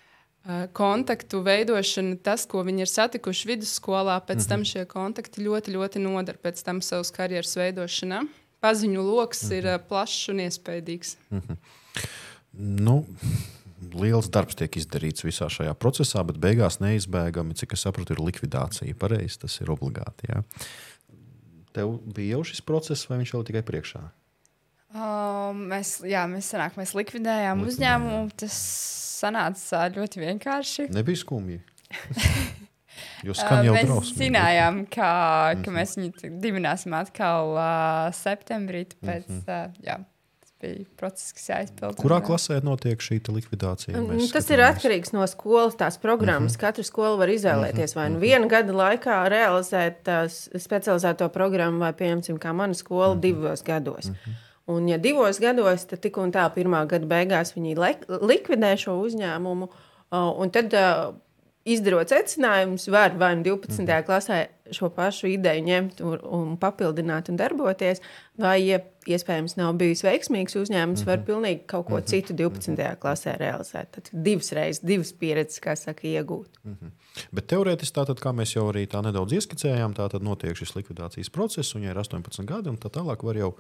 kontaktu 0.74 1.44
veidošana, 1.46 2.16
tas, 2.26 2.48
ko 2.50 2.64
viņi 2.66 2.82
ir 2.82 2.90
satikuši 2.90 3.48
vidusskolā, 3.48 4.18
pēc 4.26 4.40
mm 4.40 4.42
-hmm. 4.42 4.50
tam 4.50 4.64
šie 4.66 4.86
kontakti 4.86 5.44
ļoti, 5.46 5.76
ļoti 5.76 6.02
nodara 6.02 6.38
pēc 6.38 6.64
tam 6.66 6.82
savas 6.82 7.12
karjeras 7.12 7.56
veidošanā. 7.56 8.24
Paziņu 8.60 9.02
lokus 9.02 9.44
mm 9.44 9.50
-hmm. 9.50 9.58
ir 9.58 9.66
uh, 9.66 9.82
plašs 9.88 10.30
un 10.30 10.40
iespaidīgs. 10.40 11.16
Mm 11.30 11.42
-hmm. 11.42 11.58
nu, 12.58 13.06
liels 13.94 14.30
darbs 14.30 14.56
tiek 14.56 14.78
izdarīts 14.78 15.26
visā 15.26 15.50
šajā 15.50 15.74
procesā, 15.74 16.24
bet 16.24 16.38
beigās 16.38 16.80
neizbēgami, 16.80 17.56
cik 17.58 17.74
es 17.74 17.82
saprotu, 17.82 18.14
ir 18.14 18.20
likvidācija. 18.20 18.96
Pareizi, 18.96 19.40
tas 19.40 19.62
ir 19.62 19.72
obligāti. 19.74 20.30
Jā. 20.30 20.44
Tev 21.72 22.00
bija 22.16 22.38
jau 22.38 22.44
šis 22.44 22.62
process, 22.62 23.10
vai 23.10 23.18
viņš 23.22 23.34
jau 23.34 23.44
tikai 23.44 23.62
priekšā? 23.62 24.04
Um, 24.92 25.68
mēs, 25.72 26.02
jā, 26.04 26.26
mēs, 26.28 26.50
sanāk, 26.52 26.76
mēs 26.80 26.92
likvidējām 26.98 27.62
Likvidējā. 27.62 27.76
uzņēmumu. 27.76 28.34
Tas 28.42 28.58
sanāca 29.22 29.86
ļoti 29.96 30.26
vienkārši. 30.26 30.90
Nebija 30.92 31.22
skumji. 31.22 31.62
Jūs 33.26 33.40
skan 33.40 33.66
jau 33.66 33.76
mēs 33.76 33.88
drausmīgi. 33.88 34.20
zinājām, 34.26 34.86
ka, 34.92 35.10
ka 35.62 35.68
mhm. 35.70 35.76
mēs 35.78 35.98
viņu 35.98 36.32
dibināsim 36.44 36.96
atkal 36.98 37.54
uh, 37.56 38.08
septembrī. 38.18 38.88
Tāpēc, 38.92 39.28
mm 39.30 39.40
-hmm. 39.46 39.70
uh, 39.70 39.86
jā, 39.86 39.98
tas 40.42 40.54
bija 40.62 40.84
process, 41.00 41.32
kas 41.38 41.48
jāizpild. 41.54 41.98
Kurā 42.02 42.20
klasē 42.26 42.60
notiek 42.66 43.00
šī 43.00 43.22
likvidācija? 43.32 43.96
Mēs 43.96 44.34
tas 44.34 44.44
skatāmies. 44.44 44.52
ir 44.58 44.66
atkarīgs 44.68 45.16
no 45.16 45.28
skolas, 45.30 45.80
tās 45.80 46.02
programmas. 46.02 46.52
Mm 46.52 46.56
-hmm. 46.58 46.62
Katra 46.68 46.84
skola 46.84 47.16
var 47.24 47.30
izvēlēties 47.30 47.96
vai 47.96 48.10
nu 48.10 48.18
mhm. 48.20 48.22
vienu 48.22 48.48
gadu 48.50 48.74
laikā 48.74 49.24
realizēt 49.30 50.04
tās 50.04 50.50
specializēto 50.58 51.30
programmu, 51.30 51.80
vai, 51.80 51.94
piemēram, 51.94 52.38
kā 52.38 52.54
mana 52.54 52.74
skola, 52.74 53.14
mm 53.14 53.18
-hmm. 53.18 53.22
divos 53.22 53.64
gados. 53.64 54.06
Mm 54.06 54.16
-hmm. 54.16 54.51
Un, 54.72 54.88
ja 54.92 55.00
divos 55.02 55.40
gados, 55.44 55.86
tad 55.90 56.04
tik 56.04 56.18
un 56.22 56.32
tā 56.36 56.46
pirmā 56.56 56.86
gada 56.90 57.10
beigās 57.10 57.56
viņi 57.58 57.76
likvidē 58.08 58.76
šo 58.80 58.98
uzņēmumu, 59.04 59.70
un 60.12 60.54
tad 60.54 60.76
izdarot 61.68 62.10
secinājumus, 62.10 62.88
var 62.90 63.14
vai 63.20 63.36
nu 63.38 63.46
12. 63.46 63.84
Mm. 63.84 64.06
klasē 64.06 64.40
šo 64.74 64.90
pašu 64.94 65.28
ideju 65.30 65.64
ņemt 65.66 66.00
un, 66.06 66.16
un 66.24 66.54
papildināt 66.58 67.30
un 67.30 67.38
darboties, 67.38 68.02
vai, 68.40 68.56
ja 68.66 68.80
iespējams 69.10 69.58
nav 69.60 69.76
bijis 69.78 70.02
veiksmīgs 70.06 70.56
uzņēmums, 70.58 71.04
mm 71.04 71.10
var 71.10 71.20
mhm. 71.20 71.26
pilnīgi 71.28 71.62
kaut 71.70 71.88
ko 71.90 72.00
mm 72.00 72.08
citu 72.12 72.34
12. 72.34 72.72
Mm 72.72 72.78
-hmm. 72.78 72.98
klasē 73.02 73.36
realizēt. 73.38 73.92
Tad 73.92 74.10
divas 74.14 74.52
reizes, 74.52 74.82
divas 74.84 75.14
pieredzes, 75.14 75.60
kā 75.62 75.76
saka, 75.76 76.08
iegūt. 76.08 76.50
Mm 76.64 76.78
-hmm. 76.82 76.92
Bet 77.32 77.48
teorētiski, 77.48 77.98
tātad, 77.98 78.20
kā 78.20 78.34
mēs 78.34 78.56
jau 78.56 78.72
arī 78.72 78.88
tā 78.88 79.04
nedaudz 79.04 79.34
ieskicējām, 79.34 79.94
tā 79.94 80.10
tad 80.10 80.24
notiek 80.24 80.58
šis 80.58 80.76
likvidācijas 80.76 81.30
process, 81.30 81.76
un 81.76 81.84
ja 81.84 81.92
ir 81.92 81.98
18 81.98 82.46
gadi, 82.46 82.70
un 82.70 82.78
tā 82.78 82.90
tālāk 82.90 83.24
var 83.24 83.38
jau 83.38 83.56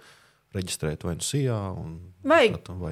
reģistrēt 0.55 1.05
vai 1.07 1.15
nu 1.15 1.25
SIA. 1.25 1.57
Un, 1.77 1.95
vai, 2.27 2.43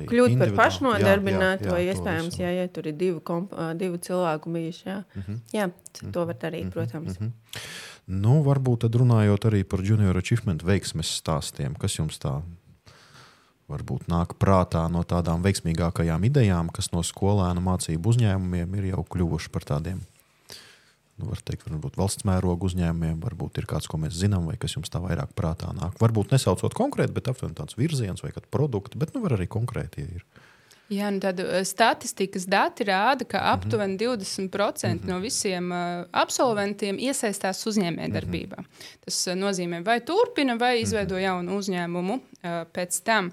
kļūt 0.09 0.37
par 0.39 0.53
pašnodarbinātu, 0.57 1.69
vai 1.73 1.83
iespējams, 1.89 2.39
jā, 2.39 2.53
ja 2.55 2.67
tur 2.71 2.87
ir 2.91 2.97
divi, 2.99 3.19
komp, 3.25 3.53
divi 3.79 3.99
cilvēku 4.05 4.53
bijuši. 4.55 4.83
Jā, 4.87 4.97
mm 5.03 5.23
-hmm. 5.27 5.39
jā 5.53 6.11
to 6.13 6.25
var 6.25 6.35
darīt, 6.35 6.63
mm 6.63 6.69
-hmm. 6.69 6.73
protams. 6.73 7.19
Mm 7.19 7.27
-hmm. 7.27 7.67
Nu, 8.09 8.43
varbūt 8.43 8.77
tad 8.77 8.95
runājot 8.95 9.45
arī 9.45 9.63
par 9.63 9.83
junior 9.85 10.17
achievement 10.17 10.63
veiksmes 10.63 11.21
stāstiem, 11.21 11.77
kas 11.77 11.99
jums 11.99 12.17
tā 12.19 12.41
varbūt 13.69 14.07
nāk 14.07 14.33
prātā 14.39 14.91
no 14.91 15.03
tādām 15.03 15.43
veiksmīgākajām 15.45 16.25
idejām, 16.25 16.71
kas 16.73 16.91
no 16.91 17.03
skolēnu 17.05 17.61
mācību 17.61 18.09
uzņēmumiem 18.09 18.75
ir 18.75 18.83
jau 18.83 19.03
kļuvuši 19.03 19.49
par 19.49 19.61
tādiem 19.61 20.01
nu, 21.19 21.29
var 21.29 21.41
teikt, 21.45 21.67
varbūt 21.69 21.97
valsts 21.99 22.25
mēroga 22.27 22.69
uzņēmumiem, 22.69 23.19
varbūt 23.23 23.61
ir 23.61 23.67
kāds, 23.69 23.87
ko 23.89 23.99
mēs 24.01 24.17
zinām, 24.19 24.47
vai 24.49 24.57
kas 24.59 24.75
jums 24.77 24.91
tā 24.91 25.01
vairāk 25.03 25.35
prātā 25.37 25.71
nāk. 25.75 25.97
Varbūt 26.01 26.33
nesaucot 26.35 26.75
konkrēti, 26.77 27.15
bet 27.15 27.29
aptuveni 27.31 27.57
tāds 27.57 27.77
virziens 27.79 28.23
vai 28.23 28.31
kāds 28.35 28.49
produkts, 28.51 28.97
bet 28.99 29.13
nu, 29.15 29.23
var 29.25 29.37
arī 29.37 29.49
konkrēti 29.51 30.05
ja 30.05 30.19
ir. 30.19 30.25
Jā, 30.89 31.11
nu 31.13 31.21
tādu 31.21 31.45
uh, 31.45 31.61
statistikas 31.67 32.47
dati 32.49 32.87
rāda, 32.89 33.27
ka 33.29 33.37
mhm. 33.37 33.49
aptuveni 33.53 33.97
20% 34.01 34.49
mm 34.49 34.97
-hmm. 34.97 35.07
no 35.07 35.19
visiem 35.19 35.71
uh, 35.71 36.05
absolventiem 36.11 36.97
iesaistās 36.97 37.61
uzņēmējdarbībā. 37.67 38.57
Mm 38.57 38.65
-hmm. 38.65 38.93
Tas 39.05 39.27
uh, 39.27 39.33
nozīmē, 39.33 39.83
vai 39.85 39.99
turpina, 40.01 40.55
vai 40.55 40.75
mhm. 40.75 40.83
izveido 40.83 41.15
mm 41.15 41.19
-hmm. 41.19 41.23
jaunu 41.23 41.57
uzņēmumu 41.57 42.13
uh, 42.13 42.49
pēc 42.73 43.03
tam. 43.03 43.31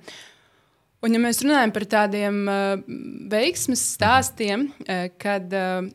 Un, 1.03 1.14
ja 1.14 1.20
mēs 1.20 1.43
runājam 1.45 1.72
par 1.72 1.84
tādiem 1.84 2.49
uh, 2.49 2.82
veiksmes 3.30 3.97
stāstiem, 3.97 4.68
uh, 4.68 5.09
kad 5.18 5.53
uh, 5.53 5.89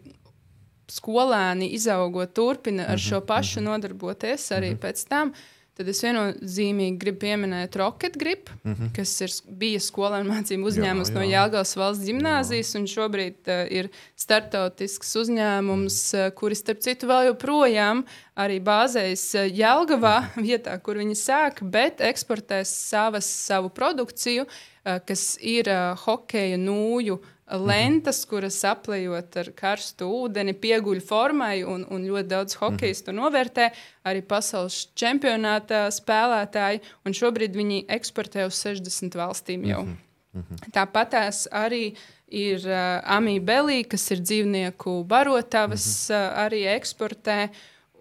skolēni 0.91 1.71
izaugot, 1.77 2.35
turpina 2.35 2.89
ar 2.91 2.99
šo 2.99 3.19
mhm, 3.21 3.27
pašu 3.31 3.59
mhm. 3.61 3.69
nodarboties 3.69 4.51
arī 4.57 4.75
mhm. 4.75 4.83
pēc 4.83 5.07
tam. 5.09 5.35
Tad 5.81 5.87
es 5.87 6.01
viennozīmīgi 6.03 6.99
gribu 6.99 7.21
pieminēt 7.23 7.73
Rocket 7.79 8.17
Grip, 8.19 8.49
mm 8.59 8.73
-hmm. 8.73 8.89
kas 8.93 9.13
ir, 9.23 9.31
bija 9.57 9.79
skolēnu 9.79 10.27
mācību 10.27 10.67
uzņēmums 10.67 11.09
jā, 11.09 11.13
jā. 11.13 11.15
no 11.15 11.23
Jāgaunas 11.25 11.71
valsts 11.79 12.05
gimnāzijas, 12.05 12.73
jā. 12.73 12.79
un 12.79 12.87
šobrīd 12.91 13.47
uh, 13.47 13.61
ir 13.71 13.87
startautisks 14.19 15.15
uzņēmums, 15.23 15.97
uh, 16.19 16.27
kuri, 16.35 16.59
starp 16.59 16.83
citu, 16.83 17.07
vēl 17.07 17.31
joprojām 17.31 18.03
arī 18.35 18.59
bāzējas 18.59 19.25
uh, 19.39 19.47
Jālgavā, 19.47 20.17
vietā, 20.49 20.75
kur 20.83 20.99
viņi 20.99 21.15
sāk, 21.15 21.63
bet 21.63 22.03
eksportēs 22.03 22.75
savas, 22.91 23.25
savu 23.25 23.71
produkciju, 23.71 24.45
uh, 24.45 24.99
kas 25.07 25.37
ir 25.39 25.71
uh, 25.71 25.95
hokeja 26.03 26.59
nūju 26.59 27.21
lentas, 27.59 28.21
kuras 28.29 28.59
aplējot 28.67 29.37
ar 29.41 29.49
karstu 29.57 30.07
ūdeni, 30.21 30.53
pieguļ 30.57 31.01
formai, 31.03 31.63
un, 31.67 31.83
un 31.91 32.05
ļoti 32.07 32.31
daudz 32.31 32.57
hokeja 32.61 33.01
to 33.07 33.15
novērtē. 33.15 33.71
Arī 34.07 34.23
pasaules 34.25 34.85
čempionāta 34.97 35.87
spēlētāji, 35.93 36.81
un 37.05 37.17
šobrīd 37.17 37.57
viņi 37.57 37.83
eksportē 37.97 38.47
uz 38.47 38.61
60 38.63 39.19
valstīm 39.19 39.67
jau. 39.69 39.83
Mm 39.85 39.97
-hmm. 40.33 40.71
Tāpatās 40.71 41.47
arī 41.51 41.95
ir 42.27 42.63
uh, 42.63 43.01
amībelī, 43.03 43.83
kas 43.87 44.11
ir 44.11 44.19
dzīvnieku 44.19 45.03
barotavas, 45.03 46.09
mm 46.09 46.15
-hmm. 46.15 46.31
uh, 46.31 46.39
arī 46.45 46.61
eksportē. 46.77 47.49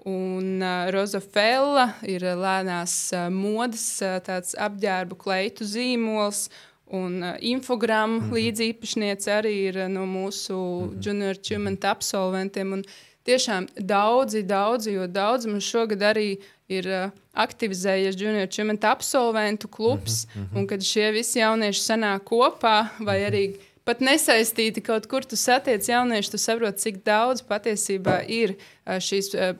Un 0.04 0.62
uh, 0.62 0.90
Rozafella 0.90 1.92
ir 2.02 2.22
lēnās 2.22 3.12
uh, 3.12 3.28
modes, 3.28 4.00
uh, 4.02 4.16
tāds 4.24 4.54
apģērbu 4.56 5.14
kleitu 5.16 5.64
zīmols. 5.64 6.48
Uh, 6.48 6.69
Un 6.90 7.22
uh, 7.22 7.36
infogramma 7.38 8.18
mm 8.18 8.30
-hmm. 8.30 8.34
līdziepašniece 8.34 9.30
arī 9.30 9.54
ir 9.68 9.76
uh, 9.76 9.88
no 9.88 10.06
mūsu 10.06 10.54
mm 10.54 10.90
-hmm. 10.90 11.06
junior 11.06 11.30
achievement 11.30 11.84
absolventiem. 11.84 12.72
Un 12.72 12.84
tiešām 13.24 13.66
daudzi, 13.76 14.42
daudzi, 14.42 14.92
jo 14.92 15.06
daudz 15.06 15.46
mums 15.46 15.64
šogad 15.64 16.00
arī 16.00 16.38
ir 16.68 16.86
uh, 16.86 17.10
aktivizējies 17.34 18.20
junior 18.20 18.42
achievement 18.42 18.84
absolventu 18.84 19.68
klubs. 19.68 20.26
Mm 20.26 20.42
-hmm. 20.42 20.58
Un 20.58 20.66
kad 20.66 20.82
šie 20.82 21.10
visi 21.12 21.38
jaunieši 21.38 21.80
sanāk 21.80 22.18
kopā 22.24 22.86
vai 22.98 23.20
mhm. 23.20 23.28
arī 23.28 23.56
pat 23.84 24.00
nesaistīti 24.00 24.80
kaut 24.80 25.06
kur 25.06 25.24
tu 25.24 25.36
satiec 25.36 25.88
jauniešu, 25.88 26.30
tu 26.30 26.38
saproti, 26.38 26.78
cik 26.78 27.04
daudz 27.04 27.42
patiesībā 27.42 28.24
ir 28.28 28.50
uh, 28.50 28.92
šīs. 28.92 29.34
Uh, 29.34 29.56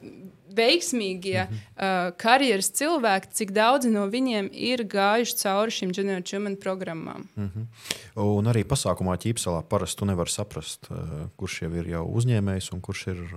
veiksmīgie 0.57 1.45
mm 1.45 1.53
-hmm. 1.55 1.63
uh, 1.77 2.17
karjeras 2.17 2.71
cilvēki, 2.77 3.33
cik 3.33 3.53
daudzi 3.57 3.91
no 3.91 4.07
viņiem 4.11 4.51
ir 4.53 4.85
gājuši 4.85 5.37
cauri 5.43 5.71
šīm 5.71 5.93
junior 5.97 6.23
achievement 6.23 6.61
programmām. 6.61 7.27
Mm 7.37 7.51
-hmm. 7.51 7.67
Un 8.23 8.47
arī 8.47 8.65
pasākumā 8.65 9.17
ķīpselā 9.17 9.63
parasti 9.63 9.99
tu 9.99 10.05
nevari 10.05 10.31
saprast, 10.31 10.91
uh, 10.91 11.29
kurš 11.37 11.63
jau 11.63 11.75
ir 11.75 11.89
jau 11.89 12.07
uzņēmējs 12.07 12.73
un 12.73 12.81
kurš 12.81 13.07
ir. 13.07 13.29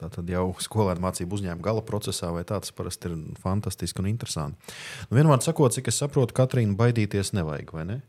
Tātad 0.00 0.30
jau 0.30 0.54
skolēnu 0.66 1.00
mācību 1.00 1.34
uzņēmuma 1.34 1.62
gala 1.62 1.82
procesā, 1.82 2.32
vai 2.32 2.44
tāds 2.44 2.72
parasti 2.72 3.08
ir 3.08 3.16
fantastiski 3.42 4.00
un 4.00 4.06
interesanti. 4.06 4.56
Nu, 5.10 5.16
vienmēr 5.16 5.42
sakot, 5.44 5.72
cik 5.72 5.88
es 5.88 5.98
saprotu, 6.00 6.34
Katrīna, 6.34 6.76
baidīties 6.76 7.32
nevajag, 7.32 7.72
vai 7.72 7.84
ne? 7.84 8.00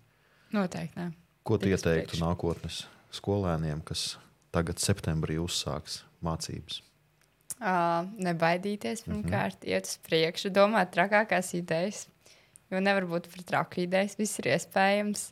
Noteikti. 0.51 0.99
Ne. 0.99 1.11
Ko 1.43 1.57
tu 1.57 1.71
ieteiktu 1.71 2.19
nākotnes 2.21 2.85
skolēniem, 3.15 3.81
kas 3.87 4.17
tagad 4.51 4.79
septembrī 4.79 5.39
uzsāks 5.41 6.03
mācības? 6.23 6.81
Uh, 7.61 8.07
nebaidīties, 8.17 9.03
mhm. 9.05 9.19
pirmkārt, 9.19 9.59
mm 9.59 9.67
-hmm. 9.67 9.73
iet 9.75 9.85
uz 9.85 9.97
priekšu, 10.07 10.49
domāt 10.49 10.89
trakākās 10.95 11.53
idejas. 11.53 12.07
Jo 12.71 12.79
nevar 12.81 13.05
būt 13.05 13.27
par 13.29 13.43
traku 13.45 13.83
idejas, 13.83 14.15
viss 14.17 14.39
ir 14.39 14.47
iespējams. 14.55 15.31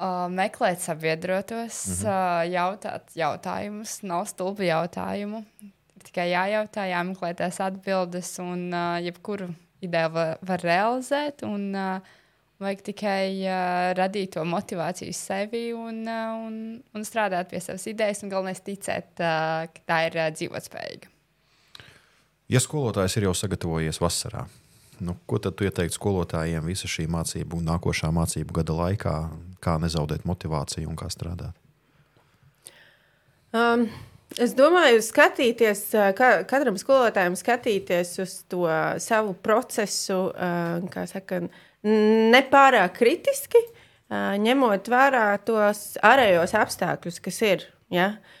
Uh, 0.00 0.26
meklēt 0.32 0.80
sabiedrotos, 0.80 1.86
mm 1.86 1.94
-hmm. 1.94 2.08
uh, 2.08 2.52
jautāt 2.52 3.14
jautājumus, 3.14 4.02
nav 4.02 4.24
stulbi 4.26 4.66
jautājumu. 4.66 5.44
Tikai 6.02 6.30
jājautā, 6.30 6.88
jāmeklē 6.90 7.34
tās 7.34 7.60
atbildes, 7.60 8.38
un 8.38 8.72
uh, 8.72 8.98
jebkuru 9.04 9.54
ideju 9.80 10.10
var, 10.10 10.38
var 10.42 10.58
realizēt. 10.58 11.42
Un, 11.42 11.74
uh, 11.74 12.00
Vajag 12.60 12.82
tikai 12.84 13.40
uh, 13.48 13.94
radīt 13.96 14.34
to 14.34 14.42
motivāciju 14.44 15.12
sevi 15.16 15.72
un, 15.72 16.02
uh, 16.04 16.34
un, 16.46 16.82
un 16.94 17.04
strādāt 17.08 17.48
pie 17.48 17.60
savas 17.60 17.86
idejas, 17.86 18.20
un 18.22 18.28
galvenais 18.28 18.60
ticēt, 18.60 19.14
uh, 19.16 19.64
ka 19.72 19.80
tā 19.86 20.02
ir 20.10 20.18
uh, 20.20 20.28
dzīvotspējīga. 20.28 21.19
Ja 22.50 22.58
skolotājs 22.58 23.14
ir 23.14 23.28
jau 23.28 23.34
sagatavojies 23.36 24.00
vasarā, 24.02 24.42
nu, 25.06 25.14
ko 25.30 25.38
tad 25.38 25.54
tu 25.54 25.66
ieteiktu 25.68 25.94
skolotājiem 25.94 26.64
visu 26.66 26.88
šī 26.90 27.06
mācību 27.10 27.60
un 27.60 27.68
nākošā 27.70 28.10
mācību 28.14 28.56
gada 28.56 28.74
laikā, 28.74 29.12
kā 29.62 29.76
nezaudēt 29.78 30.26
motivāciju 30.26 30.90
un 30.90 30.96
kā 30.98 31.06
strādāt? 31.14 31.54
Um, 33.54 33.86
es 34.34 34.56
domāju, 34.58 34.98
skatīties, 35.06 35.84
ka, 36.18 36.32
katram 36.50 36.78
skolotājam 36.80 37.38
skatīties 37.38 38.16
uz 38.26 38.34
to 38.50 38.66
savu 39.02 39.36
procesu, 39.38 40.18
uh, 40.34 40.82
kā 40.90 41.06
saka, 41.10 41.44
nepārāk 41.86 42.98
kritiski, 42.98 43.62
uh, 43.62 44.34
ņemot 44.42 44.90
vērā 44.90 45.28
tos 45.46 45.94
ārējos 46.02 46.58
apstākļus, 46.58 47.22
kas 47.22 47.42
ir. 47.46 47.66
Ja? 47.94 48.10
Uh, 48.18 48.36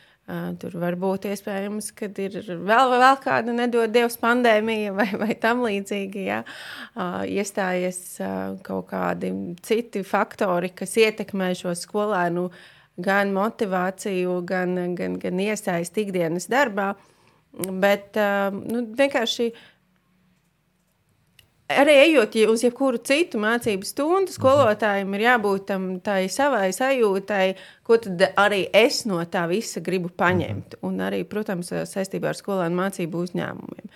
Tur 0.60 0.74
var 0.78 0.94
būt 1.00 1.26
iespējams, 1.30 1.90
ka 1.96 2.08
ir 2.22 2.36
vēl, 2.46 2.92
vēl 2.92 3.16
kāda 3.24 3.54
nedod 3.54 3.90
Dievs 3.90 4.18
pandēmija 4.20 4.92
vai, 4.94 5.08
vai 5.18 5.34
tam 5.40 5.64
līdzīgi. 5.64 6.26
Ja? 6.28 6.42
Iestājas 7.26 8.20
kaut 8.66 8.90
kādi 8.92 9.32
citi 9.66 10.04
faktori, 10.06 10.70
kas 10.76 10.94
ietekmē 11.00 11.50
šo 11.58 11.74
skolēnu 11.78 12.48
gan 13.00 13.32
motivāciju, 13.34 14.40
gan, 14.46 14.76
gan, 14.98 15.16
gan 15.22 15.42
iesaisti 15.42 16.06
ikdienas 16.06 16.50
darbā. 16.52 16.92
Bet 17.82 18.14
nu, 18.54 18.84
vienkārši 18.98 19.50
arī 21.70 21.94
ejot 22.04 22.36
uz 22.50 22.64
jebkuru 22.64 23.00
citu 23.06 23.40
mācību 23.42 23.86
stundu, 23.86 24.34
skolotājiem 24.34 25.14
ir 25.16 25.24
jābūt 25.26 25.66
tam 25.70 25.88
tai 26.04 26.24
savai 26.32 26.70
sajūtai, 26.74 27.46
ko 27.86 27.98
tad 28.02 28.24
arī 28.40 28.64
es 28.74 29.04
no 29.08 29.20
tā 29.30 29.46
visa 29.50 29.82
gribu 29.84 30.10
paņemt. 30.10 30.80
Un 30.86 31.00
arī, 31.06 31.22
protams, 31.28 31.72
saistībā 31.90 32.32
ar 32.32 32.38
skolēnu 32.38 32.80
mācību 32.80 33.24
uzņēmumiem. 33.26 33.92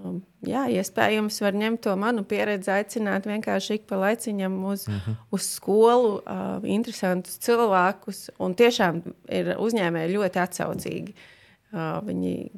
Um, 0.00 0.20
jā, 0.46 0.64
iespējams, 0.80 1.40
var 1.44 1.56
ņemt 1.60 1.82
to 1.84 1.92
manu 2.00 2.22
pieredzi, 2.28 2.70
aicināt 2.72 3.26
vienkārši 3.28 3.80
ik 3.80 3.86
pa 3.90 3.98
laiciņam 4.00 4.56
uz, 4.70 4.86
uh 4.88 4.94
mhm. 4.94 5.10
-huh. 5.10 5.28
uz 5.36 5.50
skolu, 5.56 6.14
uh, 6.20 6.64
interesantus 6.64 7.38
cilvēkus. 7.44 8.30
Un 8.38 8.54
tiešām 8.54 9.02
ir 9.28 9.54
uzņēmēji 9.58 10.16
ļoti 10.16 10.44
atsaucīgi. 10.46 11.14
Uh, 11.70 12.00
viņi 12.06 12.50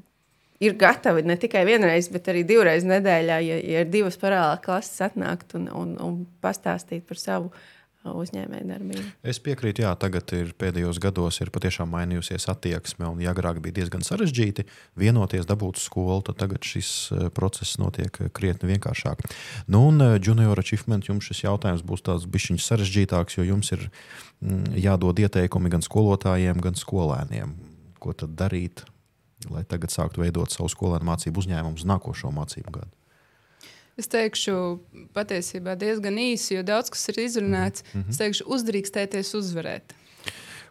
ir 0.62 0.78
gatavi 0.78 1.26
ne 1.26 1.36
tikai 1.40 1.64
vienreiz, 1.68 2.08
bet 2.12 2.30
arī 2.30 2.46
divreiz 2.46 2.86
nedēļā, 2.86 3.42
ja, 3.42 3.60
ja 3.74 3.84
ir 3.84 3.92
divas 3.92 4.18
paralēlas 4.20 4.64
klases, 4.64 4.98
atnākt 5.08 5.56
un, 5.58 5.68
un, 5.74 5.94
un 6.02 6.18
pastāstīt 6.44 7.04
par 7.08 7.18
savu 7.18 7.50
uh, 7.50 8.12
uzņēmējdarbību. 8.22 9.02
Es 9.26 9.40
piekrītu, 9.42 9.84
jā, 9.84 9.92
tagad 9.98 10.30
ir 10.36 10.52
pēdējos 10.58 11.00
gados 11.02 11.40
ir 11.42 11.50
patiešām 11.54 11.90
mainījusies 11.94 12.46
attieksme, 12.52 13.08
un 13.10 13.24
agrāk 13.32 13.58
bija 13.64 13.80
diezgan 13.80 14.06
sarežģīti 14.06 14.66
vienoties, 14.98 15.48
dabūt 15.50 15.82
skolu, 15.82 16.20
tad 16.28 16.38
tagad 16.44 16.62
šis 16.66 16.92
uh, 17.10 17.26
process 17.34 17.80
notiek 17.82 18.22
uh, 18.22 18.30
krietni 18.34 18.70
vienkāršāk. 18.74 19.26
Nu, 19.66 19.88
un 19.90 20.02
junior 20.22 20.62
achievement 20.62 21.10
jums 21.10 21.26
šis 21.30 21.44
jautājums 21.48 21.82
būs 21.86 22.06
tāds 22.06 22.28
bišķiņš 22.30 22.70
sarežģītāks, 22.70 23.40
jo 23.40 23.50
jums 23.50 23.74
ir 23.74 23.88
mm, 23.88 24.78
jādod 24.86 25.26
ieteikumi 25.26 25.74
gan 25.74 25.82
skolotājiem, 25.82 26.62
gan 26.62 26.78
skolēniem. 26.78 27.58
Ko 28.02 28.14
tad 28.18 28.34
darīt, 28.34 28.82
lai 29.50 29.64
tagad 29.68 29.90
sāktu 29.90 30.22
veidot 30.22 30.50
savu 30.50 30.68
skolēnu 30.68 31.08
mācību 31.08 31.42
uzņēmumu 31.42 31.80
uz 31.80 31.86
nākošo 31.88 32.30
mācību 32.34 32.74
gadu? 32.78 32.90
Es 34.00 34.08
teikšu, 34.08 34.54
patiesībā 35.12 35.74
diezgan 35.76 36.16
īsi, 36.16 36.54
jo 36.56 36.62
daudz 36.64 36.88
kas 36.90 37.08
ir 37.12 37.18
izrunāts. 37.26 37.84
Mm 37.92 38.00
-hmm. 38.00 38.10
Es 38.10 38.20
teikšu, 38.22 38.46
uzdrīkstēties 38.56 39.34
uzvarēt 39.36 39.92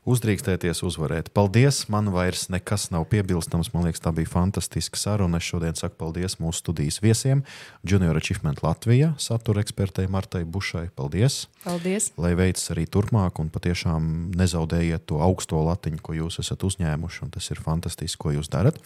uzdrīkstēties 0.09 0.81
uzvarēt. 0.85 1.29
Paldies! 1.33 1.83
Man 1.93 2.09
vairs 2.13 2.47
nekas 2.49 2.87
nav 2.93 3.05
piebilstams. 3.11 3.69
Man 3.75 3.85
liekas, 3.85 4.01
tā 4.01 4.13
bija 4.15 4.29
fantastiska 4.31 4.97
saruna. 4.97 5.37
Es 5.37 5.45
šodien 5.45 5.77
saku 5.77 5.99
paldies 5.99 6.39
mūsu 6.41 6.63
studijas 6.63 6.97
viesiem. 7.03 7.43
Junior 7.85 8.17
Achievement 8.17 8.63
Latvija 8.65 9.11
satura 9.21 9.61
ekspertei 9.61 10.07
Martai 10.09 10.41
Bušai. 10.43 10.87
Paldies! 10.97 11.45
Paldies! 11.61 12.09
Lai 12.17 12.33
veicas 12.39 12.73
arī 12.73 12.87
turpmāk, 12.89 13.37
un 13.43 13.51
patiešām 13.53 14.31
nezaudējiet 14.39 15.05
to 15.11 15.21
augsto 15.21 15.61
latiņu, 15.67 16.01
ko 16.01 16.17
jūs 16.17 16.39
esat 16.41 16.65
uzņēmuši. 16.65 17.29
Tas 17.37 17.51
ir 17.53 17.61
fantastiski, 17.61 18.21
ko 18.25 18.33
jūs 18.33 18.49
darat. 18.49 18.81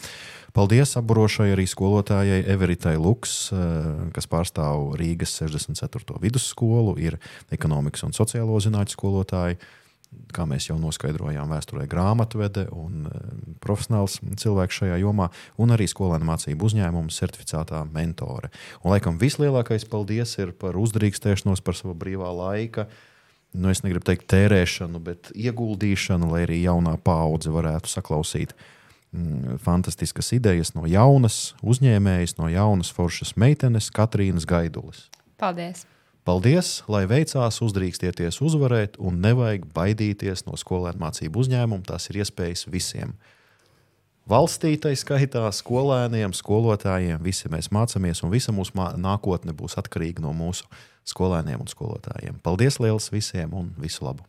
Paldies 0.56 0.98
apburošai 1.00 1.50
arī 1.54 1.64
skolotājai 1.68 2.44
Everitai 2.52 2.98
Luks, 3.00 3.54
eh, 3.56 3.88
kas 4.16 4.28
pārstāv 4.28 4.94
Rīgas 5.00 5.32
64. 5.40 6.20
vidusskolu, 6.20 7.00
ir 7.00 7.20
ekonomikas 7.52 8.04
un 8.04 8.16
sociālo 8.16 8.60
zinātņu 8.60 8.96
skolotāja 9.00 9.60
kā 10.36 10.46
mēs 10.50 10.70
jau 10.70 10.78
noskaidrojām, 10.82 11.52
vēsturē 11.52 11.88
grāmatvede 11.90 12.68
un 12.76 13.08
e, 13.10 13.22
profesionāls 13.64 14.20
cilvēks 14.42 14.82
šajā 14.82 15.00
jomā, 15.02 15.30
un 15.62 15.74
arī 15.76 15.88
skolēnu 15.90 16.28
mācību 16.28 16.70
uzņēmuma 16.70 17.14
certificētā 17.14 17.84
mentore. 17.94 18.52
Un, 18.84 18.92
laikam, 18.94 19.20
vislielākais 19.22 19.88
paldies 19.92 20.36
ir 20.42 20.54
par 20.60 20.78
uzdrīkstēšanos, 20.80 21.64
par 21.66 21.80
savu 21.80 21.96
brīvā 22.00 22.32
laika. 22.36 22.90
Nu, 23.56 23.72
es 23.72 23.86
negribu 23.86 24.04
teikt 24.10 24.28
tērēšanu, 24.34 25.00
bet 25.04 25.32
ieguldīšanu, 25.32 26.34
lai 26.34 26.44
arī 26.48 26.60
jaunā 26.66 26.98
paudze 27.00 27.54
varētu 27.56 27.92
saklausīt 27.94 28.52
mm, 29.16 29.62
fantastiskas 29.64 30.34
idejas 30.36 30.76
no 30.76 30.84
jaunas 30.92 31.56
uzņēmējas, 31.64 32.36
no 32.42 32.52
jaunas 32.52 32.92
foršas 32.92 33.38
meitenes, 33.40 33.92
Katrīnas 33.96 34.48
Gaidulis. 34.50 35.08
Paldies! 35.40 35.88
Paldies, 36.26 36.80
lai 36.90 37.04
veicās, 37.06 37.60
uzdrīkstieties 37.62 38.40
uzvarēt, 38.42 38.96
un 38.98 39.20
nevajag 39.22 39.68
baidīties 39.76 40.48
no 40.48 40.58
skolēnu 40.58 40.98
mācību 41.04 41.44
uzņēmuma. 41.44 41.86
Tas 41.86 42.10
ir 42.10 42.24
iespējas 42.24 42.66
visiem. 42.74 43.14
Valstī 44.26 44.74
tai 44.82 44.96
skaitā 44.98 45.46
skolēniem, 45.54 46.34
skolotājiem, 46.34 47.22
visi 47.22 47.52
mēs 47.54 47.70
mācāmies, 47.70 48.24
un 48.26 48.34
visa 48.34 48.56
mūsu 48.58 48.74
nākotne 48.98 49.54
būs 49.54 49.78
atkarīga 49.78 50.26
no 50.26 50.34
mūsu 50.34 50.66
skolēniem 51.06 51.62
un 51.62 51.70
skolotājiem. 51.70 52.42
Paldies 52.42 52.82
liels 52.82 53.14
visiem 53.14 53.54
un 53.54 53.76
visu 53.78 54.10
labu! 54.10 54.26